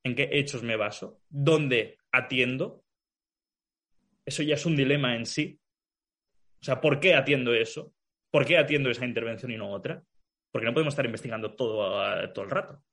[0.07, 2.83] en qué hechos me baso, dónde atiendo.
[4.25, 5.59] Eso ya es un dilema en sí.
[6.61, 7.93] O sea, ¿por qué atiendo eso?
[8.31, 10.03] ¿Por qué atiendo esa intervención y no otra?
[10.51, 12.83] Porque no podemos estar investigando todo, todo el rato.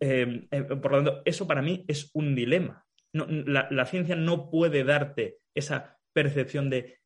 [0.00, 2.84] Em, eh, por lo tanto, eso para mí es un dilema.
[3.12, 6.97] la, ciencia no puede darte esa percepción de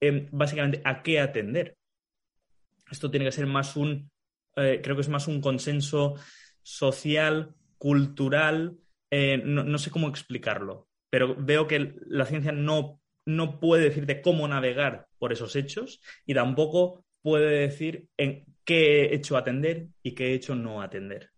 [0.00, 1.76] em, básicamente a qué atender.
[2.90, 4.10] Esto tiene que ser más un
[4.56, 6.16] eh, creo que es más un consenso
[6.62, 8.78] social, cultural,
[9.10, 14.46] eh, no, sé cómo explicarlo, pero veo que la ciencia no, no puede decirte cómo
[14.48, 20.54] navegar por esos hechos y tampoco puede decir en qué hecho atender y qué hecho
[20.54, 21.29] no atender.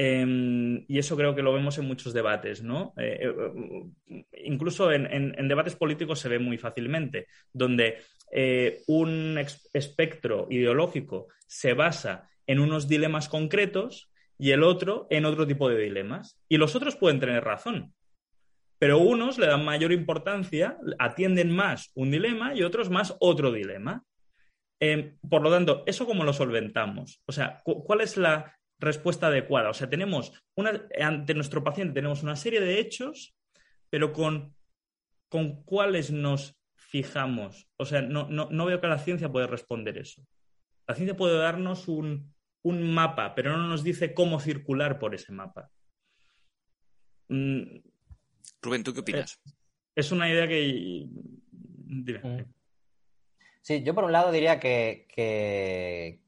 [0.00, 2.94] Em, y eso creo que lo vemos en muchos debates, ¿no?
[2.96, 7.98] Eh, eh, incluso en, debates políticos se ve muy fácilmente, donde
[8.30, 9.36] eh, un
[9.72, 15.82] espectro ideológico se basa en unos dilemas concretos y el otro en otro tipo de
[15.82, 16.40] dilemas.
[16.48, 17.92] Y los otros pueden tener razón,
[18.78, 24.04] pero unos le dan mayor importancia, atienden más un dilema y otros más otro dilema.
[24.78, 27.20] Em, por lo tanto, ¿eso cómo lo solventamos?
[27.26, 29.70] O sea, ¿cuál es la respuesta adecuada.
[29.70, 33.36] O sea, tenemos una, ante nuestro paciente tenemos una serie de hechos,
[33.90, 34.54] pero con,
[35.28, 37.68] con cuáles nos fijamos.
[37.76, 40.26] O sea, no, no, veo que la ciencia pueda responder eso.
[40.86, 45.32] La ciencia puede darnos un, un, mapa, pero no nos dice cómo circular por ese
[45.32, 45.70] mapa.
[47.28, 47.80] Mm,
[48.62, 49.40] Rubén, ¿tú qué opinas?
[49.94, 51.06] Es, una idea que...
[53.60, 56.22] Sí, yo por un lado diría que, que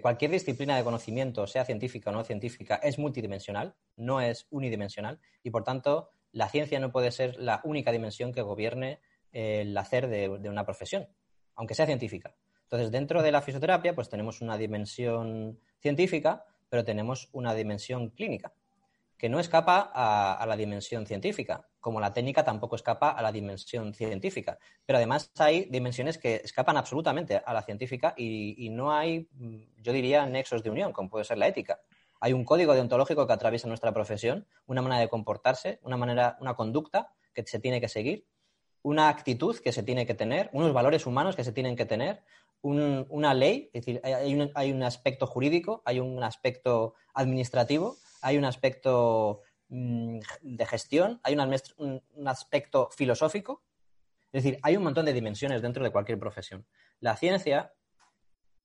[0.00, 5.50] cualquier disciplina de conocimiento, sea científica o no científica, es multidimensional, no es unidimensional, y
[5.50, 9.00] por tanto la ciencia no puede ser la única dimensión que gobierne
[9.32, 11.08] el hacer de, de una profesión,
[11.54, 12.34] aunque sea científica.
[12.64, 18.54] Entonces, dentro de la fisioterapia, pues tenemos una dimensión científica, pero tenemos una dimensión clínica
[19.22, 23.94] que no escapa a, la dimensión científica, como la técnica tampoco escapa a la dimensión
[23.94, 24.58] científica.
[24.84, 29.28] Pero además hay dimensiones que escapan absolutamente a la científica y, no hay,
[29.80, 31.78] yo diría, nexos de unión, como puede ser la ética.
[32.18, 36.54] Hay un código deontológico que atraviesa nuestra profesión, una manera de comportarse, una manera, una
[36.54, 38.26] conducta que se tiene que seguir,
[38.82, 42.24] una actitud que se tiene que tener, unos valores humanos que se tienen que tener,
[42.62, 49.42] una ley, es decir, hay un aspecto jurídico, hay un aspecto administrativo hay un aspecto
[49.68, 53.62] mm, de gestión, hay un, aspecto filosófico.
[54.32, 56.64] Es decir, hay un montón de dimensiones dentro de cualquier profesión.
[57.00, 57.74] La ciencia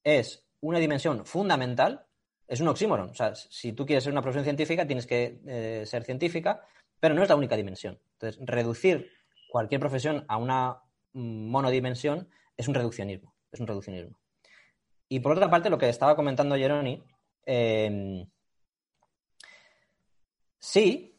[0.04, 2.06] es una dimensión fundamental,
[2.48, 3.10] es un oxímoron.
[3.10, 6.62] O sea, si tú quieres ser una profesión científica, tienes que eh, ser científica,
[7.00, 8.00] pero no es la única dimensión.
[8.14, 9.12] Entonces, reducir
[9.52, 10.84] cualquier profesión a una
[11.14, 13.36] mm, monodimensión es un reduccionismo.
[13.52, 14.18] Es un reduccionismo.
[15.10, 17.04] Y por otra parte, lo que estaba comentando Jeroni,
[17.46, 18.26] eh,
[20.60, 21.18] Sí,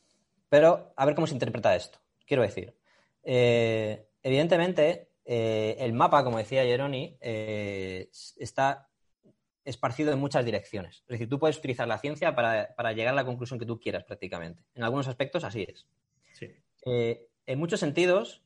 [0.48, 1.98] pero a ver cómo se interpreta esto.
[2.26, 2.74] Quiero decir,
[3.22, 8.88] eh, evidentemente, eh, el mapa, como decía Jeroni, eh, está
[9.64, 11.02] esparcido en muchas direcciones.
[11.02, 14.04] Es decir, tú puedes utilizar la ciencia para, llegar a la conclusión que tú quieras
[14.04, 14.62] prácticamente.
[14.74, 15.86] En algunos aspectos así es.
[16.84, 18.42] en muchos sentidos,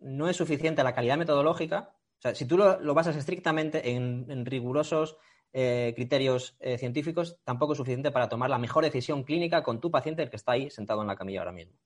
[0.00, 1.94] no es suficiente la calidad metodológica.
[2.18, 5.16] O sea, si tú lo, basas estrictamente en rigurosos
[5.52, 9.90] eh, criterios eh, científicos tampoco es suficiente para tomar la mejor decisión clínica con tu
[9.90, 11.76] paciente, el que está ahí sentado en la camilla ahora mismo.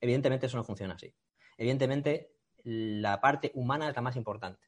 [0.00, 1.14] Evidentemente eso no funciona así.
[1.56, 2.32] Evidentemente
[2.64, 4.60] la parte humana es la más importante.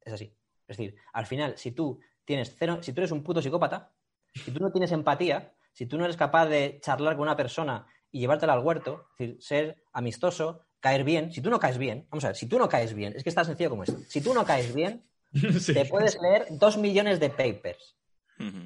[0.00, 0.34] Es así.
[0.66, 3.92] Es decir, al final, si tú tienes cero, si tú eres un puto psicópata,
[4.34, 7.86] si tú no tienes empatía, si tú no eres capaz de charlar con una persona
[8.10, 12.06] y llevártela al huerto, es decir, ser amistoso, caer bien, si tú no caes bien,
[12.10, 13.98] vamos a ver, si tú no caes bien, es que es tan sencillo como esto,
[14.08, 15.04] si tú no caes bien,
[15.74, 17.96] Te puedes leer dos millones de papers.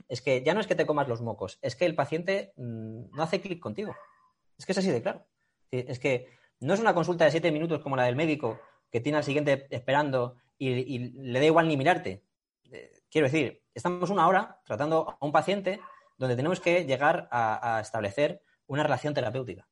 [0.08, 3.16] Es que ya no es que te comas los mocos, es que el paciente mm,
[3.16, 3.96] no hace clic contigo.
[4.58, 5.26] Es que es así de claro.
[5.70, 6.28] Es que
[6.60, 8.60] no es una consulta de siete minutos como la del médico
[8.90, 12.22] que tiene al siguiente esperando y, le da igual ni mirarte.
[12.70, 15.80] Eh, quiero decir, estamos una hora tratando a un paciente
[16.18, 19.66] donde tenemos que llegar a, establecer una relación terapéutica.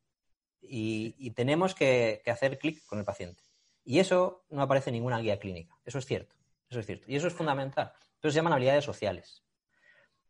[0.63, 3.43] Y, tenemos que, que hacer clic con el paciente.
[3.85, 5.77] Y eso no aparece en ninguna guía clínica.
[5.85, 6.40] Eso es cierto.
[6.71, 7.05] Eso es cierto.
[7.09, 7.93] Y eso es fundamental.
[8.21, 9.43] Eso se llaman habilidades sociales.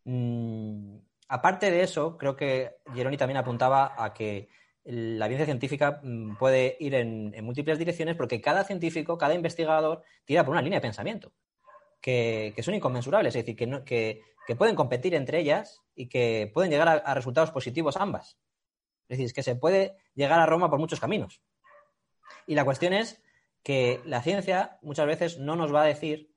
[0.05, 0.97] Mm,
[1.29, 4.49] aparte de eso, creo que Geroni también apuntaba a que
[4.85, 10.45] la ciencia científica mm, puede ir en, múltiples direcciones porque cada científico, cada investigador tira
[10.45, 11.33] por una línea de pensamiento
[12.01, 16.89] que, son inconmensurables, es decir, que, que, pueden competir entre ellas y que pueden llegar
[16.89, 18.39] a, a resultados positivos ambas.
[19.09, 21.43] Es decir, que se puede llegar a Roma por muchos caminos.
[22.47, 23.23] Y la cuestión es
[23.63, 26.30] que la ciencia muchas veces no nos va a decir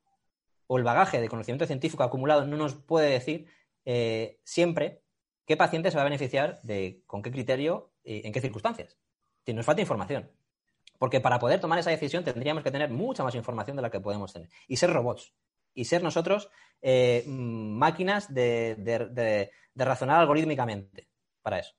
[0.68, 3.48] o el bagaje de conocimiento científico acumulado no nos puede decir
[3.86, 5.02] eh, siempre
[5.46, 8.98] qué paciente se va a beneficiar de con qué criterio y en qué circunstancias.
[9.48, 10.32] nos falta información.
[10.98, 14.00] Porque para poder tomar esa decisión tendríamos que tener mucha más información de la que
[14.00, 14.50] podemos tener.
[14.68, 15.34] Y ser robots.
[15.74, 16.50] Y ser nosotros
[16.82, 21.10] eh, máquinas de, razonar algorítmicamente
[21.42, 21.74] para eso.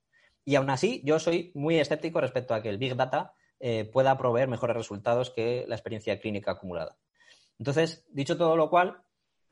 [0.44, 4.18] Y aún así, yo soy muy escéptico respecto a que el Big Data eh, pueda
[4.18, 6.98] proveer mejores resultados que la experiencia clínica acumulada.
[7.58, 9.02] Entonces, dicho todo lo cual,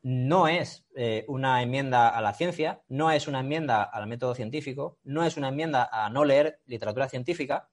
[0.03, 4.99] no es eh, una enmienda a la ciencia, no es una enmienda al método científico,
[5.05, 7.69] no es una enmienda a no leer literatura científica,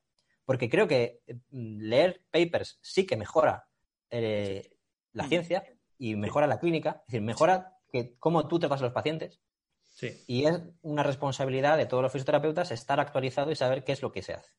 [0.45, 3.67] porque creo que mm, leer papers sí que mejora
[4.11, 4.75] eh,
[5.13, 5.29] la Mm.
[5.29, 5.63] ciencia
[5.97, 9.41] y mejora la clínica, es decir, mejora que cómo tú tratas a los pacientes.
[9.87, 10.23] Sí.
[10.27, 14.11] Y es una responsabilidad de todos los fisioterapeutas estar actualizado y saber qué es lo
[14.11, 14.51] que se hace.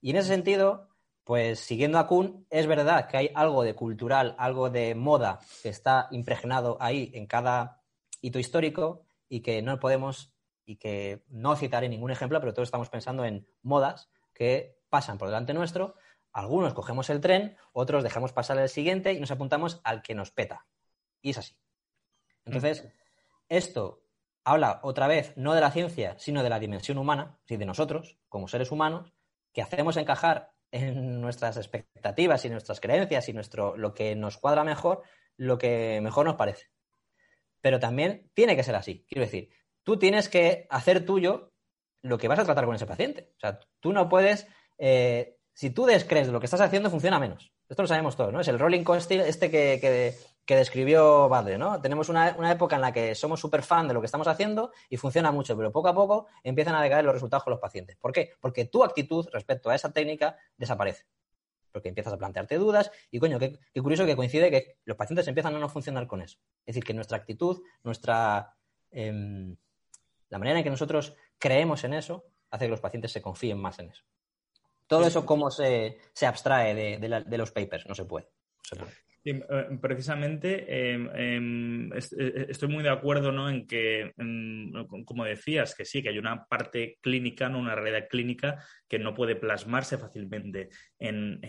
[0.00, 0.93] Y en ese sentido,
[1.24, 5.70] pues siguiendo a Kuhn, es verdad que hay algo de cultural, algo de moda que
[5.70, 7.82] está impregnado ahí en cada
[8.20, 10.34] hito histórico y que no podemos,
[10.66, 15.28] y que no citaré ningún ejemplo, pero todos estamos pensando en modas que pasan por
[15.28, 15.94] delante nuestro.
[16.32, 20.30] Algunos cogemos el tren, otros dejamos pasar el siguiente y nos apuntamos al que nos
[20.30, 20.66] peta.
[21.22, 21.56] Y es así.
[22.44, 22.86] Entonces,
[23.48, 24.02] esto
[24.44, 27.66] habla otra vez no de la ciencia, sino de la dimensión humana, es decir, de
[27.66, 29.14] nosotros, como seres humanos,
[29.52, 34.64] que hacemos encajar en nuestras expectativas y nuestras creencias y nuestro, lo que nos cuadra
[34.64, 35.02] mejor,
[35.36, 36.66] lo que mejor nos parece.
[37.60, 39.06] Pero también tiene que ser así.
[39.08, 39.50] Quiero decir,
[39.84, 41.52] tú tienes que hacer tuyo
[42.02, 43.30] lo que vas a tratar con ese paciente.
[43.36, 44.48] O sea, tú no puedes.
[44.78, 47.52] eh, si tú descrees de lo que estás haciendo, funciona menos.
[47.68, 48.40] Esto lo sabemos todos, ¿no?
[48.40, 51.80] Es el rolling coaster este que, que describió Badle, ¿no?
[51.80, 54.72] Tenemos una, una, época en la que somos súper fan de lo que estamos haciendo
[54.90, 57.96] y funciona mucho, pero poco a poco empiezan a decaer los resultados con los pacientes.
[57.96, 58.32] ¿Por qué?
[58.40, 61.06] Porque tu actitud respecto a esa técnica desaparece.
[61.72, 65.26] Porque empiezas a plantearte dudas y, coño, qué, qué curioso que coincide que los pacientes
[65.26, 66.38] empiezan a no funcionar con eso.
[66.66, 68.54] Es decir, que nuestra actitud, nuestra...
[68.90, 69.56] Eh,
[70.28, 73.78] la manera en que nosotros creemos en eso hace que los pacientes se confíen más
[73.78, 74.04] en eso.
[74.86, 77.86] Todo eso, ¿cómo se, se abstrae de, de, la, de, los papers?
[77.86, 78.26] No se puede.
[78.26, 78.92] No se puede.
[79.24, 83.48] Sí, eh, precisamente eh, eh, estoy muy de acuerdo ¿no?
[83.48, 84.12] en que,
[85.06, 87.58] como decías, que sí, que hay una parte clínica, ¿no?
[87.58, 90.68] una realidad clínica que no puede plasmarse fácilmente
[90.98, 91.40] en,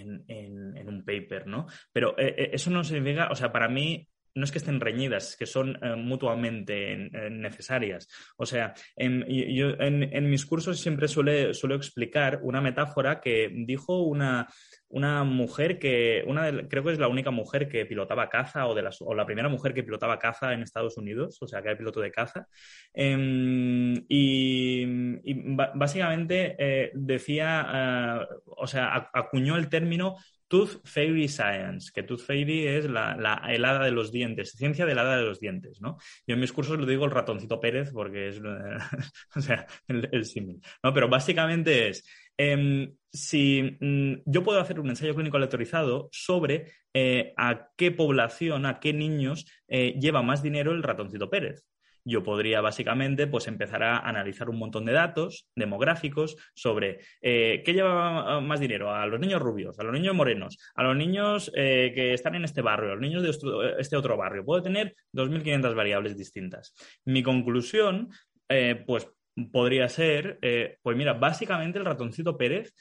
[0.88, 1.68] un paper, ¿no?
[1.92, 5.46] Pero eh, eso no significa, o sea, para mí no es que estén reñidas, que
[5.46, 8.08] son eh, mutuamente eh, necesarias.
[8.38, 13.50] O sea, en, yo en, en, mis cursos siempre suele, suelo explicar una metáfora que
[13.66, 14.48] dijo una,
[14.90, 18.82] una mujer que, una creo que es la única mujer que pilotaba caza o, de
[18.82, 21.78] las, o la primera mujer que pilotaba caza en Estados Unidos, o sea, que era
[21.78, 22.48] piloto de caza.
[22.94, 24.84] Eh, y,
[25.24, 30.18] y, básicamente eh, decía, o sea, acuñó el término
[30.48, 34.86] Tooth Fairy Science, que Tooth Fairy es la, la, el hada de los dientes, ciencia
[34.86, 35.98] del hada de los dientes, ¿no?
[36.28, 38.42] Yo en mis cursos lo digo el ratoncito Pérez porque es,
[39.88, 40.94] el, símil, ¿no?
[40.94, 47.34] Pero básicamente es, eh, si mm, yo puedo hacer un ensayo clínico aleatorizado sobre eh,
[47.38, 51.66] a qué población, a qué niños eh, lleva más dinero el ratoncito Pérez
[52.06, 57.74] yo podría básicamente pues empezar a analizar un montón de datos demográficos sobre eh, qué
[57.74, 61.92] lleva más dinero a los niños rubios, a los niños morenos, a los niños eh,
[61.96, 64.46] que están en este barrio, a los niños de este otro barrio.
[64.46, 66.76] Puedo tener 2.500 variables distintas.
[67.06, 68.10] Mi conclusión,
[68.50, 69.10] eh, pues
[69.52, 72.74] podría ser, eh, pues mira, básicamente el ratoncito Pérez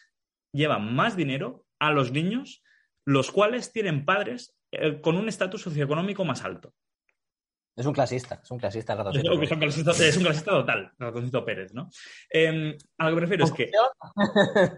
[0.52, 2.62] lleva más dinero a los niños
[3.06, 4.56] los cuales tienen padres
[5.02, 6.72] con un estatus socioeconómico más alto.
[7.76, 9.32] Es un clasista, es un clasista el ratoncito.
[9.32, 11.90] Es, un clasista, es un clasista total, el ratoncito Pérez, ¿no?
[12.30, 13.70] Eh, a lo que es que.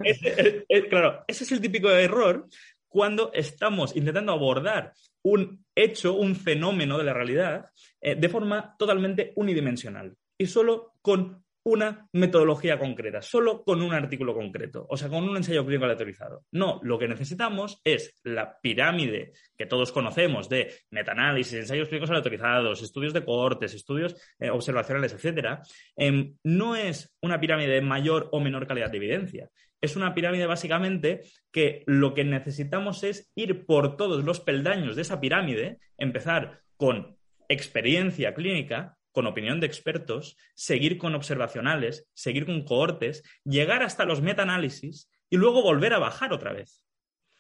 [0.05, 0.21] es,
[0.69, 2.49] es, claro, ese es el típico error
[2.89, 7.67] cuando estamos intentando abordar un hecho, un fenómeno de la realidad,
[8.01, 14.35] eh, de forma totalmente unidimensional y solo con una metodología concreta, solo con un artículo
[14.35, 16.45] concreto, o sea, con un ensayo clínico aleatorizado.
[16.53, 22.83] No, lo que necesitamos es la pirámide que todos conocemos de metaanálisis, ensayos clínicos aleatorizados,
[22.83, 25.63] estudios de cohortes, estudios eh, observacionales, etcétera.
[25.97, 29.51] Eh, no es una pirámide de mayor o menor calidad de evidencia.
[29.81, 35.03] Es una pirámide básicamente que lo que necesitamos es ir por todos los peldaños de
[35.03, 37.17] esa pirámide, empezar con
[37.49, 44.21] experiencia clínica, con opinión de expertos, seguir con observacionales, seguir con cohortes, llegar hasta los
[44.21, 46.85] metaanálisis y luego volver a bajar otra vez.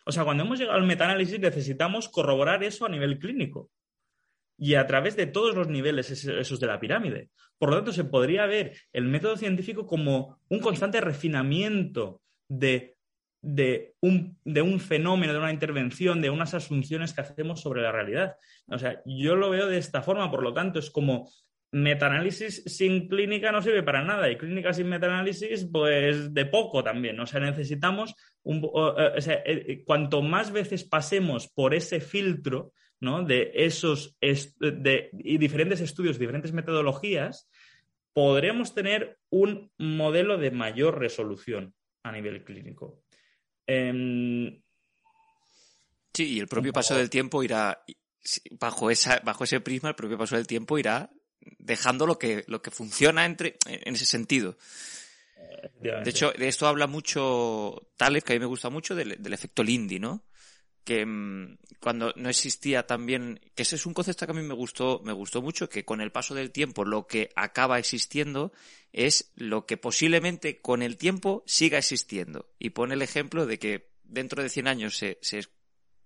[0.06, 3.70] O sea, cuando hemos llegado al metaanálisis necesitamos corroborar eso a nivel clínico
[4.56, 7.28] y a través de todos los niveles esos de la pirámide.
[7.58, 12.96] Por lo tanto, se podría ver el método científico como un constante refinamiento de,
[13.42, 17.92] de, un, de un fenómeno, de una intervención, de unas asunciones que hacemos sobre la
[17.92, 18.36] realidad.
[18.66, 21.30] O sea, yo lo veo de esta forma, por lo tanto, es como
[21.72, 27.18] metaanálisis sin clínica no sirve para nada y clínica sin metaanálisis pues de poco también.
[27.20, 29.42] O sea, necesitamos, un, o sea,
[29.84, 33.22] cuanto más veces pasemos por ese filtro ¿no?
[33.22, 37.48] de esos est de, y diferentes estudios, diferentes metodologías,
[38.12, 43.02] podremos tener un modelo de mayor resolución a nivel clínico.
[43.66, 44.62] Eh,
[46.14, 47.82] sí, y el propio paso del tiempo irá
[48.52, 51.10] bajo, esa, bajo ese prisma, el propio paso del tiempo irá
[51.58, 54.56] dejando lo que, lo que funciona entre, en ese sentido.
[55.80, 59.62] De hecho, de esto habla mucho Tales, que a mí me gusta mucho, del, efecto
[59.62, 60.24] Lindy, ¿no?
[60.84, 64.54] Que mm, cuando no existía también, que ese es un concepto que a mí me
[64.54, 68.52] gustó, me gustó mucho, que con el paso del tiempo lo que acaba existiendo
[68.92, 72.48] es lo que posiblemente con el tiempo siga existiendo.
[72.58, 75.42] Y pone el ejemplo de que dentro de 100 años se, se,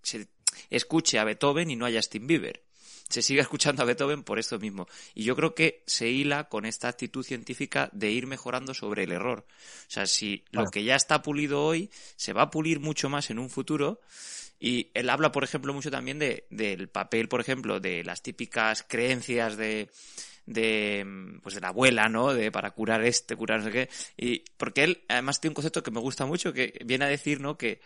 [0.02, 0.28] se
[0.70, 2.64] escuche a Beethoven y no a Justin Bieber
[3.10, 4.86] se sigue escuchando a Beethoven por esto mismo.
[5.14, 9.12] Y yo creo que se hila con esta actitud científica de ir mejorando sobre el
[9.12, 9.44] error.
[9.48, 13.30] O sea, si lo que ya está pulido hoy se va a pulir mucho más
[13.30, 14.00] en un futuro.
[14.60, 18.84] Y él habla, por ejemplo, mucho también de, del papel, por ejemplo, de las típicas
[18.86, 19.88] creencias de,
[20.46, 21.06] de
[21.42, 22.34] pues de la abuela, ¿no?
[22.34, 23.88] De para curar este, curar no sé qué.
[24.16, 27.40] Y porque él además tiene un concepto que me gusta mucho que viene a decir,
[27.40, 27.56] ¿no?
[27.56, 27.80] Que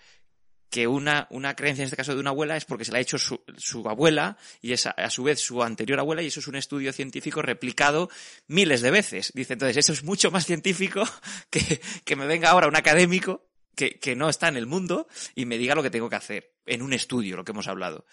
[0.74, 3.00] que una, una creencia, en este caso de una abuela, es porque se la ha
[3.00, 6.48] hecho su, su abuela y es a, su vez su anterior abuela y eso es
[6.48, 8.10] un estudio científico replicado
[8.48, 9.30] miles de veces.
[9.36, 11.04] Dice, entonces, eso es mucho más científico
[11.50, 13.46] que, que me venga ahora un académico
[13.76, 15.06] que, que no está en el mundo
[15.36, 18.04] y me diga lo que tengo que hacer en un estudio, lo que hemos hablado.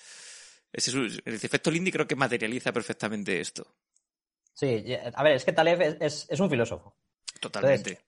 [0.72, 3.74] Ese es, el efecto Lindy creo que materializa perfectamente esto.
[4.54, 4.86] Sí,
[5.16, 6.96] a ver, es que Taleb es, es, un filósofo.
[7.40, 8.02] Totalmente.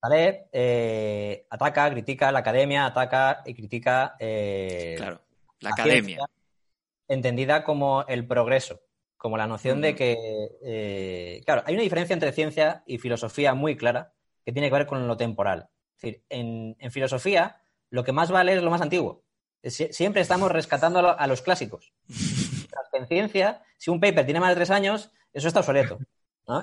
[0.00, 5.22] Taleb eh, ataca, critica la academia, ataca y critica eh, claro,
[5.60, 6.18] la, academia.
[7.08, 8.80] Entendida como el progreso,
[9.16, 10.16] como la noción de que,
[10.62, 14.12] eh, claro, hay una diferencia entre ciencia y filosofía muy clara
[14.44, 15.68] que tiene que ver con lo temporal.
[15.96, 17.60] Es decir, en, filosofía
[17.90, 19.24] lo que más vale es lo más antiguo.
[19.62, 21.92] siempre estamos rescatando a los clásicos.
[22.98, 25.98] en ciencia, si un paper tiene más de tres años, eso está obsoleto.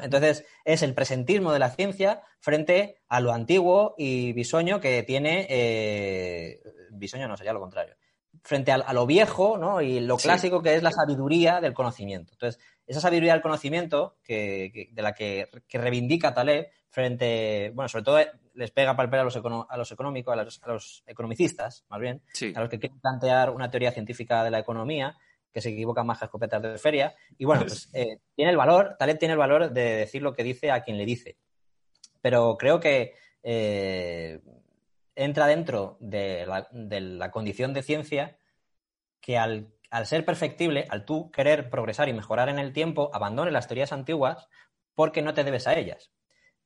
[0.02, 5.46] Entonces, es el presentismo de la ciencia frente a lo antiguo y bisoño que tiene.
[5.50, 6.60] Eh,
[6.92, 7.96] bisoño no sería lo contrario.
[8.44, 9.82] Frente a, lo viejo ¿no?
[9.82, 12.34] y lo clásico que es la sabiduría del conocimiento.
[12.34, 18.20] Entonces, esa sabiduría del conocimiento que, de la que, reivindica Taleb frente, bueno, sobre todo
[18.54, 22.22] les pega palpera a los, a los económicos, a los, a los, economicistas, más bien,
[22.56, 25.18] a los que quieren plantear una teoría científica de la economía,
[25.56, 27.16] que se equivocan más que escopetas de feria.
[27.38, 30.44] Y bueno, pues eh, tiene el valor, Taleb tiene el valor de decir lo que
[30.44, 31.38] dice a quien le dice.
[32.22, 34.42] Pero creo que eh,
[35.16, 38.38] entra dentro de la, condición de ciencia
[39.22, 39.72] que al,
[40.04, 44.50] ser perfectible, al tú querer progresar y mejorar en el tiempo, abandone las teorías antiguas
[44.94, 46.12] porque no te debes a ellas.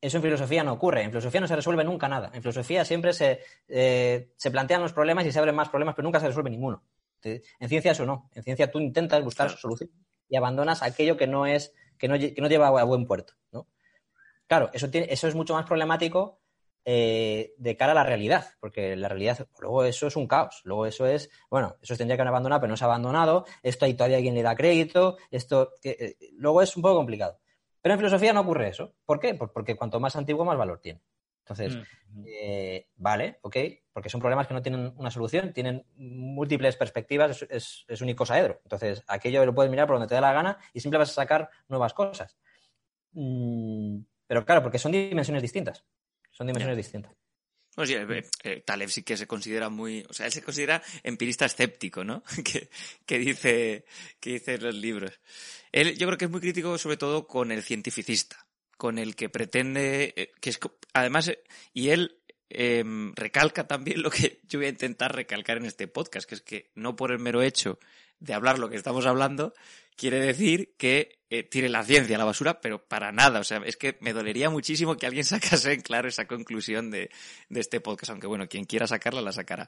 [0.01, 1.03] Eso en filosofía no ocurre.
[1.03, 2.31] En filosofía no se resuelve nunca nada.
[2.33, 6.07] En filosofía siempre se, eh, se plantean los problemas y se abren más problemas, pero
[6.07, 6.81] nunca se resuelve ninguno.
[7.23, 8.29] En ciencia eso no.
[8.33, 9.95] En ciencia tú intentas buscar soluciones
[10.29, 13.67] y abandonas aquello que no es, que no, que no lleva a buen puerto, ¿no?
[14.47, 16.39] Claro, eso, tiene, eso es mucho más problemático
[16.85, 20.85] eh, de cara a la realidad, porque la realidad, luego eso es un caos, luego
[20.85, 23.93] eso es, bueno, eso tendría que haber abandonado, pero no se ha abandonado, esto hay
[23.93, 27.39] todavía alguien le da crédito, esto, que, eh, luego es un poco complicado.
[27.81, 28.93] Pero en filosofía no ocurre eso.
[29.05, 29.35] ¿Por qué?
[29.35, 31.01] Porque cuanto más antiguo, más valor tiene.
[31.49, 31.77] Entonces,
[32.11, 32.23] mm.
[32.27, 33.57] eh, vale, ok,
[33.91, 38.59] porque son problemas que no tienen una solución, tienen múltiples perspectivas, es, es, un icosaedro.
[38.63, 41.13] Entonces, aquello lo puedes mirar por donde te dé la gana y siempre vas a
[41.13, 42.37] sacar nuevas cosas.
[43.13, 45.83] Mm, pero claro, porque son dimensiones distintas.
[46.29, 47.13] Son dimensiones distintas.
[47.73, 50.83] Pues sí, eh, eh, Taleb sí que se considera muy, o sea, él se considera
[51.01, 52.23] empirista escéptico, ¿no?
[52.45, 52.69] que,
[53.07, 53.85] que dice,
[54.19, 55.19] que dice los libros.
[55.71, 58.48] Él, yo creo que es muy crítico sobre todo con el cientificista
[58.79, 60.59] con el que pretende, eh, que es,
[60.93, 61.43] además, eh,
[61.73, 62.17] y él
[62.49, 66.41] em, recalca también lo que yo voy a intentar recalcar en este podcast, que es
[66.41, 67.77] que no por el mero hecho
[68.21, 69.53] de hablar lo que estamos hablando,
[69.97, 73.41] quiere decir que eh, tire la ciencia a la basura, pero para nada.
[73.41, 77.11] O sea, es que me dolería muchísimo que alguien sacase en claro esa conclusión de,
[77.49, 79.67] de este podcast, aunque bueno, quien quiera sacarla, la sacará.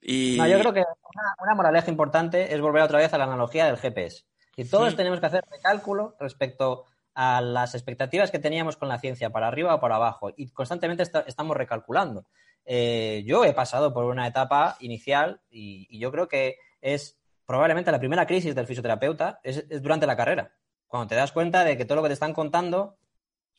[0.00, 0.38] Y...
[0.38, 3.66] No, yo creo que una, una, moraleja importante es volver otra vez a la analogía
[3.66, 4.24] del GPS.
[4.56, 9.30] Y todos tenemos que hacer recálculo respecto a las expectativas que teníamos con la ciencia,
[9.30, 12.26] para arriba o para abajo, y constantemente estamos recalculando.
[12.64, 17.98] Eh, yo he pasado por una etapa inicial y, yo creo que es probablemente la
[17.98, 20.54] primera crisis del fisioterapeuta es, durante la carrera,
[20.86, 22.98] cuando te das cuenta de que todo lo que te están contando,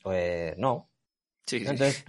[0.01, 0.89] pues no.
[1.51, 2.05] Entonces,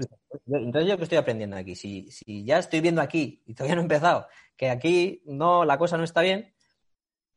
[0.46, 3.74] yo, entonces, yo que estoy aprendiendo aquí, si, si ya estoy viendo aquí y todavía
[3.74, 6.53] no he empezado, que aquí no la cosa no está bien,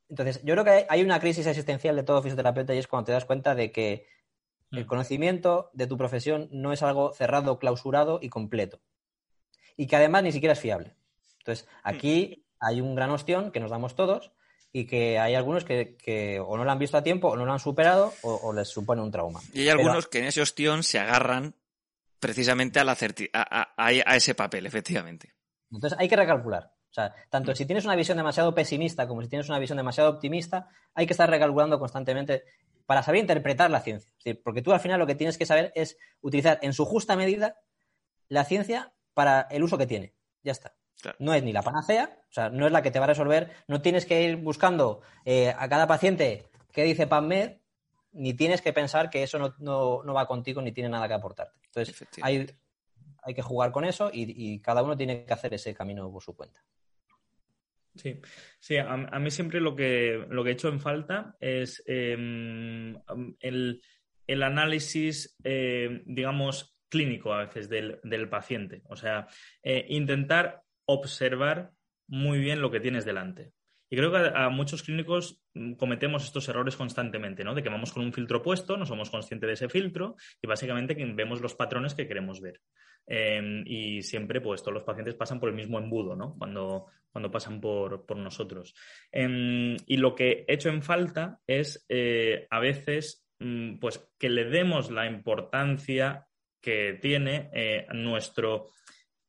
[0.10, 3.12] entonces, yo creo que hay una crisis existencial de todo fisioterapeuta y es cuando te
[3.12, 4.08] das cuenta de que
[4.72, 4.88] el mm.
[4.88, 8.80] conocimiento de tu profesión no es algo cerrado, clausurado y completo.
[9.76, 10.96] Y que además ni siquiera es fiable.
[11.40, 12.56] Entonces, aquí mm.
[12.60, 14.32] hay un gran ostión que nos damos todos
[14.72, 17.52] y que hay algunos que, o no lo han visto a tiempo o no lo
[17.52, 19.42] han superado o, les supone un trauma.
[19.54, 21.56] Y hay algunos que en ese ostión se agarran
[22.20, 22.98] precisamente a, la
[23.34, 25.34] a, a ese papel, efectivamente.
[25.72, 26.77] Entonces, hay que recalcular.
[26.98, 30.10] O sea, tanto si tienes una visión demasiado pesimista como si tienes una visión demasiado
[30.10, 32.44] optimista, hay que estar recalculando constantemente
[32.88, 34.12] para saber interpretar la ciencia.
[34.44, 37.58] porque tú al final lo que tienes que saber es utilizar en su justa medida
[38.30, 40.16] la ciencia para el uso que tiene.
[40.42, 40.76] Ya está.
[41.20, 43.52] No es ni la panacea, o sea, no es la que te va a resolver.
[43.68, 47.58] No tienes que ir buscando eh, a cada paciente qué dice PubMed,
[48.14, 51.60] ni tienes que pensar que eso no, va contigo ni tiene nada que aportarte.
[51.66, 52.48] Entonces, hay,
[53.28, 56.36] hay que jugar con eso y, cada uno tiene que hacer ese camino por su
[56.36, 56.64] cuenta.
[57.98, 58.20] Sí,
[58.60, 62.96] sí a, mí siempre lo que, lo que he hecho en falta es em,
[63.40, 63.82] el,
[64.44, 68.82] análisis, eh, digamos, clínico a veces del, paciente.
[68.86, 69.28] O sea,
[69.64, 71.72] eh, intentar observar
[72.08, 73.52] muy bien lo que tienes delante.
[73.90, 77.56] Y creo que a, muchos clínicos mm, cometemos estos errores constantemente, ¿no?
[77.56, 80.94] De que vamos con un filtro puesto, no somos conscientes de ese filtro y básicamente
[80.94, 82.62] vemos los patrones que queremos ver.
[83.08, 86.36] Em, y siempre, pues, todos los pacientes pasan por el mismo embudo, ¿no?
[86.38, 88.76] Cuando, cuando pasan por, nosotros.
[89.12, 94.30] Em, y lo que he hecho en falta es, eh, a veces, mm, pues, que
[94.30, 96.28] le demos la importancia
[96.62, 98.72] que tiene eh, nuestro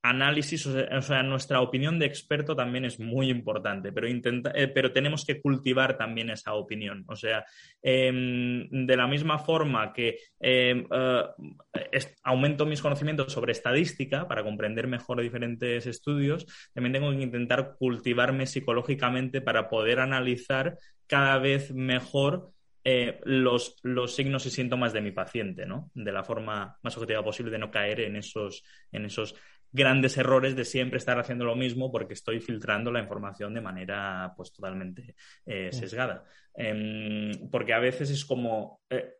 [0.08, 4.92] análisis, o sea, nuestra opinión de experto también es muy importante, pero, intenta, eh, pero
[4.92, 7.04] tenemos que cultivar también esa opinión.
[7.08, 7.44] O sea,
[7.82, 14.86] em, de la misma forma que em, eh, aumento mis conocimientos sobre estadística para comprender
[14.86, 22.52] mejor diferentes estudios, también tengo que intentar cultivarme psicológicamente para poder analizar cada vez mejor
[22.84, 25.90] eh, los, los, signos y síntomas de mi paciente, ¿no?
[25.94, 29.34] De la forma más objetiva posible de no caer en esos, en esos
[29.72, 34.32] grandes errores de siempre estar haciendo lo mismo porque estoy filtrando la información de manera
[34.36, 35.14] pues totalmente
[35.46, 36.24] eh, sesgada.
[36.54, 39.14] Em, porque a veces es como, eh,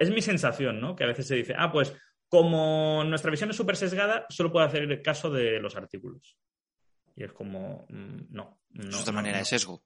[0.00, 0.94] es mi sensación, ¿no?
[0.94, 1.94] Que a veces se dice, ah, pues
[2.28, 6.36] como nuestra visión es súper sesgada, solo puedo hacer el caso de los artículos.
[7.16, 8.60] Y es como, mm, no.
[8.74, 9.84] es otra manera de sesgo.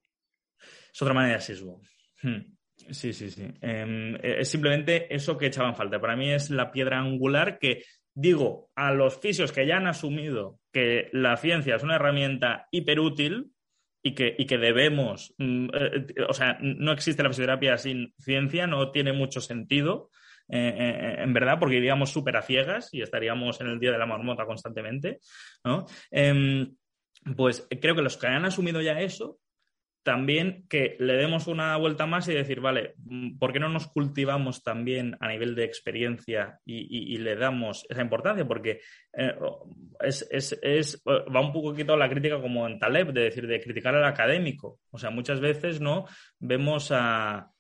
[0.93, 1.81] Es otra manera de sesgo.
[2.23, 2.59] Hmm.
[2.91, 3.47] Sí, sí, sí.
[3.61, 6.01] Em, es simplemente eso que echaban falta.
[6.01, 7.85] Para mí es la piedra angular que
[8.19, 13.53] digo a los fisios que ya han asumido que la ciencia es una herramienta hiperútil
[14.03, 18.67] y que, y que debemos, mm, eh, o sea, no existe la fisioterapia sin ciencia,
[18.67, 20.11] no tiene mucho sentido,
[20.49, 23.99] eh, eh, en verdad, porque iríamos súper a ciegas y estaríamos en el día de
[23.99, 25.21] la marmota constantemente,
[25.65, 25.87] ¿no?
[26.11, 26.75] Em,
[27.37, 29.39] pues creo que los que han asumido ya eso
[30.09, 33.89] también que le demos una vuelta más y decir, vale, mm, ¿por qué no nos
[33.89, 38.49] cultivamos también a nivel de experiencia y, le damos esa importancia?
[38.49, 38.81] Porque
[39.13, 39.35] eh,
[40.01, 40.27] es,
[40.63, 44.81] es, va un poquito la crítica como en Taleb, de decir, de criticar al académico.
[44.91, 46.07] O sea, muchas veces, ¿no?
[46.39, 47.53] Vemos a,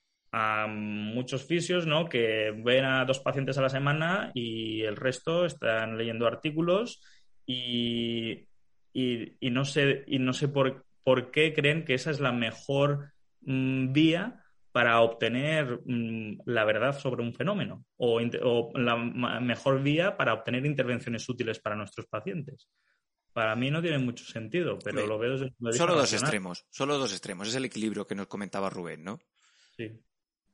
[0.71, 2.09] muchos fisios, ¿no?
[2.09, 7.03] Que ven a dos pacientes a la semana y el resto están leyendo artículos
[7.45, 8.47] y,
[8.95, 13.15] y no sé, y no sé por por qué creen que esa es la mejor
[13.41, 18.21] mm, vía para obtener mm, la verdad sobre un fenómeno o,
[18.75, 18.95] la
[19.41, 22.69] mejor vía para obtener intervenciones útiles para nuestros pacientes.
[23.33, 27.13] Para mí no tiene mucho sentido, pero lo veo desde Solo dos extremos, solo dos
[27.13, 27.49] extremos.
[27.49, 29.19] Es el equilibrio que nos comentaba Rubén, ¿no?
[29.79, 29.91] Sí.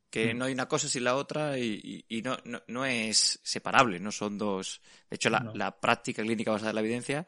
[0.09, 0.39] Que mm.
[0.39, 2.37] no hay una cosa sin la otra y, no,
[2.69, 4.81] no, es separable, no son dos.
[5.11, 7.27] De hecho, la, la práctica clínica basada en la evidencia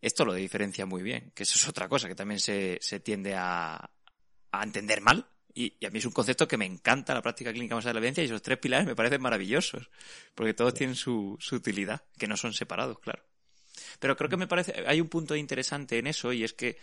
[0.00, 3.34] esto lo diferencia muy bien, que eso es otra cosa que también se, se tiende
[3.34, 3.90] a,
[4.52, 5.26] a entender mal.
[5.52, 7.98] Y, a mí es un concepto que me encanta la práctica clínica más de la
[7.98, 9.90] evidencia y esos tres pilares me parecen maravillosos,
[10.34, 13.22] porque todos tienen su, su utilidad, que no son separados, claro.
[13.98, 16.78] Pero creo que me parece, hay un punto interesante en eso y es que,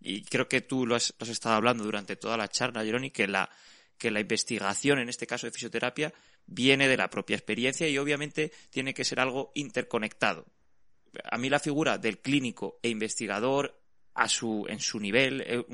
[0.00, 3.10] y creo que tú lo has, lo has estado hablando durante toda la charla, Jeroni,
[3.10, 3.50] que la,
[3.96, 6.12] que la investigación, en este caso de fisioterapia,
[6.46, 10.46] viene de la propia experiencia y obviamente tiene que ser algo interconectado
[11.24, 13.78] a mí la figura del clínico e investigador
[14.14, 15.64] a su, en su nivel eh,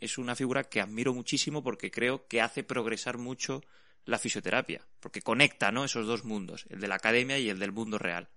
[0.00, 3.62] es una figura que admiro muchísimo porque creo que hace progresar mucho
[4.04, 5.84] la fisioterapia, porque conecta ¿no?
[5.84, 8.28] esos dos mundos, el de la academia y el del mundo real.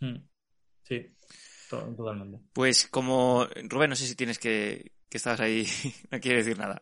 [0.00, 0.16] Hmm.
[0.82, 1.14] Sí,
[1.68, 2.40] totalmente.
[2.52, 5.66] Pues como, Rubén, no sé si tienes que, que estás ahí,
[6.10, 6.80] no quiere decir nada.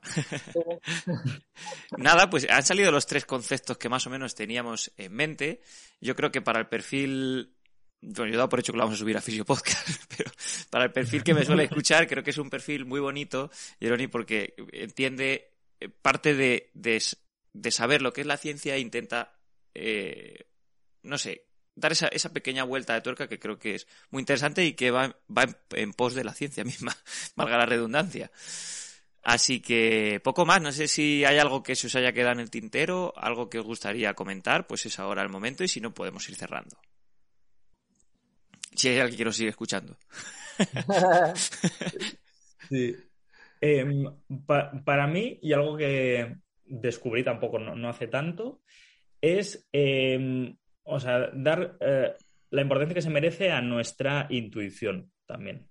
[1.98, 5.60] nada, pues han salido los tres conceptos que más o menos teníamos en mente.
[6.00, 7.54] Yo creo que para el perfil
[8.02, 10.30] bueno, yo he dado por hecho que lo vamos a subir a Fisio Podcast, pero
[10.70, 13.50] para el perfil que me suele escuchar, creo que es un perfil muy bonito,
[13.80, 19.38] Jeroni, porque entiende eh, parte de, de, saber lo que es la ciencia e intenta,
[19.74, 20.46] eh,
[21.02, 21.46] no sé,
[21.76, 24.90] dar esa, esa pequeña vuelta de tuerca que creo que es muy interesante y que
[24.90, 26.96] va, va en, pos de la ciencia misma,
[27.36, 28.32] valga la redundancia.
[29.22, 32.40] Así que poco más, no sé si hay algo que se os haya quedado en
[32.40, 35.94] el tintero, algo que os gustaría comentar, pues es ahora el momento y si no
[35.94, 36.76] podemos ir cerrando.
[38.74, 39.96] Si hay alguien que nos sigue escuchando.
[42.68, 42.96] sí.
[43.60, 44.04] Em,
[44.84, 48.62] para mí, y algo que descubrí tampoco no, hace tanto,
[49.20, 52.12] es em, o sea, dar eh,
[52.50, 55.68] la importancia que se merece a nuestra intuición también.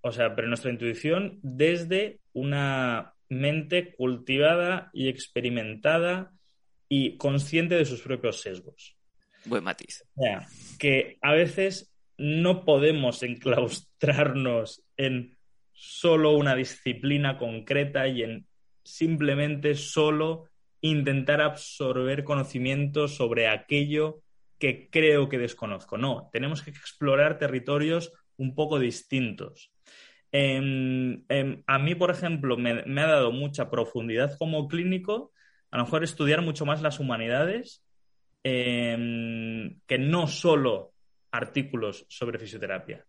[0.00, 6.32] O sea, pero nuestra intuición desde una mente cultivada y experimentada
[6.88, 8.96] y consciente de sus propios sesgos.
[9.44, 10.04] Buen matiz.
[10.16, 10.46] O sea,
[10.78, 11.87] que a veces
[12.18, 15.36] no podemos enclaustrarnos en
[15.72, 18.46] solo una disciplina concreta y en
[18.82, 20.44] simplemente solo
[20.80, 24.22] intentar absorber conocimiento sobre aquello
[24.58, 25.96] que creo que desconozco.
[25.96, 29.72] No, tenemos que explorar territorios un poco distintos.
[30.32, 35.32] Em, em, a mí, por ejemplo, me, ha dado mucha profundidad como clínico,
[35.70, 37.84] a lo mejor estudiar mucho más las humanidades
[38.42, 40.92] em, que no solo
[41.30, 43.04] artículos sobre fisioterapia.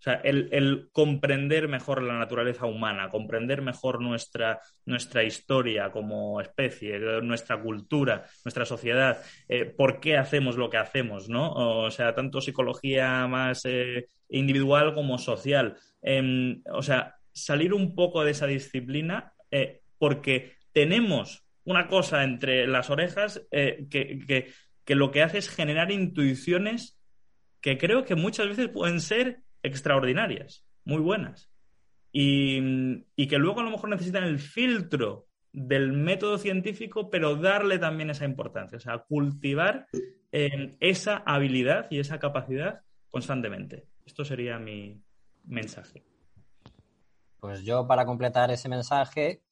[0.00, 6.98] O sea, el, comprender mejor la naturaleza humana, comprender mejor nuestra, nuestra historia como especie,
[7.22, 11.52] nuestra cultura, nuestra sociedad, eh, por qué hacemos lo que hacemos, ¿no?
[11.52, 15.76] O sea, tanto psicología más eh, individual como social.
[16.00, 22.66] Em, o sea, salir un poco de esa disciplina eh, porque tenemos una cosa entre
[22.66, 24.50] las orejas que,
[24.84, 26.99] que lo que hace es generar intuiciones
[27.60, 31.50] que creo que muchas veces pueden ser extraordinarias, muy buenas.
[32.12, 38.10] Y, que luego a lo mejor necesitan el filtro del método científico, pero darle también
[38.10, 39.86] esa importancia, o sea, cultivar
[40.32, 42.80] eh, esa habilidad y esa capacidad
[43.10, 43.86] constantemente.
[44.04, 45.02] Esto sería mi
[45.44, 46.02] mensaje.
[47.38, 49.42] Pues yo, para completar ese mensaje,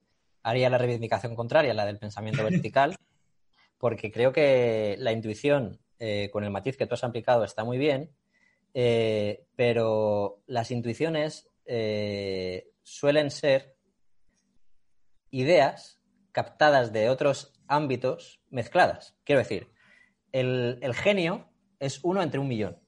[0.43, 2.97] haría la reivindicación contraria, la del pensamiento vertical,
[3.79, 7.79] porque creo que la intuición, eh, con el matiz que tú has aplicado, está muy
[7.79, 8.11] bien,
[8.75, 13.77] eh, pero las intuiciones eh, suelen ser
[15.31, 16.01] ideas
[16.33, 19.17] captadas de otros ámbitos mezcladas.
[19.25, 19.69] Quiero decir,
[20.33, 21.51] el, genio
[21.81, 22.79] es uno entre un millón.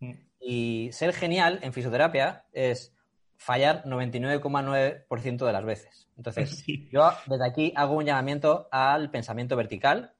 [0.00, 0.12] Mm.
[0.40, 2.94] Y ser genial en fisioterapia es
[3.36, 6.08] fallar 99,9% de las veces.
[6.16, 10.14] Entonces, yo desde aquí hago un llamamiento al pensamiento vertical,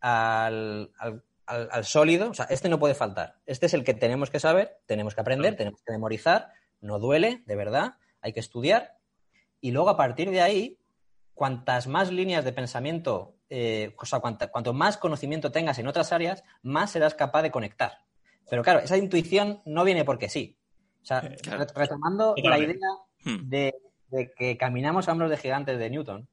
[0.00, 1.24] al, al,
[1.82, 3.36] sólido, o sea, este no puede faltar.
[3.46, 6.50] Este es el que tenemos que saber, tenemos que aprender, tenemos que memorizar,
[6.80, 8.96] no duele, de verdad, hay que estudiar.
[9.60, 10.78] Y luego a partir de ahí,
[11.34, 16.44] cuantas más líneas de pensamiento, eh, o sea, cuanto más conocimiento tengas en otras áreas,
[16.62, 18.06] más serás capaz de conectar.
[18.48, 20.56] Pero claro, esa intuición no viene porque sí.
[21.02, 21.20] O sea,
[21.74, 22.76] retomando la idea
[23.24, 23.48] hmm.
[23.48, 23.74] de,
[24.36, 26.28] que caminamos a hombros de gigantes de Newton,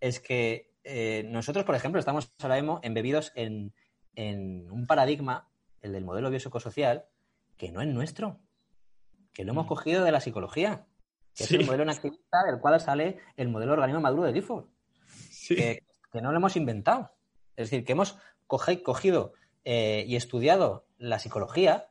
[0.00, 3.72] es que eh, nosotros, por ejemplo, estamos ahora mismo embebidos en,
[4.16, 5.48] en un paradigma,
[5.82, 7.06] el del modelo biopsicosocial,
[7.56, 8.40] que no es nuestro,
[9.32, 9.68] que lo hemos mm.
[9.68, 10.86] cogido de la psicología,
[11.34, 14.66] que es el modelo activista del cual sale el modelo organismo maduro de Gifford,
[15.48, 15.82] que,
[16.22, 17.10] no lo hemos inventado.
[17.56, 18.16] Es decir, que hemos
[18.46, 19.32] cogido
[19.64, 21.88] eh, y estudiado la psicología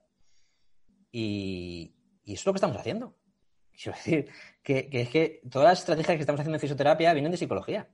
[1.12, 1.96] y,
[2.26, 3.16] eso es lo que estamos haciendo.
[3.72, 4.30] Quiero decir,
[4.62, 7.90] que, es que todas las estrategias que estamos haciendo en fisioterapia vienen de psicología.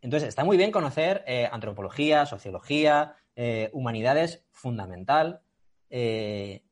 [0.00, 5.40] Entonces, está muy bien conocer eh, antropología, sociología, eh, humanidades fundamental,
[5.88, 6.62] eh,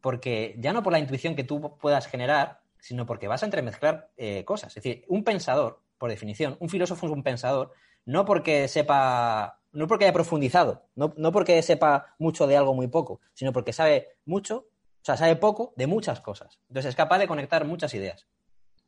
[0.00, 4.08] porque ya no por la intuición que tú puedas generar, sino porque vas a entremezclar
[4.16, 4.68] eh, cosas.
[4.68, 7.74] Es decir, un pensador, por definición, un filósofo es un pensador,
[8.06, 12.86] no porque sepa, no porque haya profundizado, no, no porque sepa mucho de algo muy
[12.86, 14.68] poco, sino porque sabe mucho,
[15.02, 16.60] o sea, sabe poco de muchas cosas.
[16.68, 18.26] Entonces es capaz de conectar muchas ideas.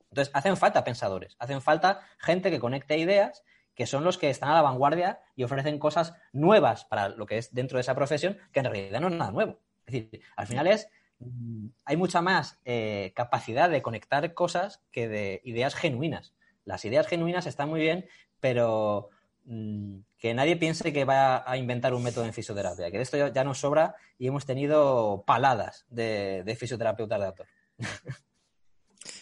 [0.09, 4.51] Entonces, hacen falta pensadores, hacen falta gente que conecte ideas que son los que están
[4.51, 8.39] a la vanguardia y ofrecen cosas nuevas para lo que es dentro de esa profesión,
[8.53, 9.61] que en realidad no es nada nuevo.
[9.86, 10.89] Es decir, al final es,
[11.19, 16.35] mm, hay mucha más eh, capacidad de conectar cosas que de ideas genuinas.
[16.65, 18.07] Las ideas genuinas están muy bien,
[18.40, 19.09] pero
[19.44, 23.28] mm, que nadie piense que va a inventar un método en fisioterapia, que de esto
[23.28, 27.47] ya, nos sobra y hemos tenido paladas de, de fisioterapeutas de autor.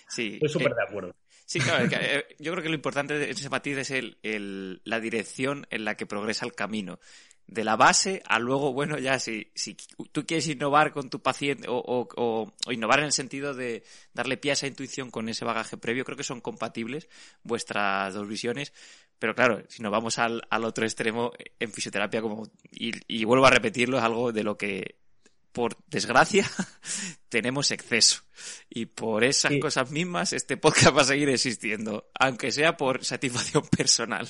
[0.09, 0.35] Sí.
[0.35, 1.15] Estoy súper de acuerdo.
[1.51, 5.67] Sí, claro, eh, yo creo que lo importante de ese matiz es el, la dirección
[5.71, 7.01] en la que progresa el camino.
[7.49, 9.77] De la base a luego, bueno, ya si, si
[10.13, 13.83] tú quieres innovar con tu paciente o, innovar en el sentido de
[14.15, 17.09] darle pie a esa intuición con ese bagaje previo, creo que son compatibles
[17.43, 18.73] vuestras dos visiones.
[19.19, 23.47] Pero claro, si nos vamos al, al otro extremo, en fisioterapia, como, y, y vuelvo
[23.47, 25.01] a repetirlo, es algo de lo que
[25.53, 26.45] por desgracia,
[27.29, 28.23] tenemos exceso.
[28.69, 33.65] Y por esas cosas mismas, este podcast va a seguir existiendo, aunque sea por satisfacción
[33.77, 34.29] personal.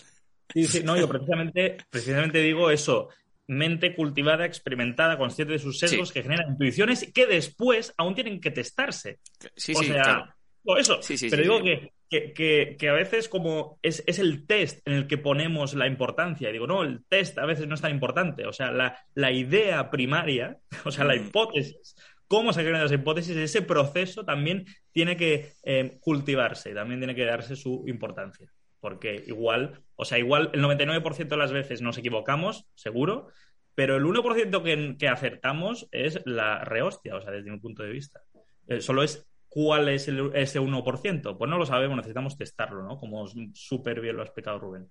[0.52, 3.08] Sí, sí, no, yo precisamente, precisamente digo eso.
[3.46, 8.50] mente cultivada, experimentada, consciente de sus sesgos, que generan intuiciones que después aún tienen que
[8.50, 9.20] testarse.
[9.56, 10.34] Sí, o sí, sea, claro.
[10.64, 11.02] o eso.
[11.02, 14.86] Sí, sí, Pero digo que, que, que- que a veces como es, es el test
[14.86, 16.50] en el que ponemos la importancia.
[16.50, 18.46] Y digo, no, el test a veces no es tan importante.
[18.46, 21.26] O sea, la, la idea primaria, o sea, la Mm.
[21.26, 21.94] hipótesis,
[22.26, 27.24] cómo se crean las hipótesis, ese proceso también tiene que eh, cultivarse, también tiene que
[27.24, 28.50] darse su importancia.
[28.80, 33.28] Porque igual, o sea, igual el 99% de las veces nos equivocamos, seguro,
[33.74, 37.90] pero el 1% que, que acertamos es la rehostia, o sea, desde mi punto de
[37.90, 38.20] vista.
[38.68, 41.36] Eh, solo es cuál es el- ese 1%.
[41.36, 42.98] Pues no lo sabemos, necesitamos testarlo, ¿no?
[42.98, 44.90] Como súper bien lo ha explicado Rubén.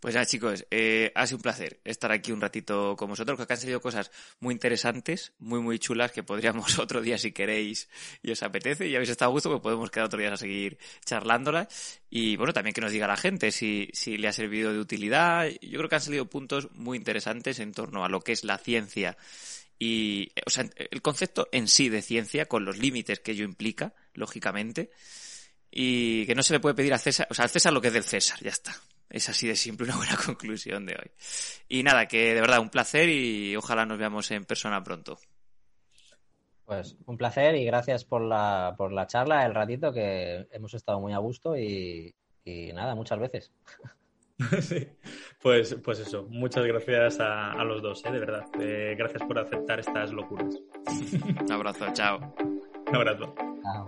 [0.00, 3.50] Pues nada, chicos, eh, ha sido un placer estar aquí un ratito con vosotros, que
[3.54, 7.88] han salido cosas muy interesantes, muy, muy chulas, que podríamos otro día, si queréis
[8.22, 10.76] y os apetece, y habéis estado a gusto, pues podemos quedar otro día a seguir
[11.06, 12.02] charlándolas.
[12.10, 15.48] Y bueno, también que nos diga la gente si, si le ha servido de utilidad.
[15.62, 18.58] Yo creo que han salido puntos muy interesantes en torno a lo que es la
[18.58, 19.16] ciencia
[19.78, 23.94] y, o sea, el concepto en sí de ciencia, con los límites que ello implica,
[24.14, 24.90] lógicamente,
[25.70, 27.88] y que no se le puede pedir a César, o sea, al César lo que
[27.88, 28.74] es del César, ya está.
[29.10, 31.10] Es así de simple una buena conclusión de hoy.
[31.68, 35.18] Y nada, que de verdad un placer y ojalá nos veamos en persona pronto.
[36.64, 40.98] Pues un placer y gracias por la, por la charla, el ratito que hemos estado
[40.98, 42.14] muy a gusto y,
[42.44, 43.52] y nada, muchas veces.
[44.60, 44.86] Sí.
[45.40, 48.10] Pues, pues eso, muchas gracias a, a los dos, ¿eh?
[48.10, 48.44] de verdad.
[48.60, 50.54] Eh, gracias por aceptar estas locuras.
[51.40, 52.34] Un abrazo, chao.
[52.88, 53.34] Un abrazo.
[53.62, 53.84] Chao.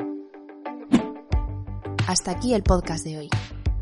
[2.07, 3.31] Hasta aquí el podcast de hoy.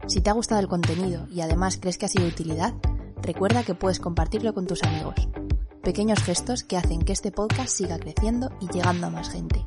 [0.06, 2.74] Si te ha gustado el contenido y además crees que ha sido de utilidad,
[3.22, 5.28] recuerda que puedes compartirlo con tus amigos.
[5.82, 9.64] Pequeños gestos que hacen que este podcast siga creciendo y llegando a más gente.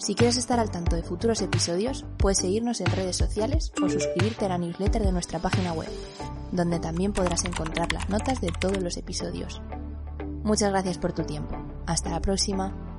[0.00, 4.46] Si quieres estar al tanto de futuros episodios, puedes seguirnos en redes sociales o suscribirte
[4.46, 5.90] a la newsletter de nuestra página web,
[6.52, 9.60] donde también podrás encontrar las notas de todos los episodios.
[10.42, 11.54] Muchas gracias por tu tiempo.
[11.86, 12.89] Hasta la próxima.